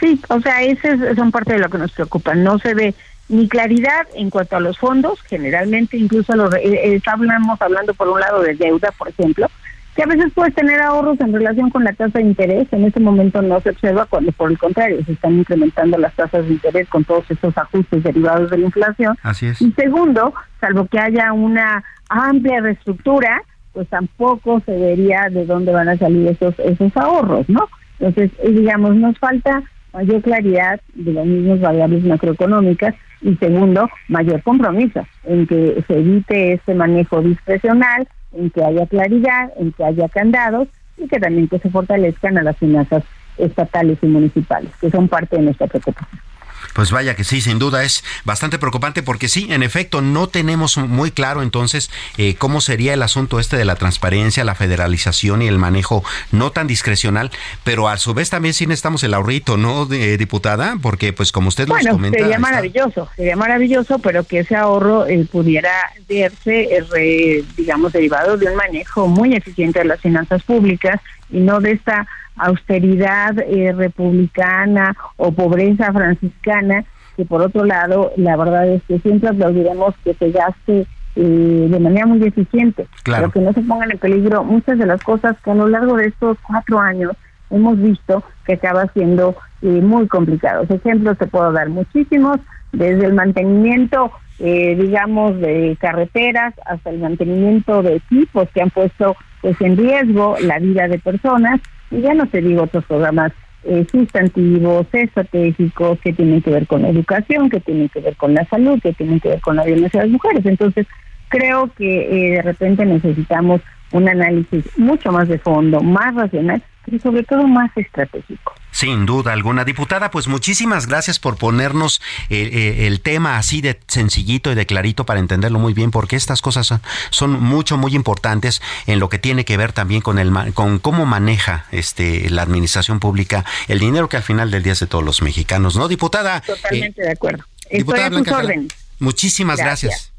Sí, 0.00 0.20
o 0.28 0.40
sea, 0.40 0.62
ese 0.62 1.14
son 1.14 1.30
parte 1.30 1.52
de 1.52 1.60
lo 1.60 1.70
que 1.70 1.78
nos 1.78 1.92
preocupa. 1.92 2.34
No 2.34 2.58
se 2.58 2.74
ve 2.74 2.94
ni 3.28 3.48
claridad 3.48 4.06
en 4.14 4.30
cuanto 4.30 4.56
a 4.56 4.60
los 4.60 4.78
fondos, 4.78 5.20
generalmente 5.22 5.96
incluso 5.96 6.34
lo, 6.34 6.52
eh, 6.54 6.94
estamos 6.94 7.60
hablando 7.60 7.94
por 7.94 8.08
un 8.08 8.20
lado 8.20 8.42
de 8.42 8.54
deuda, 8.54 8.90
por 8.92 9.08
ejemplo, 9.08 9.50
que 9.94 10.02
a 10.02 10.06
veces 10.06 10.32
puedes 10.34 10.54
tener 10.54 10.80
ahorros 10.80 11.20
en 11.20 11.32
relación 11.32 11.70
con 11.70 11.84
la 11.84 11.92
tasa 11.92 12.18
de 12.18 12.24
interés, 12.24 12.66
en 12.72 12.84
este 12.84 13.00
momento 13.00 13.40
no 13.42 13.60
se 13.60 13.70
observa 13.70 14.06
cuando 14.06 14.32
por 14.32 14.50
el 14.50 14.58
contrario 14.58 15.04
se 15.04 15.12
están 15.12 15.38
incrementando 15.38 15.98
las 15.98 16.14
tasas 16.14 16.46
de 16.46 16.54
interés 16.54 16.88
con 16.88 17.04
todos 17.04 17.30
estos 17.30 17.56
ajustes 17.56 18.02
derivados 18.02 18.50
de 18.50 18.58
la 18.58 18.66
inflación. 18.66 19.16
Así 19.22 19.46
es. 19.46 19.62
Y 19.62 19.70
segundo, 19.72 20.34
salvo 20.60 20.86
que 20.86 20.98
haya 20.98 21.32
una 21.32 21.84
amplia 22.08 22.60
reestructura, 22.60 23.42
pues 23.72 23.88
tampoco 23.88 24.60
se 24.66 24.76
vería 24.76 25.28
de 25.30 25.46
dónde 25.46 25.72
van 25.72 25.88
a 25.88 25.96
salir 25.96 26.28
esos 26.28 26.58
esos 26.58 26.96
ahorros, 26.96 27.48
¿no? 27.48 27.68
Entonces, 27.98 28.30
eh, 28.42 28.50
digamos, 28.50 28.96
nos 28.96 29.18
falta 29.18 29.62
mayor 29.92 30.22
claridad 30.22 30.80
de 30.94 31.12
las 31.12 31.26
mismas 31.26 31.60
variables 31.60 32.04
macroeconómicas 32.04 32.94
y 33.22 33.36
segundo, 33.36 33.88
mayor 34.08 34.42
compromiso 34.42 35.06
en 35.24 35.46
que 35.46 35.82
se 35.86 35.98
evite 35.98 36.54
este 36.54 36.74
manejo 36.74 37.22
discrecional, 37.22 38.06
en 38.36 38.50
que 38.50 38.64
haya 38.64 38.86
claridad, 38.86 39.52
en 39.56 39.72
que 39.72 39.84
haya 39.84 40.08
candados 40.08 40.68
y 40.96 41.08
que 41.08 41.18
también 41.18 41.48
que 41.48 41.58
se 41.58 41.70
fortalezcan 41.70 42.38
a 42.38 42.42
las 42.42 42.56
finanzas 42.56 43.04
estatales 43.36 43.98
y 44.02 44.06
municipales, 44.06 44.70
que 44.80 44.90
son 44.90 45.08
parte 45.08 45.36
de 45.36 45.42
nuestra 45.42 45.66
preocupación. 45.66 46.23
Pues 46.72 46.90
vaya 46.90 47.14
que 47.14 47.24
sí, 47.24 47.40
sin 47.40 47.58
duda 47.58 47.84
es 47.84 48.04
bastante 48.24 48.58
preocupante 48.58 49.02
porque 49.02 49.28
sí, 49.28 49.48
en 49.50 49.62
efecto, 49.62 50.00
no 50.00 50.28
tenemos 50.28 50.76
muy 50.76 51.10
claro 51.10 51.42
entonces 51.42 51.90
eh, 52.16 52.34
cómo 52.36 52.60
sería 52.60 52.94
el 52.94 53.02
asunto 53.02 53.40
este 53.40 53.56
de 53.56 53.64
la 53.64 53.76
transparencia, 53.76 54.44
la 54.44 54.54
federalización 54.54 55.42
y 55.42 55.48
el 55.48 55.58
manejo 55.58 56.04
no 56.32 56.50
tan 56.50 56.66
discrecional, 56.66 57.30
pero 57.62 57.88
a 57.88 57.96
su 57.96 58.14
vez 58.14 58.30
también 58.30 58.54
sí 58.54 58.66
necesitamos 58.66 59.02
el 59.04 59.14
ahorrito, 59.14 59.56
¿no, 59.56 59.86
diputada? 59.86 60.76
Porque 60.80 61.12
pues 61.12 61.32
como 61.32 61.48
usted 61.48 61.66
bueno, 61.66 61.84
nos 61.84 61.96
comenta... 61.96 62.18
Sería 62.18 62.38
maravilloso, 62.38 63.08
sería 63.16 63.36
maravilloso, 63.36 63.98
pero 63.98 64.24
que 64.24 64.40
ese 64.40 64.56
ahorro 64.56 65.06
eh, 65.06 65.26
pudiera 65.30 65.72
verse, 66.08 66.68
eh, 66.96 67.44
digamos, 67.56 67.92
derivado 67.92 68.36
de 68.36 68.46
un 68.46 68.56
manejo 68.56 69.06
muy 69.06 69.34
eficiente 69.34 69.80
de 69.80 69.86
las 69.86 70.00
finanzas 70.00 70.42
públicas 70.42 71.00
y 71.30 71.38
no 71.38 71.60
de 71.60 71.72
esta 71.72 72.06
austeridad 72.36 73.38
eh, 73.38 73.72
republicana 73.72 74.96
o 75.16 75.32
pobreza 75.32 75.92
franciscana, 75.92 76.84
que 77.16 77.24
por 77.24 77.40
otro 77.42 77.64
lado, 77.64 78.12
la 78.16 78.36
verdad 78.36 78.66
es 78.68 78.82
que 78.84 78.98
siempre 78.98 79.28
aplaudiremos 79.28 79.94
que 80.02 80.14
se 80.14 80.30
gaste 80.30 80.86
eh, 81.16 81.66
de 81.70 81.80
manera 81.80 82.06
muy 82.06 82.22
eficiente, 82.24 82.86
claro. 83.04 83.30
pero 83.30 83.32
que 83.32 83.40
no 83.40 83.52
se 83.52 83.66
pongan 83.66 83.92
en 83.92 83.98
peligro 83.98 84.42
muchas 84.42 84.78
de 84.78 84.86
las 84.86 85.02
cosas 85.02 85.36
que 85.44 85.50
a 85.50 85.54
lo 85.54 85.68
largo 85.68 85.96
de 85.96 86.06
estos 86.06 86.36
cuatro 86.46 86.80
años 86.80 87.12
hemos 87.50 87.80
visto 87.80 88.24
que 88.44 88.54
acaba 88.54 88.88
siendo 88.94 89.36
eh, 89.62 89.66
muy 89.66 90.08
complicados. 90.08 90.68
Ejemplos 90.70 91.18
te 91.18 91.28
puedo 91.28 91.52
dar 91.52 91.68
muchísimos, 91.68 92.38
desde 92.72 93.06
el 93.06 93.14
mantenimiento, 93.14 94.10
digamos, 94.36 95.38
de 95.38 95.78
carreteras 95.80 96.54
hasta 96.66 96.90
el 96.90 96.98
mantenimiento 96.98 97.84
de 97.84 97.94
equipos 97.94 98.48
que 98.52 98.62
han 98.62 98.70
puesto 98.70 99.14
pues 99.40 99.60
en 99.60 99.76
riesgo 99.76 100.34
la 100.40 100.58
vida 100.58 100.88
de 100.88 100.98
personas 100.98 101.60
y 101.94 102.00
ya 102.02 102.14
no 102.14 102.26
te 102.26 102.40
digo 102.40 102.62
otros 102.62 102.84
programas 102.84 103.32
eh, 103.64 103.86
sustantivos, 103.90 104.86
estratégicos, 104.92 105.98
que 106.00 106.12
tienen 106.12 106.42
que 106.42 106.50
ver 106.50 106.66
con 106.66 106.82
la 106.82 106.90
educación, 106.90 107.48
que 107.48 107.60
tienen 107.60 107.88
que 107.88 108.00
ver 108.00 108.16
con 108.16 108.34
la 108.34 108.44
salud, 108.46 108.80
que 108.82 108.92
tienen 108.92 109.20
que 109.20 109.30
ver 109.30 109.40
con 109.40 109.56
la 109.56 109.64
violencia 109.64 110.00
de 110.00 110.06
las 110.06 110.12
mujeres. 110.12 110.44
Entonces, 110.44 110.86
creo 111.28 111.70
que 111.76 112.28
eh, 112.28 112.36
de 112.36 112.42
repente 112.42 112.84
necesitamos 112.84 113.62
un 113.92 114.08
análisis 114.08 114.64
mucho 114.76 115.12
más 115.12 115.28
de 115.28 115.38
fondo, 115.38 115.80
más 115.80 116.14
racional, 116.14 116.62
pero 116.84 116.98
sobre 116.98 117.22
todo 117.22 117.46
más 117.46 117.70
estratégico. 117.76 118.54
Sin 118.74 119.06
duda 119.06 119.32
alguna. 119.32 119.64
Diputada, 119.64 120.10
pues 120.10 120.26
muchísimas 120.26 120.86
gracias 120.88 121.20
por 121.20 121.36
ponernos 121.36 122.02
eh, 122.28 122.50
eh, 122.52 122.86
el 122.88 123.00
tema 123.00 123.38
así 123.38 123.60
de 123.60 123.78
sencillito 123.86 124.50
y 124.50 124.56
de 124.56 124.66
clarito 124.66 125.06
para 125.06 125.20
entenderlo 125.20 125.60
muy 125.60 125.74
bien, 125.74 125.92
porque 125.92 126.16
estas 126.16 126.42
cosas 126.42 126.74
son, 127.10 127.40
mucho, 127.40 127.76
muy 127.76 127.94
importantes 127.94 128.60
en 128.86 128.98
lo 128.98 129.08
que 129.08 129.20
tiene 129.20 129.44
que 129.44 129.56
ver 129.56 129.72
también 129.72 130.00
con 130.00 130.18
el 130.18 130.32
con 130.54 130.80
cómo 130.80 131.06
maneja 131.06 131.66
este 131.70 132.28
la 132.30 132.42
administración 132.42 132.98
pública 132.98 133.44
el 133.68 133.78
dinero 133.78 134.08
que 134.08 134.16
al 134.16 134.24
final 134.24 134.50
del 134.50 134.64
día 134.64 134.72
es 134.72 134.80
de 134.80 134.88
todos 134.88 135.04
los 135.04 135.22
mexicanos, 135.22 135.76
¿no, 135.76 135.86
diputada? 135.86 136.40
Totalmente 136.40 137.02
de 137.02 137.12
acuerdo. 137.12 137.44
Estoy 137.70 138.00
a 138.00 138.10
tus 138.10 138.28
órdenes. 138.28 138.72
Muchísimas 138.98 139.58
gracias. 139.58 140.13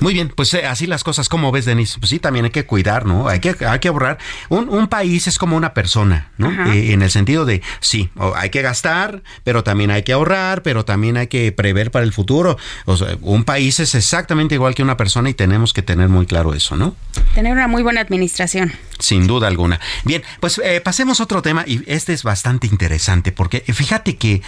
Muy 0.00 0.14
bien, 0.14 0.32
pues 0.34 0.52
eh, 0.54 0.66
así 0.66 0.86
las 0.86 1.04
cosas, 1.04 1.28
¿cómo 1.28 1.52
ves, 1.52 1.66
Denise? 1.66 1.98
Pues 1.98 2.10
sí, 2.10 2.18
también 2.18 2.46
hay 2.46 2.50
que 2.50 2.64
cuidar, 2.64 3.04
¿no? 3.06 3.28
Hay 3.28 3.40
que, 3.40 3.54
hay 3.66 3.78
que 3.78 3.88
ahorrar. 3.88 4.18
Un, 4.48 4.68
un 4.68 4.88
país 4.88 5.26
es 5.26 5.38
como 5.38 5.56
una 5.56 5.74
persona, 5.74 6.30
¿no? 6.38 6.50
Eh, 6.72 6.92
en 6.92 7.02
el 7.02 7.10
sentido 7.10 7.44
de, 7.44 7.62
sí, 7.80 8.10
hay 8.34 8.50
que 8.50 8.62
gastar, 8.62 9.22
pero 9.44 9.62
también 9.62 9.90
hay 9.90 10.02
que 10.02 10.12
ahorrar, 10.12 10.62
pero 10.62 10.84
también 10.84 11.16
hay 11.16 11.26
que 11.26 11.52
prever 11.52 11.90
para 11.90 12.04
el 12.04 12.12
futuro. 12.12 12.56
O 12.86 12.96
sea, 12.96 13.16
un 13.20 13.44
país 13.44 13.78
es 13.80 13.94
exactamente 13.94 14.54
igual 14.54 14.74
que 14.74 14.82
una 14.82 14.96
persona 14.96 15.30
y 15.30 15.34
tenemos 15.34 15.72
que 15.72 15.82
tener 15.82 16.08
muy 16.08 16.26
claro 16.26 16.54
eso, 16.54 16.76
¿no? 16.76 16.96
Tener 17.34 17.52
una 17.52 17.68
muy 17.68 17.82
buena 17.82 18.00
administración. 18.00 18.72
Sin 19.00 19.26
duda 19.26 19.48
alguna. 19.48 19.80
Bien, 20.04 20.22
pues 20.40 20.60
eh, 20.62 20.80
pasemos 20.80 21.20
a 21.20 21.24
otro 21.24 21.42
tema 21.42 21.64
y 21.66 21.82
este 21.86 22.12
es 22.12 22.22
bastante 22.22 22.66
interesante 22.66 23.32
porque 23.32 23.60
fíjate 23.60 24.16
que 24.16 24.42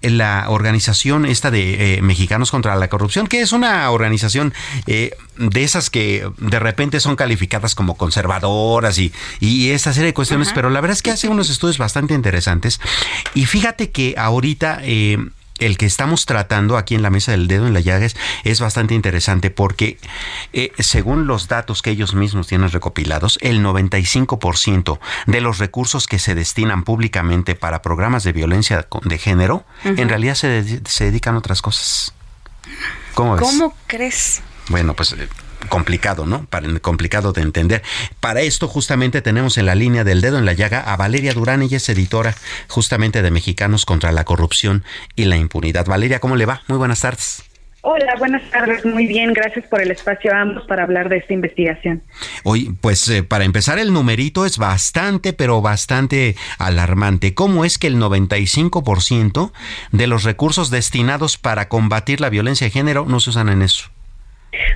la 0.00 0.46
organización 0.48 1.24
esta 1.26 1.50
de 1.50 2.00
Mexicanos 2.02 2.50
contra 2.50 2.74
la 2.76 2.88
Corrupción, 2.88 3.26
que 3.26 3.40
es 3.40 3.52
una 3.52 3.90
organización 3.90 4.52
eh, 4.86 5.12
de 5.36 5.64
esas 5.64 5.90
que 5.90 6.28
de 6.38 6.58
repente 6.58 7.00
son 7.00 7.16
calificadas 7.16 7.74
como 7.74 7.96
conservadoras 7.96 8.98
y, 8.98 9.12
y 9.40 9.70
esa 9.70 9.92
serie 9.92 10.08
de 10.08 10.14
cuestiones, 10.14 10.52
pero 10.54 10.70
la 10.70 10.80
verdad 10.80 10.96
es 10.96 11.02
que 11.02 11.10
hace 11.10 11.28
unos 11.28 11.50
estudios 11.50 11.78
bastante 11.78 12.14
interesantes. 12.14 12.80
Y 13.34 13.46
fíjate 13.46 13.90
que 13.90 14.14
ahorita... 14.16 14.80
El 15.58 15.78
que 15.78 15.86
estamos 15.86 16.26
tratando 16.26 16.76
aquí 16.76 16.94
en 16.94 17.02
la 17.02 17.10
mesa 17.10 17.32
del 17.32 17.46
dedo 17.46 17.66
en 17.66 17.74
la 17.74 17.80
llagas 17.80 18.16
es 18.42 18.60
bastante 18.60 18.94
interesante 18.94 19.50
porque 19.50 19.98
eh, 20.52 20.72
según 20.78 21.26
los 21.26 21.48
datos 21.48 21.80
que 21.80 21.90
ellos 21.90 22.14
mismos 22.14 22.48
tienen 22.48 22.70
recopilados, 22.70 23.38
el 23.40 23.64
95% 23.64 24.98
de 25.26 25.40
los 25.40 25.58
recursos 25.58 26.06
que 26.06 26.18
se 26.18 26.34
destinan 26.34 26.82
públicamente 26.82 27.54
para 27.54 27.82
programas 27.82 28.24
de 28.24 28.32
violencia 28.32 28.88
de 29.04 29.18
género, 29.18 29.64
en 29.84 30.08
realidad 30.08 30.34
se, 30.34 30.80
se, 30.86 31.04
dedican 31.04 31.36
a 31.36 31.38
otras 31.38 31.62
cosas. 31.62 32.12
¿Cómo, 33.14 33.36
¿Cómo 33.36 33.76
crees? 33.86 34.42
Bueno, 34.68 34.94
pues 34.94 35.12
eh, 35.12 35.28
complicado, 35.68 36.26
¿no? 36.26 36.46
Para, 36.46 36.68
complicado 36.80 37.32
de 37.32 37.42
entender. 37.42 37.82
Para 38.20 38.40
esto 38.40 38.68
justamente 38.68 39.22
tenemos 39.22 39.58
en 39.58 39.66
la 39.66 39.74
línea 39.74 40.04
del 40.04 40.20
dedo 40.20 40.38
en 40.38 40.46
la 40.46 40.52
llaga 40.52 40.80
a 40.80 40.96
Valeria 40.96 41.34
Durán, 41.34 41.62
ella 41.62 41.76
es 41.76 41.88
editora 41.88 42.34
justamente 42.68 43.22
de 43.22 43.30
Mexicanos 43.30 43.84
contra 43.86 44.12
la 44.12 44.24
Corrupción 44.24 44.84
y 45.16 45.24
la 45.24 45.36
Impunidad. 45.36 45.86
Valeria, 45.86 46.20
¿cómo 46.20 46.36
le 46.36 46.46
va? 46.46 46.62
Muy 46.68 46.78
buenas 46.78 47.00
tardes. 47.00 47.44
Hola, 47.86 48.14
buenas 48.18 48.50
tardes. 48.50 48.82
Muy 48.86 49.06
bien, 49.06 49.34
gracias 49.34 49.66
por 49.66 49.82
el 49.82 49.90
espacio 49.90 50.32
a 50.32 50.40
ambos 50.40 50.64
para 50.66 50.84
hablar 50.84 51.10
de 51.10 51.18
esta 51.18 51.34
investigación. 51.34 52.02
Hoy, 52.42 52.74
pues 52.80 53.06
eh, 53.08 53.22
para 53.22 53.44
empezar, 53.44 53.78
el 53.78 53.92
numerito 53.92 54.46
es 54.46 54.56
bastante, 54.56 55.34
pero 55.34 55.60
bastante 55.60 56.34
alarmante. 56.58 57.34
¿Cómo 57.34 57.62
es 57.66 57.76
que 57.76 57.88
el 57.88 57.98
95% 57.98 59.52
de 59.92 60.06
los 60.06 60.24
recursos 60.24 60.70
destinados 60.70 61.36
para 61.36 61.68
combatir 61.68 62.22
la 62.22 62.30
violencia 62.30 62.66
de 62.66 62.70
género 62.70 63.04
no 63.06 63.20
se 63.20 63.28
usan 63.28 63.50
en 63.50 63.60
eso? 63.60 63.90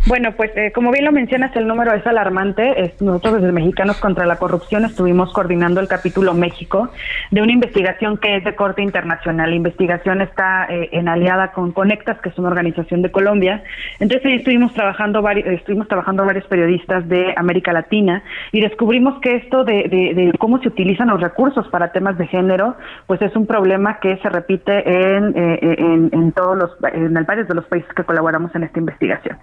Bueno, 0.06 0.32
pues 0.36 0.50
eh, 0.56 0.72
como 0.72 0.90
bien 0.90 1.04
lo 1.04 1.12
mencionas, 1.12 1.54
el 1.56 1.66
número 1.66 1.92
es 1.92 2.06
alarmante. 2.06 2.92
nosotros 3.00 3.40
desde 3.40 3.52
Mexicanos 3.52 3.98
contra 3.98 4.26
la 4.26 4.36
Corrupción 4.36 4.84
estuvimos 4.84 5.32
coordinando 5.32 5.80
el 5.80 5.88
capítulo 5.88 6.34
México 6.34 6.90
de 7.30 7.42
una 7.42 7.52
investigación 7.52 8.16
que 8.18 8.36
es 8.36 8.44
de 8.44 8.54
corte 8.54 8.82
internacional. 8.82 9.50
La 9.50 9.56
investigación 9.56 10.20
está 10.20 10.66
eh, 10.68 10.88
en 10.92 11.08
aliada 11.08 11.52
con 11.52 11.72
Conectas, 11.72 12.20
que 12.20 12.30
es 12.30 12.38
una 12.38 12.48
organización 12.48 13.02
de 13.02 13.10
Colombia. 13.10 13.62
Entonces 14.00 14.26
ahí 14.26 14.36
estuvimos 14.36 14.72
trabajando, 14.74 15.26
estuvimos 15.28 15.88
trabajando 15.88 16.24
varios 16.24 16.46
periodistas 16.46 17.08
de 17.08 17.34
América 17.36 17.72
Latina 17.72 18.22
y 18.52 18.60
descubrimos 18.60 19.20
que 19.20 19.36
esto 19.36 19.64
de, 19.64 20.32
cómo 20.38 20.60
se 20.60 20.68
utilizan 20.68 21.08
los 21.08 21.20
recursos 21.20 21.68
para 21.68 21.92
temas 21.92 22.16
de 22.18 22.26
género, 22.26 22.76
pues 23.06 23.20
es 23.22 23.34
un 23.36 23.46
problema 23.46 23.98
que 24.00 24.16
se 24.18 24.28
repite 24.28 24.72
en, 25.16 25.32
eh, 25.36 26.08
en 26.12 26.32
todos 26.32 26.56
los, 26.56 26.70
en 26.92 27.14
varios 27.24 27.48
de 27.48 27.54
los 27.54 27.64
países 27.66 27.92
que 27.94 28.04
colaboramos 28.04 28.54
en 28.54 28.64
esta 28.64 28.78
investigación. 28.78 29.38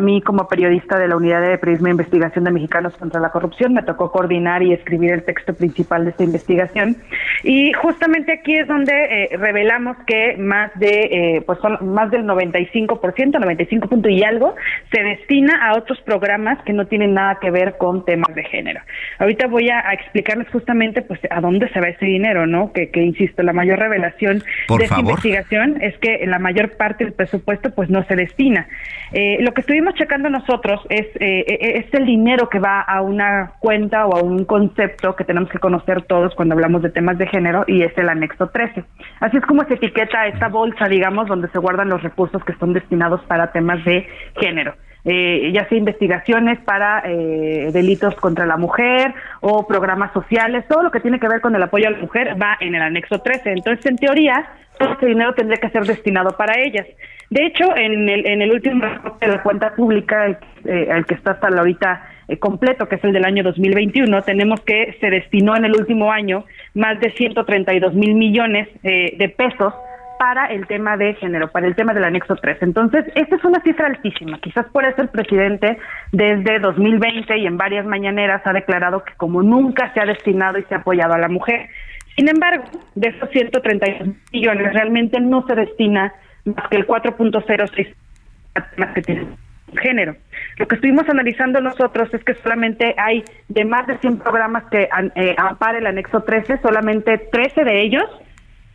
Mí 0.00 0.20
como 0.22 0.48
periodista 0.48 0.98
de 0.98 1.08
la 1.08 1.16
Unidad 1.16 1.42
de 1.42 1.58
Periodismo 1.58 1.88
e 1.88 1.90
Investigación 1.92 2.44
de 2.44 2.50
Mexicanos 2.50 2.96
contra 2.96 3.20
la 3.20 3.30
Corrupción 3.30 3.74
me 3.74 3.82
tocó 3.82 4.10
coordinar 4.10 4.62
y 4.62 4.72
escribir 4.72 5.12
el 5.12 5.24
texto 5.24 5.54
principal 5.54 6.04
de 6.04 6.10
esta 6.10 6.24
investigación 6.24 6.96
y 7.42 7.72
justamente 7.72 8.32
aquí 8.32 8.56
es 8.56 8.66
donde 8.66 8.92
eh, 8.92 9.36
revelamos 9.36 9.96
que 10.06 10.36
más 10.38 10.70
de 10.78 11.36
eh, 11.36 11.42
pues 11.46 11.58
son 11.60 11.92
más 11.94 12.10
del 12.10 12.24
95%, 12.24 13.40
95 13.40 13.88
punto 13.88 14.08
y 14.08 14.22
algo 14.22 14.54
se 14.92 15.02
destina 15.02 15.66
a 15.66 15.76
otros 15.76 16.00
programas 16.02 16.62
que 16.64 16.72
no 16.72 16.86
tienen 16.86 17.14
nada 17.14 17.38
que 17.40 17.50
ver 17.50 17.76
con 17.78 18.04
temas 18.04 18.34
de 18.34 18.44
género. 18.44 18.80
Ahorita 19.18 19.46
voy 19.46 19.70
a, 19.70 19.92
explicarles 19.92 20.48
justamente 20.50 21.02
pues 21.02 21.20
a 21.30 21.40
dónde 21.40 21.68
se 21.70 21.80
va 21.80 21.88
ese 21.88 22.04
dinero, 22.04 22.46
¿no? 22.46 22.72
Que, 22.72 22.90
que 22.90 23.02
insisto, 23.02 23.42
la 23.42 23.52
mayor 23.52 23.78
revelación 23.78 24.42
de 24.68 24.84
esta 24.84 25.00
investigación 25.00 25.78
es 25.80 25.96
que 25.98 26.26
la 26.26 26.38
mayor 26.38 26.76
parte 26.76 27.04
del 27.04 27.12
presupuesto 27.12 27.70
pues 27.70 27.90
no 27.90 28.04
se 28.04 28.16
destina. 28.16 28.68
Eh, 29.12 29.38
lo 29.40 29.54
que 29.54 29.62
estuvimos 29.66 29.94
checando 29.94 30.30
nosotros 30.30 30.80
es, 30.88 31.06
eh, 31.16 31.44
eh, 31.48 31.84
es 31.84 31.92
el 31.92 32.06
dinero 32.06 32.48
que 32.48 32.60
va 32.60 32.82
a 32.82 33.00
una 33.02 33.54
cuenta 33.58 34.06
o 34.06 34.16
a 34.16 34.22
un 34.22 34.44
concepto 34.44 35.16
que 35.16 35.24
tenemos 35.24 35.50
que 35.50 35.58
conocer 35.58 36.02
todos 36.02 36.32
cuando 36.36 36.54
hablamos 36.54 36.82
de 36.82 36.90
temas 36.90 37.18
de 37.18 37.26
género 37.26 37.64
y 37.66 37.82
es 37.82 37.92
el 37.98 38.08
anexo 38.08 38.46
13. 38.46 38.84
Así 39.18 39.38
es 39.38 39.44
como 39.44 39.64
se 39.64 39.74
etiqueta 39.74 40.28
esta 40.28 40.46
bolsa, 40.46 40.86
digamos, 40.86 41.26
donde 41.26 41.48
se 41.48 41.58
guardan 41.58 41.88
los 41.88 42.00
recursos 42.00 42.44
que 42.44 42.54
son 42.60 42.74
destinados 42.74 43.20
para 43.24 43.50
temas 43.50 43.84
de 43.84 44.06
género. 44.36 44.74
ya 45.04 45.68
sea 45.68 45.78
investigaciones 45.78 46.60
para 46.60 47.02
delitos 47.72 48.14
contra 48.16 48.46
la 48.46 48.56
mujer 48.56 49.14
o 49.40 49.66
programas 49.66 50.12
sociales, 50.12 50.64
todo 50.68 50.84
lo 50.84 50.90
que 50.92 51.00
tiene 51.00 51.18
que 51.18 51.28
ver 51.28 51.40
con 51.40 51.54
el 51.56 51.62
apoyo 51.62 51.88
a 51.88 51.90
la 51.90 51.98
mujer 51.98 52.36
va 52.40 52.56
en 52.60 52.76
el 52.76 52.82
anexo 52.82 53.18
13. 53.20 53.50
Entonces, 53.50 53.84
en 53.86 53.96
teoría, 53.96 54.46
todo 54.78 54.92
ese 54.92 55.06
dinero 55.06 55.34
tendría 55.34 55.60
que 55.60 55.70
ser 55.70 55.84
destinado 55.84 56.36
para 56.36 56.54
ellas. 56.60 56.86
De 57.30 57.44
hecho, 57.44 57.76
en 57.76 58.08
el, 58.08 58.26
en 58.26 58.42
el 58.42 58.52
último 58.52 58.86
reporte 58.86 59.28
de 59.28 59.42
cuenta 59.42 59.74
pública, 59.74 60.26
el, 60.26 60.36
eh, 60.64 61.04
que 61.08 61.14
está 61.14 61.32
hasta 61.32 61.48
ahorita 61.48 62.08
eh, 62.28 62.38
completo, 62.38 62.88
que 62.88 62.96
es 62.96 63.04
el 63.04 63.12
del 63.12 63.24
año 63.24 63.42
2021, 63.42 64.22
tenemos 64.22 64.60
que 64.60 64.96
se 65.00 65.10
destinó 65.10 65.56
en 65.56 65.64
el 65.64 65.76
último 65.76 66.12
año 66.12 66.44
más 66.74 67.00
de 67.00 67.10
132 67.12 67.94
mil 67.94 68.14
millones 68.14 68.68
eh, 68.84 69.16
de 69.16 69.28
pesos 69.28 69.74
para 70.18 70.46
el 70.46 70.66
tema 70.66 70.96
de 70.96 71.14
género, 71.14 71.50
para 71.50 71.66
el 71.66 71.74
tema 71.74 71.92
del 71.92 72.04
anexo 72.04 72.36
3. 72.36 72.58
Entonces, 72.62 73.04
esta 73.14 73.36
es 73.36 73.44
una 73.44 73.60
cifra 73.60 73.86
altísima. 73.86 74.38
Quizás 74.40 74.66
por 74.66 74.84
eso 74.84 75.02
el 75.02 75.08
presidente 75.08 75.78
desde 76.12 76.58
2020 76.58 77.36
y 77.36 77.46
en 77.46 77.56
varias 77.56 77.84
mañaneras 77.84 78.40
ha 78.44 78.52
declarado 78.52 79.04
que 79.04 79.12
como 79.16 79.42
nunca 79.42 79.92
se 79.92 80.00
ha 80.00 80.06
destinado 80.06 80.58
y 80.58 80.62
se 80.64 80.74
ha 80.74 80.78
apoyado 80.78 81.14
a 81.14 81.18
la 81.18 81.28
mujer. 81.28 81.68
Sin 82.16 82.28
embargo, 82.28 82.64
de 82.94 83.08
esos 83.08 83.28
132 83.30 84.08
millones 84.32 84.72
realmente 84.72 85.20
no 85.20 85.46
se 85.46 85.54
destina 85.54 86.14
más 86.46 86.68
que 86.68 86.76
el 86.76 86.86
4.06 86.86 87.94
más 88.76 88.94
que 88.94 89.02
tiene 89.02 89.26
género. 89.82 90.16
Lo 90.58 90.66
que 90.66 90.76
estuvimos 90.76 91.08
analizando 91.08 91.60
nosotros 91.60 92.08
es 92.14 92.22
que 92.24 92.34
solamente 92.34 92.94
hay 92.96 93.24
de 93.48 93.64
más 93.64 93.86
de 93.86 93.98
100 93.98 94.18
programas 94.18 94.64
que 94.70 94.88
eh, 95.14 95.34
ampara 95.36 95.78
el 95.78 95.86
anexo 95.86 96.22
13, 96.22 96.58
solamente 96.62 97.18
13 97.18 97.64
de 97.64 97.82
ellos 97.82 98.04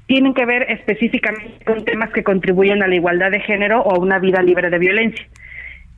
tienen 0.07 0.33
que 0.33 0.45
ver 0.45 0.69
específicamente 0.69 1.63
con 1.65 1.85
temas 1.85 2.11
que 2.11 2.23
contribuyen 2.23 2.83
a 2.83 2.87
la 2.87 2.95
igualdad 2.95 3.31
de 3.31 3.39
género 3.39 3.81
o 3.81 3.95
a 3.95 3.99
una 3.99 4.19
vida 4.19 4.41
libre 4.41 4.69
de 4.69 4.77
violencia. 4.77 5.25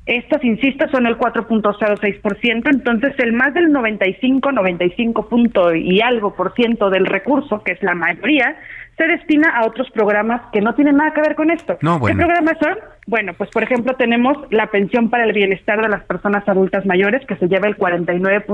Estos, 0.05 0.43
insisto, 0.43 0.86
son 0.89 1.07
el 1.07 1.17
4.06%, 1.17 2.69
entonces 2.71 3.13
el 3.19 3.32
más 3.32 3.53
del 3.53 3.71
95, 3.71 4.51
95 4.51 5.30
punto 5.30 5.74
y 5.74 6.01
algo 6.01 6.36
por 6.36 6.53
ciento 6.53 6.89
del 6.89 7.05
recurso, 7.05 7.63
que 7.63 7.71
es 7.71 7.82
la 7.82 7.95
mayoría, 7.95 8.57
se 8.97 9.07
destina 9.07 9.49
a 9.49 9.65
otros 9.65 9.89
programas 9.91 10.41
que 10.51 10.61
no 10.61 10.75
tienen 10.75 10.97
nada 10.97 11.13
que 11.13 11.21
ver 11.21 11.35
con 11.35 11.49
esto. 11.49 11.77
¿Qué 11.79 12.15
programas 12.15 12.57
son? 12.59 12.77
Bueno, 13.07 13.33
pues 13.33 13.49
por 13.49 13.63
ejemplo 13.63 13.95
tenemos 13.95 14.37
la 14.51 14.67
pensión 14.67 15.09
para 15.09 15.25
el 15.25 15.33
bienestar 15.33 15.81
de 15.81 15.89
las 15.89 16.03
personas 16.03 16.47
adultas 16.47 16.85
mayores 16.85 17.25
que 17.25 17.35
se 17.35 17.47
lleva 17.47 17.67
el 17.67 17.75
49 17.75 18.45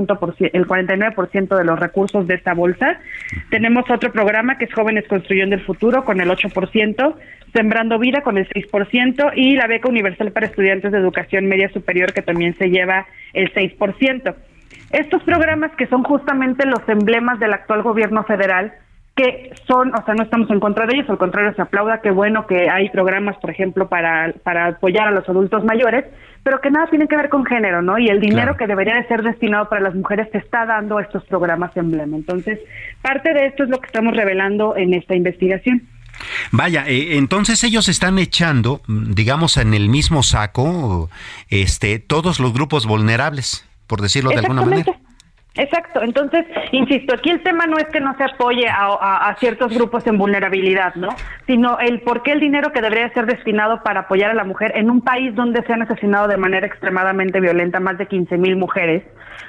el 0.52 0.66
49% 0.66 1.56
de 1.56 1.64
los 1.64 1.78
recursos 1.78 2.26
de 2.26 2.34
esta 2.34 2.54
bolsa. 2.54 2.98
Tenemos 3.50 3.88
otro 3.90 4.10
programa 4.12 4.56
que 4.58 4.64
es 4.64 4.72
Jóvenes 4.72 5.06
Construyendo 5.08 5.54
el 5.54 5.64
Futuro 5.64 6.04
con 6.04 6.20
el 6.20 6.30
8%, 6.30 7.14
Sembrando 7.52 7.98
Vida 7.98 8.22
con 8.22 8.38
el 8.38 8.48
6% 8.48 9.32
y 9.36 9.56
la 9.56 9.66
beca 9.66 9.88
universal 9.88 10.32
para 10.32 10.46
estudiantes 10.46 10.90
de 10.90 10.98
educación 10.98 11.46
media 11.46 11.68
superior 11.70 12.12
que 12.12 12.22
también 12.22 12.56
se 12.56 12.70
lleva 12.70 13.06
el 13.34 13.52
6%. 13.52 14.34
Estos 14.92 15.22
programas 15.22 15.70
que 15.76 15.86
son 15.86 16.02
justamente 16.02 16.66
los 16.66 16.80
emblemas 16.88 17.38
del 17.38 17.52
actual 17.52 17.82
gobierno 17.82 18.24
federal 18.24 18.72
que 19.20 19.52
son, 19.66 19.92
o 19.94 20.04
sea, 20.04 20.14
no 20.14 20.22
estamos 20.22 20.50
en 20.50 20.60
contra 20.60 20.86
de 20.86 20.94
ellos, 20.94 21.10
al 21.10 21.18
contrario, 21.18 21.52
se 21.54 21.60
aplauda 21.60 22.00
que 22.00 22.10
bueno 22.10 22.46
que 22.46 22.70
hay 22.70 22.88
programas, 22.88 23.36
por 23.36 23.50
ejemplo, 23.50 23.88
para, 23.88 24.32
para 24.42 24.68
apoyar 24.68 25.08
a 25.08 25.10
los 25.10 25.28
adultos 25.28 25.62
mayores, 25.64 26.06
pero 26.42 26.60
que 26.62 26.70
nada 26.70 26.86
tienen 26.86 27.06
que 27.06 27.16
ver 27.16 27.28
con 27.28 27.44
género, 27.44 27.82
¿no? 27.82 27.98
Y 27.98 28.08
el 28.08 28.18
dinero 28.18 28.56
que 28.56 28.66
debería 28.66 28.94
de 28.94 29.06
ser 29.08 29.22
destinado 29.22 29.68
para 29.68 29.82
las 29.82 29.94
mujeres 29.94 30.28
se 30.32 30.38
está 30.38 30.64
dando 30.64 30.96
a 30.96 31.02
estos 31.02 31.22
programas 31.24 31.76
emblema. 31.76 32.16
Entonces, 32.16 32.58
parte 33.02 33.34
de 33.34 33.46
esto 33.46 33.64
es 33.64 33.68
lo 33.68 33.78
que 33.78 33.88
estamos 33.88 34.16
revelando 34.16 34.74
en 34.74 34.94
esta 34.94 35.14
investigación. 35.14 35.82
Vaya, 36.50 36.84
eh, 36.86 37.18
entonces 37.18 37.62
ellos 37.62 37.88
están 37.88 38.18
echando, 38.18 38.80
digamos, 38.88 39.58
en 39.58 39.74
el 39.74 39.90
mismo 39.90 40.22
saco, 40.22 41.10
este, 41.50 41.98
todos 41.98 42.40
los 42.40 42.54
grupos 42.54 42.86
vulnerables, 42.86 43.68
por 43.86 44.00
decirlo 44.00 44.30
de 44.30 44.38
alguna 44.38 44.62
manera. 44.62 44.98
Exacto, 45.56 46.00
entonces, 46.02 46.46
insisto, 46.70 47.12
aquí 47.14 47.28
el 47.28 47.42
tema 47.42 47.66
no 47.66 47.76
es 47.76 47.86
que 47.86 47.98
no 47.98 48.16
se 48.16 48.22
apoye 48.22 48.68
a, 48.68 49.34
ciertos 49.40 49.74
grupos 49.74 50.06
en 50.06 50.16
vulnerabilidad, 50.16 50.94
¿no? 50.94 51.08
Sino 51.46 51.78
el 51.80 52.02
por 52.02 52.22
qué 52.22 52.32
el 52.32 52.40
dinero 52.40 52.72
que 52.72 52.80
debería 52.80 53.12
ser 53.12 53.26
destinado 53.26 53.82
para 53.82 54.00
apoyar 54.00 54.30
a 54.30 54.34
la 54.34 54.44
mujer 54.44 54.72
en 54.76 54.90
un 54.90 55.00
país 55.00 55.34
donde 55.34 55.62
se 55.64 55.72
han 55.72 55.82
asesinado 55.82 56.28
de 56.28 56.36
manera 56.36 56.66
extremadamente 56.66 57.40
violenta 57.40 57.80
más 57.80 57.98
de 57.98 58.06
15 58.06 58.38
mil 58.38 58.56
mujeres, 58.56 59.02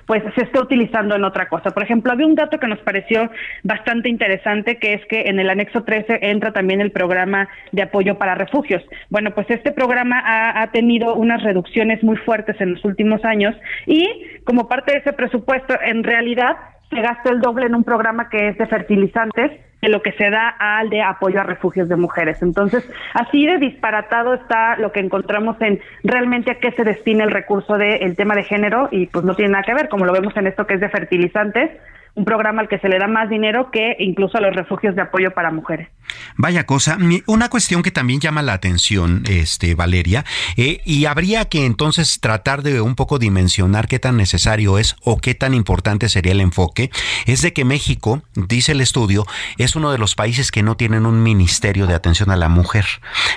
pues 0.07 0.23
se 0.35 0.43
está 0.43 0.61
utilizando 0.61 1.15
en 1.15 1.23
otra 1.23 1.47
cosa. 1.47 1.71
Por 1.71 1.83
ejemplo, 1.83 2.11
había 2.11 2.25
un 2.25 2.35
dato 2.35 2.59
que 2.59 2.67
nos 2.67 2.79
pareció 2.79 3.29
bastante 3.63 4.09
interesante, 4.09 4.77
que 4.77 4.93
es 4.93 5.05
que 5.05 5.21
en 5.27 5.39
el 5.39 5.49
anexo 5.49 5.83
13 5.83 6.19
entra 6.23 6.51
también 6.51 6.81
el 6.81 6.91
programa 6.91 7.47
de 7.71 7.83
apoyo 7.83 8.17
para 8.17 8.33
refugios. 8.33 8.83
Bueno, 9.09 9.31
pues 9.31 9.49
este 9.49 9.71
programa 9.71 10.19
ha, 10.19 10.61
ha 10.63 10.71
tenido 10.71 11.13
unas 11.13 11.43
reducciones 11.43 12.03
muy 12.03 12.17
fuertes 12.17 12.59
en 12.59 12.73
los 12.73 12.85
últimos 12.85 13.23
años 13.23 13.55
y 13.85 14.30
como 14.43 14.67
parte 14.67 14.93
de 14.93 14.97
ese 14.99 15.13
presupuesto, 15.13 15.75
en 15.81 16.03
realidad 16.03 16.57
se 16.89 17.01
gasta 17.01 17.29
el 17.29 17.39
doble 17.39 17.65
en 17.65 17.75
un 17.75 17.83
programa 17.83 18.29
que 18.29 18.49
es 18.49 18.57
de 18.57 18.67
fertilizantes 18.67 19.51
de 19.81 19.89
lo 19.89 20.01
que 20.01 20.11
se 20.11 20.29
da 20.29 20.49
al 20.59 20.89
de 20.89 21.01
apoyo 21.01 21.39
a 21.39 21.43
refugios 21.43 21.89
de 21.89 21.95
mujeres. 21.95 22.41
Entonces, 22.41 22.87
así 23.13 23.47
de 23.47 23.57
disparatado 23.57 24.35
está 24.35 24.75
lo 24.77 24.91
que 24.91 24.99
encontramos 24.99 25.59
en 25.61 25.79
realmente 26.03 26.51
a 26.51 26.59
qué 26.59 26.71
se 26.71 26.83
destina 26.83 27.23
el 27.23 27.31
recurso 27.31 27.77
del 27.77 28.15
tema 28.15 28.35
de 28.35 28.43
género 28.43 28.89
y 28.91 29.07
pues 29.07 29.25
no 29.25 29.35
tiene 29.35 29.53
nada 29.53 29.63
que 29.63 29.73
ver, 29.73 29.89
como 29.89 30.05
lo 30.05 30.13
vemos 30.13 30.35
en 30.37 30.47
esto 30.47 30.67
que 30.67 30.75
es 30.75 30.81
de 30.81 30.89
fertilizantes, 30.89 31.71
un 32.15 32.25
programa 32.25 32.61
al 32.61 32.67
que 32.67 32.79
se 32.79 32.89
le 32.89 32.99
da 32.99 33.07
más 33.07 33.29
dinero 33.29 33.71
que 33.71 33.95
incluso 33.99 34.37
a 34.37 34.41
los 34.41 34.55
refugios 34.55 34.95
de 34.95 35.01
apoyo 35.01 35.31
para 35.31 35.51
mujeres. 35.51 35.89
Vaya 36.35 36.65
cosa, 36.65 36.97
una 37.27 37.49
cuestión 37.49 37.83
que 37.83 37.91
también 37.91 38.19
llama 38.19 38.41
la 38.41 38.53
atención, 38.53 39.23
este 39.29 39.75
Valeria, 39.75 40.25
eh, 40.57 40.81
y 40.85 41.05
habría 41.05 41.45
que 41.45 41.65
entonces 41.65 42.19
tratar 42.19 42.63
de 42.63 42.81
un 42.81 42.95
poco 42.95 43.17
dimensionar 43.17 43.87
qué 43.87 43.99
tan 43.99 44.17
necesario 44.17 44.77
es 44.77 44.95
o 45.03 45.17
qué 45.17 45.35
tan 45.35 45.53
importante 45.53 46.09
sería 46.09 46.33
el 46.33 46.41
enfoque, 46.41 46.91
es 47.25 47.41
de 47.41 47.53
que 47.53 47.63
México, 47.63 48.23
dice 48.35 48.73
el 48.73 48.81
estudio, 48.81 49.25
es 49.57 49.75
uno 49.75 49.91
de 49.91 49.97
los 49.97 50.15
países 50.15 50.51
que 50.51 50.63
no 50.63 50.75
tienen 50.75 51.05
un 51.05 51.23
ministerio 51.23 51.87
de 51.87 51.93
atención 51.93 52.29
a 52.31 52.35
la 52.35 52.49
mujer. 52.49 52.85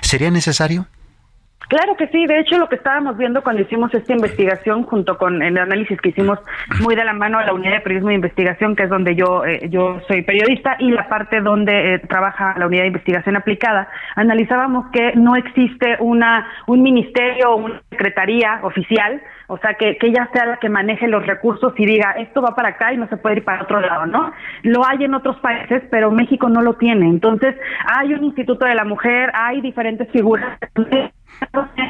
¿Sería 0.00 0.30
necesario? 0.30 0.86
Claro 1.68 1.96
que 1.96 2.08
sí, 2.08 2.26
de 2.26 2.40
hecho 2.40 2.58
lo 2.58 2.68
que 2.68 2.76
estábamos 2.76 3.16
viendo 3.16 3.42
cuando 3.42 3.62
hicimos 3.62 3.92
esta 3.94 4.12
investigación 4.12 4.82
junto 4.84 5.16
con 5.16 5.42
el 5.42 5.56
análisis 5.56 5.98
que 6.00 6.10
hicimos 6.10 6.38
muy 6.82 6.94
de 6.94 7.04
la 7.04 7.14
mano 7.14 7.38
a 7.38 7.44
la 7.44 7.54
unidad 7.54 7.76
de 7.76 7.80
periodismo 7.80 8.10
de 8.10 8.16
investigación, 8.16 8.76
que 8.76 8.84
es 8.84 8.90
donde 8.90 9.16
yo 9.16 9.44
eh, 9.44 9.68
yo 9.70 10.00
soy 10.06 10.22
periodista 10.22 10.76
y 10.78 10.90
la 10.90 11.08
parte 11.08 11.40
donde 11.40 11.94
eh, 11.94 11.98
trabaja 12.00 12.54
la 12.58 12.66
unidad 12.66 12.82
de 12.82 12.88
investigación 12.88 13.36
aplicada, 13.36 13.88
analizábamos 14.14 14.90
que 14.92 15.14
no 15.16 15.36
existe 15.36 15.96
una 16.00 16.46
un 16.66 16.82
ministerio 16.82 17.52
o 17.52 17.56
una 17.56 17.82
secretaría 17.90 18.60
oficial, 18.62 19.22
o 19.46 19.56
sea, 19.58 19.74
que, 19.74 19.96
que 19.96 20.08
ella 20.08 20.28
sea 20.32 20.46
la 20.46 20.56
que 20.58 20.68
maneje 20.68 21.08
los 21.08 21.26
recursos 21.26 21.72
y 21.76 21.86
diga, 21.86 22.12
esto 22.12 22.42
va 22.42 22.54
para 22.54 22.70
acá 22.70 22.92
y 22.92 22.98
no 22.98 23.08
se 23.08 23.16
puede 23.16 23.36
ir 23.36 23.44
para 23.44 23.62
otro 23.62 23.80
lado, 23.80 24.06
¿no? 24.06 24.32
Lo 24.62 24.86
hay 24.86 25.04
en 25.04 25.14
otros 25.14 25.36
países, 25.38 25.82
pero 25.90 26.10
México 26.10 26.48
no 26.48 26.62
lo 26.62 26.74
tiene. 26.74 27.06
Entonces, 27.08 27.54
hay 27.86 28.14
un 28.14 28.24
Instituto 28.24 28.64
de 28.64 28.74
la 28.74 28.84
Mujer, 28.84 29.30
hay 29.34 29.60
diferentes 29.60 30.10
figuras 30.10 30.58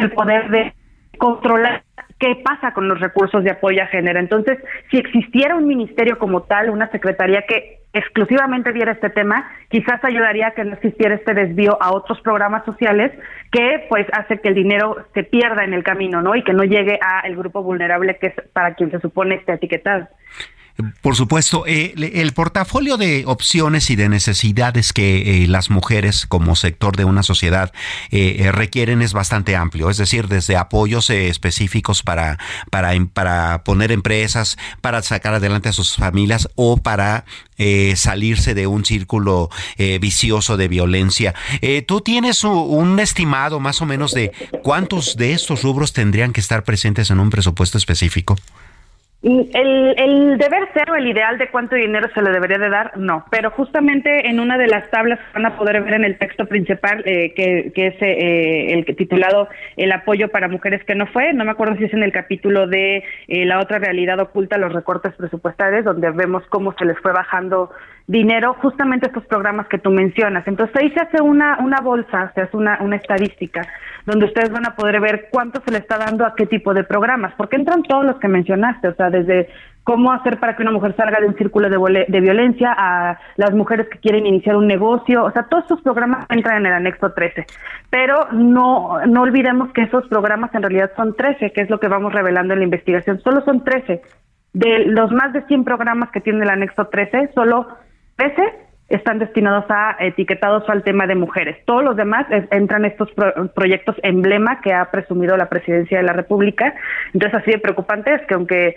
el 0.00 0.10
poder 0.12 0.50
de 0.50 0.74
controlar 1.18 1.82
qué 2.18 2.36
pasa 2.44 2.72
con 2.72 2.88
los 2.88 3.00
recursos 3.00 3.44
de 3.44 3.50
apoyo 3.50 3.82
a 3.82 3.86
género. 3.86 4.18
Entonces, 4.18 4.58
si 4.90 4.98
existiera 4.98 5.56
un 5.56 5.66
ministerio 5.66 6.18
como 6.18 6.42
tal, 6.42 6.70
una 6.70 6.90
secretaría 6.90 7.42
que 7.42 7.80
exclusivamente 7.92 8.72
viera 8.72 8.92
este 8.92 9.08
tema, 9.08 9.48
quizás 9.68 10.02
ayudaría 10.04 10.48
a 10.48 10.50
que 10.50 10.64
no 10.64 10.74
existiera 10.74 11.14
este 11.14 11.32
desvío 11.32 11.80
a 11.80 11.94
otros 11.94 12.20
programas 12.22 12.64
sociales 12.64 13.12
que 13.52 13.86
pues 13.88 14.06
hace 14.12 14.38
que 14.38 14.48
el 14.48 14.54
dinero 14.54 15.06
se 15.14 15.22
pierda 15.22 15.64
en 15.64 15.74
el 15.74 15.84
camino, 15.84 16.20
¿no? 16.20 16.34
Y 16.34 16.42
que 16.42 16.52
no 16.52 16.64
llegue 16.64 16.98
a 17.00 17.20
el 17.20 17.36
grupo 17.36 17.62
vulnerable 17.62 18.18
que 18.18 18.28
es 18.28 18.34
para 18.52 18.74
quien 18.74 18.90
se 18.90 18.98
supone 18.98 19.36
está 19.36 19.54
etiquetado. 19.54 20.08
Por 21.02 21.14
supuesto, 21.14 21.64
eh, 21.68 21.94
el 21.96 22.32
portafolio 22.32 22.96
de 22.96 23.24
opciones 23.26 23.90
y 23.90 23.96
de 23.96 24.08
necesidades 24.08 24.92
que 24.92 25.44
eh, 25.44 25.46
las 25.46 25.70
mujeres 25.70 26.26
como 26.26 26.56
sector 26.56 26.96
de 26.96 27.04
una 27.04 27.22
sociedad 27.22 27.72
eh, 28.10 28.50
requieren 28.50 29.00
es 29.00 29.12
bastante 29.12 29.54
amplio, 29.54 29.88
es 29.88 29.98
decir, 29.98 30.26
desde 30.26 30.56
apoyos 30.56 31.10
específicos 31.10 32.02
para, 32.02 32.40
para, 32.70 32.92
para 33.12 33.62
poner 33.62 33.92
empresas, 33.92 34.58
para 34.80 35.00
sacar 35.02 35.34
adelante 35.34 35.68
a 35.68 35.72
sus 35.72 35.94
familias 35.94 36.48
o 36.56 36.76
para 36.76 37.24
salirse 37.94 38.54
de 38.54 38.66
un 38.66 38.84
círculo 38.84 39.48
vicioso 40.00 40.56
de 40.56 40.66
violencia. 40.66 41.36
¿Tú 41.86 42.00
tienes 42.00 42.42
un 42.42 42.98
estimado 42.98 43.60
más 43.60 43.80
o 43.80 43.86
menos 43.86 44.12
de 44.12 44.32
cuántos 44.64 45.16
de 45.16 45.34
estos 45.34 45.62
rubros 45.62 45.92
tendrían 45.92 46.32
que 46.32 46.40
estar 46.40 46.64
presentes 46.64 47.12
en 47.12 47.20
un 47.20 47.30
presupuesto 47.30 47.78
específico? 47.78 48.36
El, 49.24 49.94
el, 49.96 50.36
deber 50.36 50.70
ser 50.74 50.90
o 50.90 50.96
el 50.96 51.06
ideal 51.06 51.38
de 51.38 51.48
cuánto 51.48 51.74
dinero 51.76 52.08
se 52.12 52.20
le 52.20 52.30
debería 52.30 52.58
de 52.58 52.68
dar, 52.68 52.94
no. 52.98 53.24
Pero 53.30 53.50
justamente 53.50 54.28
en 54.28 54.38
una 54.38 54.58
de 54.58 54.66
las 54.66 54.90
tablas 54.90 55.18
van 55.32 55.46
a 55.46 55.56
poder 55.56 55.82
ver 55.82 55.94
en 55.94 56.04
el 56.04 56.18
texto 56.18 56.44
principal, 56.44 57.02
eh, 57.06 57.32
que, 57.34 57.72
que, 57.74 57.86
es 57.86 57.94
eh, 58.02 58.74
el 58.74 58.84
titulado 58.84 59.48
El 59.78 59.92
apoyo 59.92 60.28
para 60.28 60.48
mujeres 60.48 60.84
que 60.84 60.94
no 60.94 61.06
fue, 61.06 61.32
no 61.32 61.46
me 61.46 61.52
acuerdo 61.52 61.76
si 61.76 61.84
es 61.84 61.94
en 61.94 62.02
el 62.02 62.12
capítulo 62.12 62.66
de 62.66 63.02
eh, 63.28 63.46
la 63.46 63.60
otra 63.60 63.78
realidad 63.78 64.20
oculta, 64.20 64.58
los 64.58 64.74
recortes 64.74 65.14
presupuestales, 65.14 65.86
donde 65.86 66.10
vemos 66.10 66.44
cómo 66.50 66.74
se 66.78 66.84
les 66.84 66.98
fue 66.98 67.12
bajando 67.12 67.70
dinero 68.06 68.54
justamente 68.60 69.06
estos 69.06 69.24
programas 69.26 69.66
que 69.68 69.78
tú 69.78 69.90
mencionas. 69.90 70.46
Entonces 70.46 70.76
ahí 70.76 70.90
se 70.90 71.00
hace 71.00 71.22
una, 71.22 71.58
una 71.60 71.80
bolsa, 71.80 72.30
se 72.34 72.42
hace 72.42 72.56
una, 72.56 72.78
una 72.80 72.96
estadística 72.96 73.62
donde 74.06 74.26
ustedes 74.26 74.50
van 74.50 74.66
a 74.66 74.74
poder 74.74 75.00
ver 75.00 75.28
cuánto 75.30 75.62
se 75.62 75.70
le 75.70 75.78
está 75.78 75.96
dando 75.96 76.26
a 76.26 76.34
qué 76.34 76.46
tipo 76.46 76.74
de 76.74 76.84
programas, 76.84 77.32
porque 77.36 77.56
entran 77.56 77.82
todos 77.82 78.04
los 78.04 78.16
que 78.16 78.28
mencionaste, 78.28 78.88
o 78.88 78.94
sea, 78.94 79.08
desde 79.08 79.48
cómo 79.82 80.12
hacer 80.12 80.38
para 80.38 80.56
que 80.56 80.62
una 80.62 80.72
mujer 80.72 80.94
salga 80.96 81.20
de 81.20 81.26
un 81.26 81.36
círculo 81.36 81.68
de, 81.68 82.04
de 82.08 82.20
violencia 82.20 82.74
a 82.76 83.18
las 83.36 83.52
mujeres 83.54 83.88
que 83.88 83.98
quieren 83.98 84.26
iniciar 84.26 84.56
un 84.56 84.66
negocio, 84.66 85.24
o 85.24 85.30
sea, 85.30 85.44
todos 85.44 85.64
estos 85.64 85.82
programas 85.82 86.26
entran 86.28 86.58
en 86.58 86.66
el 86.66 86.72
anexo 86.72 87.12
13, 87.12 87.46
pero 87.90 88.28
no, 88.32 88.98
no 89.06 89.22
olvidemos 89.22 89.72
que 89.72 89.82
esos 89.82 90.06
programas 90.08 90.54
en 90.54 90.62
realidad 90.62 90.90
son 90.96 91.14
13, 91.14 91.52
que 91.52 91.62
es 91.62 91.70
lo 91.70 91.80
que 91.80 91.88
vamos 91.88 92.12
revelando 92.12 92.52
en 92.52 92.60
la 92.60 92.64
investigación, 92.64 93.20
solo 93.20 93.42
son 93.42 93.64
13. 93.64 94.02
De 94.52 94.86
los 94.86 95.10
más 95.10 95.32
de 95.32 95.42
100 95.42 95.64
programas 95.64 96.10
que 96.12 96.20
tiene 96.20 96.44
el 96.44 96.50
anexo 96.50 96.86
13, 96.86 97.32
solo 97.34 97.66
13 98.18 98.63
están 98.88 99.18
destinados 99.18 99.64
a 99.70 99.96
etiquetados 100.00 100.68
al 100.68 100.82
tema 100.82 101.06
de 101.06 101.14
mujeres. 101.14 101.56
Todos 101.64 101.82
los 101.82 101.96
demás 101.96 102.26
entran 102.50 102.84
estos 102.84 103.08
proyectos 103.54 103.96
emblema 104.02 104.60
que 104.60 104.72
ha 104.72 104.90
presumido 104.90 105.36
la 105.36 105.48
presidencia 105.48 105.98
de 105.98 106.04
la 106.04 106.12
República. 106.12 106.74
Entonces, 107.12 107.40
así 107.40 107.50
de 107.50 107.58
preocupante 107.58 108.14
es 108.14 108.22
que 108.26 108.34
aunque 108.34 108.76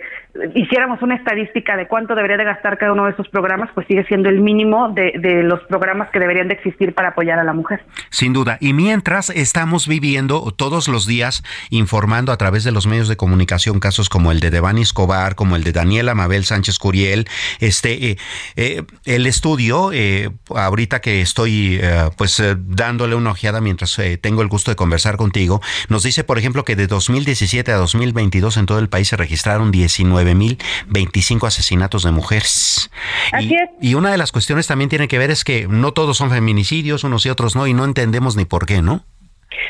hiciéramos 0.54 1.02
una 1.02 1.16
estadística 1.16 1.76
de 1.76 1.86
cuánto 1.86 2.14
debería 2.14 2.36
de 2.36 2.44
gastar 2.44 2.78
cada 2.78 2.92
uno 2.92 3.04
de 3.04 3.12
esos 3.12 3.28
programas, 3.28 3.70
pues 3.74 3.86
sigue 3.86 4.04
siendo 4.04 4.28
el 4.28 4.40
mínimo 4.40 4.88
de, 4.90 5.12
de 5.18 5.42
los 5.42 5.60
programas 5.64 6.10
que 6.10 6.18
deberían 6.18 6.48
de 6.48 6.54
existir 6.54 6.94
para 6.94 7.08
apoyar 7.08 7.38
a 7.38 7.44
la 7.44 7.52
mujer. 7.52 7.84
Sin 8.10 8.32
duda. 8.32 8.56
Y 8.60 8.72
mientras 8.72 9.30
estamos 9.30 9.88
viviendo 9.88 10.52
todos 10.56 10.88
los 10.88 11.06
días 11.06 11.42
informando 11.70 12.32
a 12.32 12.36
través 12.36 12.64
de 12.64 12.72
los 12.72 12.86
medios 12.86 13.08
de 13.08 13.16
comunicación 13.16 13.78
casos 13.80 14.08
como 14.08 14.32
el 14.32 14.40
de 14.40 14.50
Devani 14.50 14.82
Escobar, 14.82 15.34
como 15.34 15.56
el 15.56 15.64
de 15.64 15.72
Daniela 15.72 16.14
Mabel 16.14 16.44
Sánchez 16.44 16.78
Curiel, 16.78 17.26
este, 17.60 18.12
eh, 18.12 18.16
eh, 18.56 18.82
el 19.04 19.26
estudio 19.26 19.92
eh, 20.00 20.30
ahorita 20.54 21.00
que 21.00 21.20
estoy 21.20 21.80
eh, 21.82 22.08
pues 22.16 22.38
eh, 22.38 22.54
dándole 22.56 23.16
una 23.16 23.32
ojeada 23.32 23.60
mientras 23.60 24.00
tengo 24.20 24.42
el 24.42 24.48
gusto 24.48 24.70
de 24.70 24.76
conversar 24.76 25.16
contigo, 25.16 25.60
nos 25.88 26.04
dice, 26.04 26.22
por 26.22 26.38
ejemplo, 26.38 26.64
que 26.64 26.76
de 26.76 26.86
2017 26.86 27.72
a 27.72 27.76
2022 27.78 28.58
en 28.58 28.66
todo 28.66 28.78
el 28.78 28.88
país 28.88 29.08
se 29.08 29.16
registraron 29.16 29.72
19.025 29.72 31.48
asesinatos 31.48 32.04
de 32.04 32.12
mujeres. 32.12 32.90
Así 33.32 33.56
y, 33.80 33.90
y 33.90 33.94
una 33.94 34.12
de 34.12 34.18
las 34.18 34.30
cuestiones 34.30 34.68
también 34.68 34.88
tiene 34.88 35.08
que 35.08 35.18
ver 35.18 35.32
es 35.32 35.42
que 35.42 35.66
no 35.66 35.90
todos 35.90 36.16
son 36.16 36.30
feminicidios, 36.30 37.02
unos 37.02 37.26
y 37.26 37.30
otros 37.30 37.56
no, 37.56 37.66
y 37.66 37.74
no 37.74 37.84
entendemos 37.84 38.36
ni 38.36 38.44
por 38.44 38.66
qué, 38.66 38.82
¿no? 38.82 39.04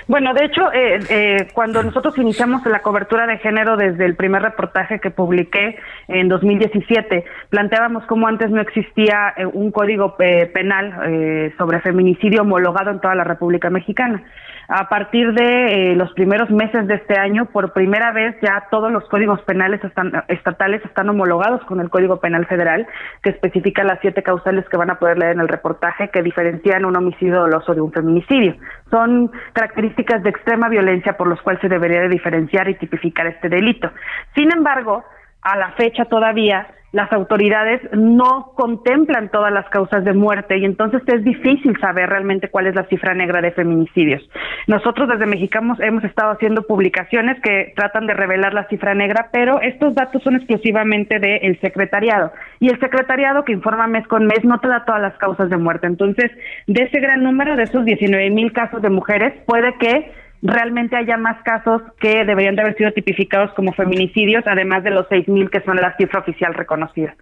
Bueno, 0.09 0.35
de 0.35 0.45
hecho, 0.45 0.73
eh, 0.73 0.99
eh, 1.09 1.49
cuando 1.53 1.83
nosotros 1.83 2.19
iniciamos 2.19 2.65
la 2.67 2.81
cobertura 2.81 3.27
de 3.27 3.39
género 3.39 3.77
desde 3.77 4.07
el 4.07 4.17
primer 4.17 4.43
reportaje 4.43 4.99
que 5.01 5.11
publiqué 5.11 5.79
en 6.09 6.29
2017, 6.29 7.25
planteábamos 7.51 8.05
cómo 8.07 8.27
antes 8.27 8.51
no 8.51 8.61
existía 8.61 9.35
eh, 9.37 9.47
un 9.47 9.71
código 9.71 10.17
penal 10.17 11.53
sobre 11.57 11.81
feminicidio 11.81 12.43
homologado 12.43 12.91
en 12.91 13.01
toda 13.01 13.15
la 13.15 13.25
República 13.25 13.71
Mexicana. 13.71 14.25
A 14.71 14.87
partir 14.91 15.33
de 15.33 15.95
los 15.97 16.13
primeros 16.13 16.51
meses 16.51 16.87
de 16.87 16.97
este 16.97 17.19
año, 17.19 17.47
por 17.47 17.73
primera 17.73 18.13
vez 18.13 18.37
ya 18.43 18.67
todos 18.71 18.93
los 18.93 19.03
códigos 19.09 19.41
penales 19.43 19.81
estatales 20.29 20.85
están 20.85 21.09
homologados 21.09 21.65
con 21.65 21.81
el 21.81 21.89
Código 21.89 22.21
Penal 22.21 22.45
Federal, 22.45 22.87
que 23.23 23.31
especifica 23.31 23.83
las 23.83 23.99
siete 24.03 24.23
causales 24.23 24.69
que 24.69 24.77
van 24.77 24.91
a 24.91 24.99
poder 24.99 25.17
leer 25.17 25.33
en 25.33 25.41
el 25.41 25.49
reportaje 25.49 26.11
que 26.11 26.23
diferencian 26.23 26.85
un 26.85 26.95
homicidio 26.97 27.41
doloso 27.41 27.75
de 27.75 27.81
un 27.81 27.93
feminicidio. 27.93 28.57
Son 28.91 29.31
características 29.55 30.23
de 30.23 30.29
extrema 30.29 30.69
violencia 30.69 31.17
por 31.17 31.29
los 31.29 31.41
cuales 31.41 31.63
se 31.63 31.71
debería 31.71 32.03
de 32.03 32.11
diferenciar 32.11 32.69
y 32.69 32.75
tipificar 32.75 33.27
este 33.27 33.49
delito. 33.49 33.91
Sin 34.35 34.53
embargo, 34.53 35.03
a 35.43 35.57
la 35.57 35.73
fecha 35.73 36.05
todavía 36.07 36.69
las 36.93 37.13
autoridades 37.13 37.83
no 37.93 38.53
contemplan 38.55 39.31
todas 39.31 39.53
las 39.53 39.69
causas 39.69 40.05
de 40.05 40.15
muerte 40.15 40.57
y 40.57 40.65
entonces 40.65 41.03
es 41.07 41.23
difícil 41.23 41.79
saber 41.81 42.09
realmente 42.09 42.49
cuál 42.49 42.67
es 42.67 42.75
la 42.75 42.85
cifra 42.85 43.15
negra 43.15 43.43
de 43.43 43.53
feminicidios. 43.53 44.23
Nosotros 44.67 45.09
desde 45.09 45.27
Mexicanos 45.27 45.79
hemos 45.81 46.03
estado 46.05 46.33
haciendo 46.33 46.63
publicaciones 46.63 47.41
que 47.43 47.73
tratan 47.77 48.07
de 48.07 48.15
revelar 48.15 48.55
la 48.55 48.67
cifra 48.69 48.95
negra, 48.95 49.29
pero 49.33 49.61
estos 49.61 49.95
datos 49.95 50.23
son 50.23 50.37
exclusivamente 50.37 51.19
del 51.19 51.61
secretariado 51.61 52.33
y 52.59 52.71
el 52.71 52.81
secretariado 52.81 53.45
que 53.45 53.53
informa 53.53 53.87
mes 53.87 54.07
con 54.07 54.27
mes 54.27 54.43
no 54.45 54.59
te 54.61 54.69
da 54.69 54.85
todas 54.87 55.03
las 55.03 55.17
causas 55.19 55.51
de 55.51 55.59
muerte. 55.59 55.87
Entonces, 55.87 56.31
de 56.67 56.85
ese 56.85 57.01
gran 57.01 57.23
número, 57.23 57.57
de 57.57 57.65
esos 57.65 57.85
19 57.85 58.31
mil 58.31 58.53
casos 58.53 58.81
de 58.81 58.89
mujeres, 58.89 59.35
puede 59.47 59.75
que 59.79 60.11
realmente 60.43 60.97
haya 60.97 61.17
más 61.17 61.43
casos 61.43 61.83
que 62.01 62.25
deberían 62.25 62.57
de 62.57 62.63
haber 62.63 62.77
sido 62.77 62.93
tipificados 62.93 63.53
como 63.55 63.73
feminicidios, 63.73 64.45
además 64.47 64.85
de 64.85 64.91
los 64.91 65.07
6.000 65.09 65.51
que 65.51 65.61
son 65.63 65.77
la 65.77 65.97
cifra 65.97 66.21
oficial 66.21 66.55
reconocida. 66.55 67.17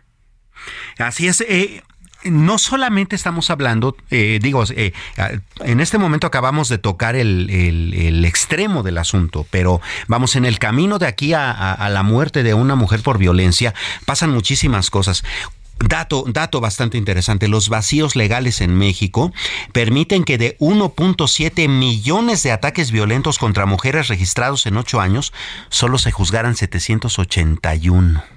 Así 0.98 1.28
es. 1.28 1.40
Eh, 1.42 1.82
no 2.24 2.58
solamente 2.58 3.14
estamos 3.14 3.50
hablando, 3.50 3.96
eh, 4.10 4.38
digo, 4.42 4.64
eh, 4.74 4.92
en 5.60 5.80
este 5.80 5.98
momento 5.98 6.26
acabamos 6.26 6.68
de 6.68 6.78
tocar 6.78 7.14
el, 7.14 8.24
extremo 8.24 8.82
del 8.82 8.98
asunto, 8.98 9.46
pero 9.50 9.80
vamos, 10.08 10.34
en 10.36 10.44
el 10.44 10.58
camino 10.58 10.98
de 10.98 11.06
aquí 11.06 11.34
a, 11.34 11.88
la 11.90 12.02
muerte 12.02 12.42
de 12.42 12.54
una 12.54 12.74
mujer 12.74 13.00
por 13.02 13.18
violencia 13.18 13.74
pasan 14.06 14.30
muchísimas 14.30 14.90
cosas. 14.90 15.24
Dato, 15.78 16.24
dato 16.26 16.60
bastante 16.60 16.96
interesante, 16.96 17.48
los 17.48 17.68
vacíos 17.68 18.16
legales 18.16 18.60
en 18.60 18.74
México 18.76 19.32
permiten 19.72 20.24
que 20.24 20.38
de 20.38 20.56
1.7 20.58 21.68
millones 21.68 22.42
de 22.42 22.52
ataques 22.52 22.90
violentos 22.90 23.38
contra 23.38 23.66
mujeres 23.66 24.08
registrados 24.08 24.66
en 24.66 24.78
ocho 24.78 25.00
años, 25.00 25.32
solo 25.68 25.98
se 25.98 26.12
juzgaran 26.12 26.56
781. 26.56 28.35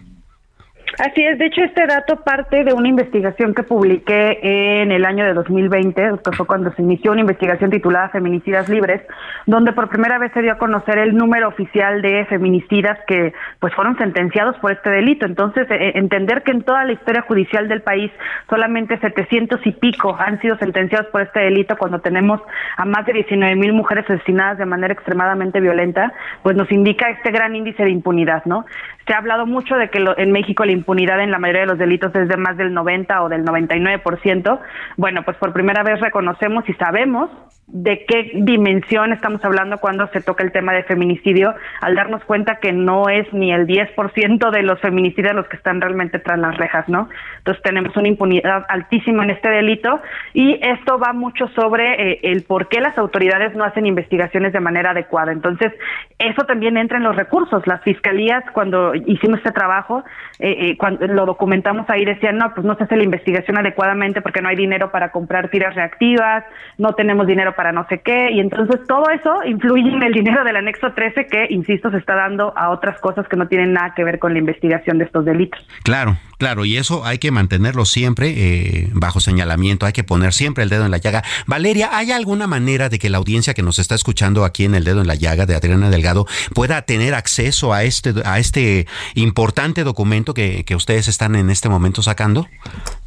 Así 0.97 1.23
es, 1.23 1.37
de 1.37 1.45
hecho 1.45 1.61
este 1.61 1.85
dato 1.85 2.17
parte 2.23 2.63
de 2.63 2.73
una 2.73 2.87
investigación 2.87 3.53
que 3.53 3.63
publiqué 3.63 4.39
en 4.81 4.91
el 4.91 5.05
año 5.05 5.23
de 5.23 5.33
2020, 5.33 6.11
que 6.23 6.31
fue 6.35 6.47
cuando 6.47 6.73
se 6.73 6.81
inició 6.81 7.11
una 7.11 7.21
investigación 7.21 7.69
titulada 7.69 8.09
Feminicidas 8.09 8.67
Libres, 8.69 9.01
donde 9.45 9.71
por 9.73 9.89
primera 9.89 10.17
vez 10.17 10.31
se 10.33 10.41
dio 10.41 10.51
a 10.51 10.57
conocer 10.57 10.97
el 10.97 11.15
número 11.15 11.47
oficial 11.47 12.01
de 12.01 12.25
feminicidas 12.25 12.97
que 13.07 13.33
pues 13.59 13.73
fueron 13.75 13.97
sentenciados 13.97 14.57
por 14.57 14.71
este 14.71 14.89
delito. 14.89 15.25
Entonces, 15.25 15.67
eh, 15.69 15.91
entender 15.95 16.43
que 16.43 16.51
en 16.51 16.63
toda 16.63 16.83
la 16.85 16.93
historia 16.93 17.21
judicial 17.21 17.67
del 17.67 17.81
país 17.81 18.11
solamente 18.49 18.97
700 18.97 19.65
y 19.65 19.71
pico 19.73 20.15
han 20.19 20.41
sido 20.41 20.57
sentenciados 20.57 21.07
por 21.07 21.21
este 21.21 21.39
delito 21.39 21.77
cuando 21.77 21.99
tenemos 21.99 22.41
a 22.77 22.85
más 22.85 23.05
de 23.05 23.13
19 23.13 23.55
mil 23.55 23.73
mujeres 23.73 24.05
asesinadas 24.09 24.57
de 24.57 24.65
manera 24.65 24.93
extremadamente 24.93 25.59
violenta, 25.59 26.13
pues 26.43 26.55
nos 26.55 26.71
indica 26.71 27.09
este 27.09 27.31
gran 27.31 27.55
índice 27.55 27.83
de 27.83 27.91
impunidad, 27.91 28.43
¿no? 28.45 28.65
Se 29.09 29.15
ha 29.15 29.17
hablado 29.17 29.47
mucho 29.47 29.75
de 29.75 29.89
que 29.89 30.05
en 30.17 30.31
México 30.31 30.63
la 30.63 30.71
impunidad 30.71 31.19
en 31.19 31.31
la 31.31 31.39
mayoría 31.39 31.61
de 31.61 31.67
los 31.69 31.79
delitos 31.79 32.13
es 32.13 32.27
de 32.27 32.37
más 32.37 32.57
del 32.57 32.75
90 32.75 33.23
o 33.23 33.27
del 33.27 33.43
99%. 33.43 34.59
Bueno, 34.97 35.23
pues 35.23 35.35
por 35.37 35.51
primera 35.51 35.81
vez 35.81 35.99
reconocemos 35.99 36.69
y 36.69 36.73
sabemos 36.73 37.31
de 37.71 38.05
qué 38.05 38.31
dimensión 38.35 39.13
estamos 39.13 39.43
hablando 39.45 39.77
cuando 39.77 40.07
se 40.07 40.21
toca 40.21 40.43
el 40.43 40.51
tema 40.51 40.73
de 40.73 40.83
feminicidio, 40.83 41.53
al 41.81 41.95
darnos 41.95 42.23
cuenta 42.23 42.55
que 42.55 42.71
no 42.71 43.09
es 43.09 43.31
ni 43.33 43.51
el 43.51 43.67
10% 43.67 44.51
de 44.51 44.63
los 44.63 44.79
feminicidios 44.79 45.35
los 45.35 45.47
que 45.47 45.57
están 45.57 45.79
realmente 45.79 46.19
tras 46.19 46.39
las 46.39 46.57
rejas, 46.57 46.87
¿no? 46.89 47.09
Entonces 47.37 47.63
tenemos 47.63 47.95
una 47.95 48.07
impunidad 48.07 48.65
altísima 48.69 49.23
en 49.23 49.31
este 49.31 49.49
delito 49.49 50.01
y 50.33 50.59
esto 50.61 50.97
va 50.97 51.13
mucho 51.13 51.47
sobre 51.49 52.11
eh, 52.11 52.19
el 52.23 52.43
por 52.43 52.69
qué 52.69 52.79
las 52.79 52.97
autoridades 52.97 53.55
no 53.55 53.63
hacen 53.63 53.85
investigaciones 53.85 54.53
de 54.53 54.59
manera 54.59 54.91
adecuada. 54.91 55.31
Entonces, 55.31 55.71
eso 56.17 56.43
también 56.45 56.77
entra 56.77 56.97
en 56.97 57.03
los 57.03 57.15
recursos. 57.15 57.65
Las 57.67 57.81
fiscalías, 57.83 58.43
cuando 58.51 58.93
hicimos 59.05 59.39
este 59.39 59.51
trabajo, 59.51 60.03
eh, 60.39 60.55
eh, 60.59 60.77
cuando 60.77 61.07
lo 61.07 61.25
documentamos 61.25 61.89
ahí, 61.89 62.05
decían, 62.05 62.37
no, 62.37 62.53
pues 62.53 62.65
no 62.65 62.75
se 62.75 62.83
hace 62.83 62.95
la 62.95 63.03
investigación 63.03 63.57
adecuadamente 63.57 64.21
porque 64.21 64.41
no 64.41 64.49
hay 64.49 64.55
dinero 64.55 64.91
para 64.91 65.11
comprar 65.11 65.49
tiras 65.49 65.75
reactivas, 65.75 66.43
no 66.77 66.93
tenemos 66.93 67.27
dinero 67.27 67.55
para 67.55 67.71
no 67.71 67.85
sé 67.87 68.01
qué, 68.01 68.31
y 68.31 68.39
entonces 68.39 68.79
todo 68.87 69.09
eso 69.09 69.43
influye 69.45 69.89
en 69.89 70.03
el 70.03 70.13
dinero 70.13 70.43
del 70.43 70.55
anexo 70.55 70.93
13 70.93 71.27
que, 71.27 71.47
insisto, 71.49 71.91
se 71.91 71.97
está 71.97 72.15
dando 72.15 72.53
a 72.55 72.69
otras 72.69 72.99
cosas 72.99 73.27
que 73.27 73.35
no 73.35 73.47
tienen 73.47 73.73
nada 73.73 73.93
que 73.95 74.03
ver 74.03 74.19
con 74.19 74.33
la 74.33 74.39
investigación 74.39 74.97
de 74.97 75.05
estos 75.05 75.25
delitos. 75.25 75.65
Claro, 75.83 76.15
Claro, 76.39 76.63
y 76.63 76.77
eso 76.77 77.05
hay 77.05 77.17
que 77.17 77.31
mantenerlo 77.31 77.83
siempre 77.83 78.33
eh, 78.35 78.89
bajo 78.93 79.19
señalamiento, 79.19 79.85
hay 79.85 79.91
que 79.91 80.05
poner 80.05 80.33
siempre 80.33 80.63
el 80.63 80.69
dedo 80.69 80.85
en 80.85 80.91
la 80.91 80.97
llaga. 80.97 81.21
Valeria, 81.47 81.89
¿hay 81.91 82.13
alguna 82.13 82.47
manera 82.47 82.87
de 82.87 82.97
que 82.97 83.09
la 83.09 83.17
audiencia 83.17 83.53
que 83.53 83.61
nos 83.61 83.77
está 83.77 83.93
escuchando 83.93 84.45
aquí 84.45 84.63
en 84.63 84.73
el 84.73 84.85
dedo 84.85 85.01
en 85.01 85.07
la 85.07 85.15
llaga 85.15 85.45
de 85.45 85.55
Adriana 85.55 85.89
Delgado 85.89 86.25
pueda 86.53 86.81
tener 86.83 87.13
acceso 87.13 87.73
a 87.73 87.83
este, 87.83 88.13
a 88.23 88.39
este 88.39 88.87
importante 89.15 89.83
documento 89.83 90.33
que, 90.33 90.63
que 90.63 90.77
ustedes 90.77 91.09
están 91.09 91.35
en 91.35 91.49
este 91.49 91.67
momento 91.67 92.01
sacando? 92.01 92.47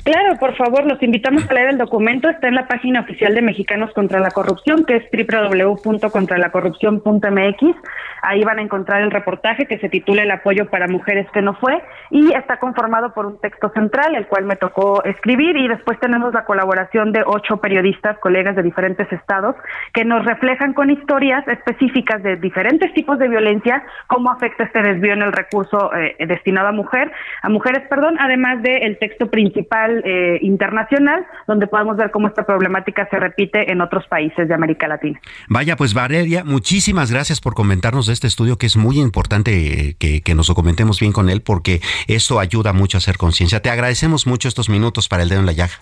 Claro, 0.04 0.36
por 0.36 0.54
favor, 0.56 0.84
los 0.84 1.00
invitamos 1.00 1.48
a 1.48 1.54
leer 1.54 1.68
el 1.68 1.78
documento. 1.78 2.28
Está 2.28 2.48
en 2.48 2.56
la 2.56 2.66
página 2.66 3.02
oficial 3.02 3.36
de 3.36 3.42
Mexicanos 3.42 3.92
contra 3.92 4.18
la 4.18 4.32
Corrupción, 4.32 4.84
que 4.84 4.96
es 4.96 5.04
www.contralacorrupción.mx. 5.12 7.76
Ahí 8.22 8.42
van 8.42 8.58
a 8.58 8.62
encontrar 8.62 9.02
el 9.02 9.12
reportaje 9.12 9.66
que 9.66 9.78
se 9.78 9.88
titula 9.88 10.24
El 10.24 10.32
apoyo 10.32 10.68
para 10.70 10.88
mujeres 10.88 11.28
que 11.32 11.40
no 11.40 11.54
fue 11.54 11.80
y 12.10 12.32
está 12.32 12.58
conformado 12.58 13.14
por 13.14 13.26
un 13.26 13.40
texto 13.40 13.70
central, 13.70 14.16
el 14.16 14.26
cual 14.26 14.44
me 14.44 14.56
tocó 14.56 15.04
escribir 15.04 15.56
y 15.56 15.68
después 15.68 16.00
tenemos 16.00 16.34
la 16.34 16.46
colaboración 16.46 17.12
de 17.12 17.22
ocho 17.24 17.58
periodistas, 17.58 18.18
colegas 18.18 18.56
de 18.56 18.64
diferentes 18.64 19.06
estados, 19.12 19.54
que 19.94 20.04
nos 20.04 20.24
reflejan 20.24 20.72
con 20.72 20.90
historias 20.90 21.46
específicas 21.46 22.24
de 22.24 22.34
diferentes 22.36 22.92
tipos 22.92 23.20
de 23.20 23.28
violencia, 23.28 23.84
cómo 24.08 24.32
afecta 24.32 24.64
este 24.64 24.82
desvío 24.82 25.12
en 25.12 25.22
el 25.22 25.32
recurso 25.32 25.94
eh, 25.94 26.16
destinado 26.26 26.66
a 26.68 26.72
mujer, 26.72 27.12
a 27.42 27.48
mujeres, 27.48 27.86
perdón, 27.88 28.16
además 28.18 28.60
del 28.62 28.98
texto 28.98 29.30
principal 29.30 29.91
eh, 30.04 30.38
internacional, 30.42 31.26
donde 31.46 31.66
podemos 31.66 31.96
ver 31.96 32.10
cómo 32.10 32.28
esta 32.28 32.44
problemática 32.44 33.08
se 33.10 33.18
repite 33.18 33.70
en 33.70 33.80
otros 33.80 34.06
países 34.06 34.48
de 34.48 34.54
América 34.54 34.88
Latina. 34.88 35.20
Vaya, 35.48 35.76
pues 35.76 35.94
Valeria, 35.94 36.44
muchísimas 36.44 37.10
gracias 37.10 37.40
por 37.40 37.54
comentarnos 37.54 38.06
de 38.06 38.12
este 38.12 38.26
estudio, 38.26 38.58
que 38.58 38.66
es 38.66 38.76
muy 38.76 38.98
importante 38.98 39.96
que, 39.98 40.22
que 40.22 40.34
nos 40.34 40.48
documentemos 40.48 41.00
bien 41.00 41.12
con 41.12 41.28
él, 41.28 41.42
porque 41.42 41.80
esto 42.08 42.38
ayuda 42.38 42.72
mucho 42.72 42.96
a 42.96 43.00
hacer 43.00 43.16
conciencia. 43.16 43.60
Te 43.60 43.70
agradecemos 43.70 44.26
mucho 44.26 44.48
estos 44.48 44.68
minutos 44.68 45.08
para 45.08 45.22
el 45.22 45.28
dedo 45.28 45.40
en 45.40 45.46
la 45.46 45.52
llaga. 45.52 45.74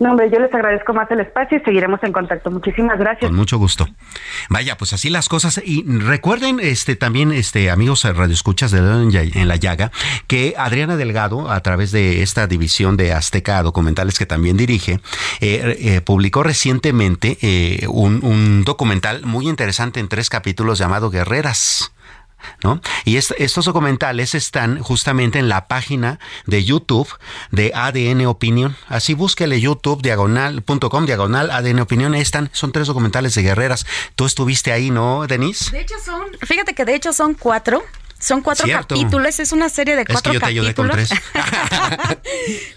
No, 0.00 0.12
hombre, 0.12 0.30
yo 0.32 0.38
les 0.38 0.52
agradezco 0.54 0.94
más 0.94 1.10
el 1.10 1.20
espacio 1.20 1.58
y 1.58 1.60
seguiremos 1.60 2.02
en 2.02 2.12
contacto. 2.12 2.50
Muchísimas 2.50 2.98
gracias. 2.98 3.28
Con 3.28 3.36
mucho 3.36 3.58
gusto. 3.58 3.86
Vaya, 4.48 4.78
pues 4.78 4.94
así 4.94 5.10
las 5.10 5.28
cosas. 5.28 5.60
Y 5.62 5.84
recuerden, 5.86 6.58
este 6.58 6.96
también, 6.96 7.32
este 7.32 7.70
amigos 7.70 8.04
radioescuchas 8.04 8.70
de 8.70 8.80
en 8.80 9.48
la 9.48 9.56
llaga, 9.56 9.92
que 10.26 10.54
Adriana 10.56 10.96
Delgado, 10.96 11.50
a 11.50 11.60
través 11.60 11.92
de 11.92 12.22
esta 12.22 12.46
división 12.46 12.96
de 12.96 13.12
Azteca 13.12 13.62
Documentales 13.62 14.18
que 14.18 14.24
también 14.24 14.56
dirige, 14.56 15.00
eh, 15.40 15.76
eh, 15.78 16.00
publicó 16.00 16.42
recientemente 16.42 17.36
eh, 17.42 17.86
un, 17.86 18.24
un 18.24 18.64
documental 18.64 19.26
muy 19.26 19.48
interesante 19.48 20.00
en 20.00 20.08
tres 20.08 20.30
capítulos 20.30 20.78
llamado 20.78 21.10
Guerreras. 21.10 21.92
¿No? 22.62 22.80
Y 23.04 23.16
estos 23.16 23.64
documentales 23.64 24.34
están 24.34 24.80
justamente 24.80 25.38
en 25.38 25.48
la 25.48 25.68
página 25.68 26.18
de 26.46 26.64
YouTube 26.64 27.08
de 27.50 27.72
ADN 27.74 28.26
Opinión. 28.26 28.76
Así 28.88 29.14
búsquele 29.14 29.60
YouTube 29.60 30.02
diagonal.com 30.02 31.06
diagonal 31.06 31.50
ADN 31.50 31.80
Opinión. 31.80 32.14
Están, 32.14 32.50
son 32.52 32.72
tres 32.72 32.86
documentales 32.86 33.34
de 33.34 33.42
guerreras. 33.42 33.86
Tú 34.14 34.26
estuviste 34.26 34.72
ahí, 34.72 34.90
¿no, 34.90 35.26
Denise? 35.26 35.70
De 35.70 35.80
hecho 35.80 35.94
son, 36.04 36.22
fíjate 36.42 36.74
que 36.74 36.84
de 36.84 36.94
hecho 36.94 37.12
son 37.12 37.34
cuatro. 37.34 37.82
Son 38.18 38.42
cuatro 38.42 38.68
capítulos, 38.68 39.40
es 39.40 39.50
una 39.52 39.70
serie 39.70 39.96
de 39.96 40.04
cuatro 40.04 40.32
es 40.32 40.40
que 40.40 40.54
yo 40.54 40.62
te 40.62 40.74
capítulos. 40.74 41.08
Con 41.08 41.16
tres. 41.32 42.18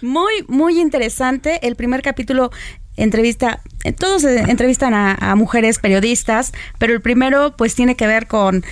muy, 0.00 0.42
muy 0.48 0.80
interesante. 0.80 1.66
El 1.66 1.76
primer 1.76 2.00
capítulo 2.00 2.50
entrevista, 2.96 3.60
todos 3.98 4.24
entrevistan 4.24 4.94
a, 4.94 5.14
a, 5.14 5.34
mujeres 5.34 5.78
periodistas, 5.78 6.52
pero 6.78 6.94
el 6.94 7.02
primero 7.02 7.54
pues 7.56 7.74
tiene 7.74 7.94
que 7.96 8.06
ver 8.06 8.26
con 8.26 8.64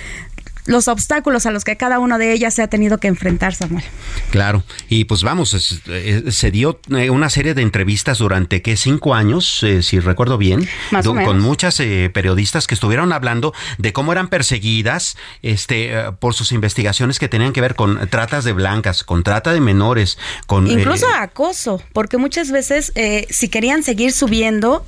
los 0.65 0.87
obstáculos 0.87 1.45
a 1.45 1.51
los 1.51 1.63
que 1.63 1.75
cada 1.77 1.99
una 1.99 2.17
de 2.17 2.31
ellas 2.33 2.53
se 2.53 2.61
ha 2.61 2.67
tenido 2.67 2.97
que 2.97 3.07
enfrentar, 3.07 3.55
Samuel. 3.55 3.83
Claro, 4.31 4.63
y 4.89 5.05
pues 5.05 5.23
vamos, 5.23 5.81
eh, 5.87 6.23
se 6.31 6.51
dio 6.51 6.79
eh, 6.89 7.09
una 7.09 7.29
serie 7.29 7.53
de 7.53 7.61
entrevistas 7.61 8.19
durante, 8.19 8.61
¿qué? 8.61 8.77
Cinco 8.77 9.13
años, 9.13 9.63
eh, 9.63 9.83
si 9.83 9.99
recuerdo 9.99 10.37
bien, 10.37 10.67
con 11.03 11.39
muchas 11.39 11.77
periodistas 12.13 12.67
que 12.67 12.75
estuvieron 12.75 13.11
hablando 13.13 13.53
de 13.77 13.93
cómo 13.93 14.11
eran 14.11 14.27
perseguidas 14.27 15.17
este, 15.41 15.91
por 16.19 16.33
sus 16.33 16.51
investigaciones 16.51 17.19
que 17.19 17.27
tenían 17.27 17.53
que 17.53 17.61
ver 17.61 17.75
con 17.75 18.07
tratas 18.09 18.43
de 18.43 18.53
blancas, 18.53 19.03
con 19.03 19.23
trata 19.23 19.53
de 19.53 19.59
menores, 19.59 20.17
con... 20.47 20.67
Incluso 20.67 21.07
acoso, 21.07 21.81
porque 21.93 22.17
muchas 22.17 22.51
veces 22.51 22.93
si 23.29 23.49
querían 23.49 23.83
seguir 23.83 24.11
subiendo, 24.11 24.85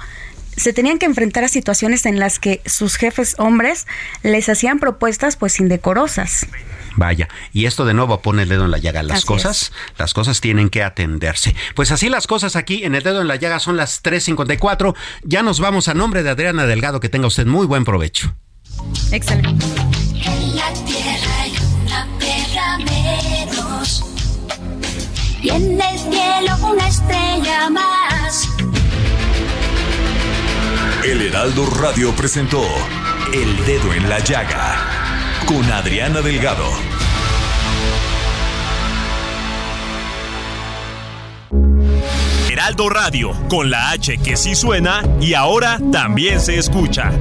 se 0.55 0.73
tenían 0.73 0.99
que 0.99 1.05
enfrentar 1.05 1.43
a 1.43 1.47
situaciones 1.47 2.05
en 2.05 2.19
las 2.19 2.39
que 2.39 2.61
sus 2.65 2.95
jefes 2.95 3.35
hombres 3.37 3.87
les 4.23 4.49
hacían 4.49 4.79
propuestas 4.79 5.35
pues 5.35 5.59
indecorosas. 5.59 6.47
Vaya, 6.95 7.27
y 7.51 7.65
esto 7.65 7.85
de 7.85 7.93
nuevo 7.93 8.21
pone 8.21 8.43
el 8.43 8.49
dedo 8.49 8.65
en 8.65 8.71
la 8.71 8.77
llaga. 8.77 9.03
Las 9.03 9.25
cosas, 9.25 9.73
las 9.97 10.13
cosas 10.13 10.39
tienen 10.39 10.69
que 10.69 10.81
atenderse. 10.81 11.55
Pues 11.75 11.91
así 11.91 12.09
las 12.09 12.25
cosas 12.25 12.55
aquí 12.55 12.85
en 12.85 12.95
el 12.95 13.03
dedo 13.03 13.21
en 13.21 13.27
la 13.27 13.35
llaga 13.35 13.59
son 13.59 13.75
las 13.75 14.01
3.54. 14.01 14.95
Ya 15.23 15.43
nos 15.43 15.59
vamos 15.59 15.87
a 15.89 15.93
nombre 15.93 16.23
de 16.23 16.29
Adriana 16.29 16.65
Delgado. 16.65 16.99
Que 16.99 17.09
tenga 17.09 17.27
usted 17.27 17.45
muy 17.45 17.65
buen 17.65 17.83
provecho. 17.83 18.33
Excelente. 19.11 19.65
En 20.23 20.55
la 20.55 20.73
tierra 20.85 21.41
hay 21.41 21.53
una 21.83 22.07
perra 22.17 22.77
menos. 22.77 24.05
Y 25.41 25.49
en 25.49 25.81
el 25.81 25.99
cielo 25.99 26.71
una 26.71 26.87
estrella 26.87 27.69
más. 27.69 28.54
El 31.05 31.21
Heraldo 31.21 31.67
Radio 31.67 32.15
presentó 32.15 32.63
El 33.31 33.63
Dedo 33.63 33.93
en 33.93 34.09
la 34.09 34.17
Llaga 34.17 35.45
con 35.45 35.63
Adriana 35.71 36.19
Delgado. 36.23 36.65
Heraldo 42.49 42.89
Radio, 42.89 43.33
con 43.47 43.69
la 43.69 43.91
H 43.91 44.17
que 44.17 44.35
sí 44.35 44.55
suena 44.55 45.03
y 45.21 45.35
ahora 45.35 45.79
también 45.91 46.39
se 46.39 46.57
escucha. 46.57 47.11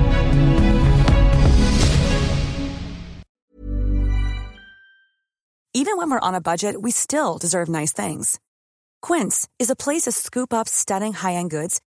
Even 5.75 5.99
when 5.99 6.11
we're 6.11 6.21
on 6.21 6.35
a 6.35 6.41
budget, 6.41 6.81
we 6.81 6.91
still 6.91 7.37
deserve 7.39 7.69
nice 7.69 7.93
things. 7.93 8.41
Quince 9.03 9.47
is 9.59 9.69
a 9.69 9.77
place 9.77 10.05
to 10.05 10.13
scoop 10.13 10.55
up 10.55 10.67
stunning 10.69 11.13
high-end 11.13 11.51
goods 11.51 11.83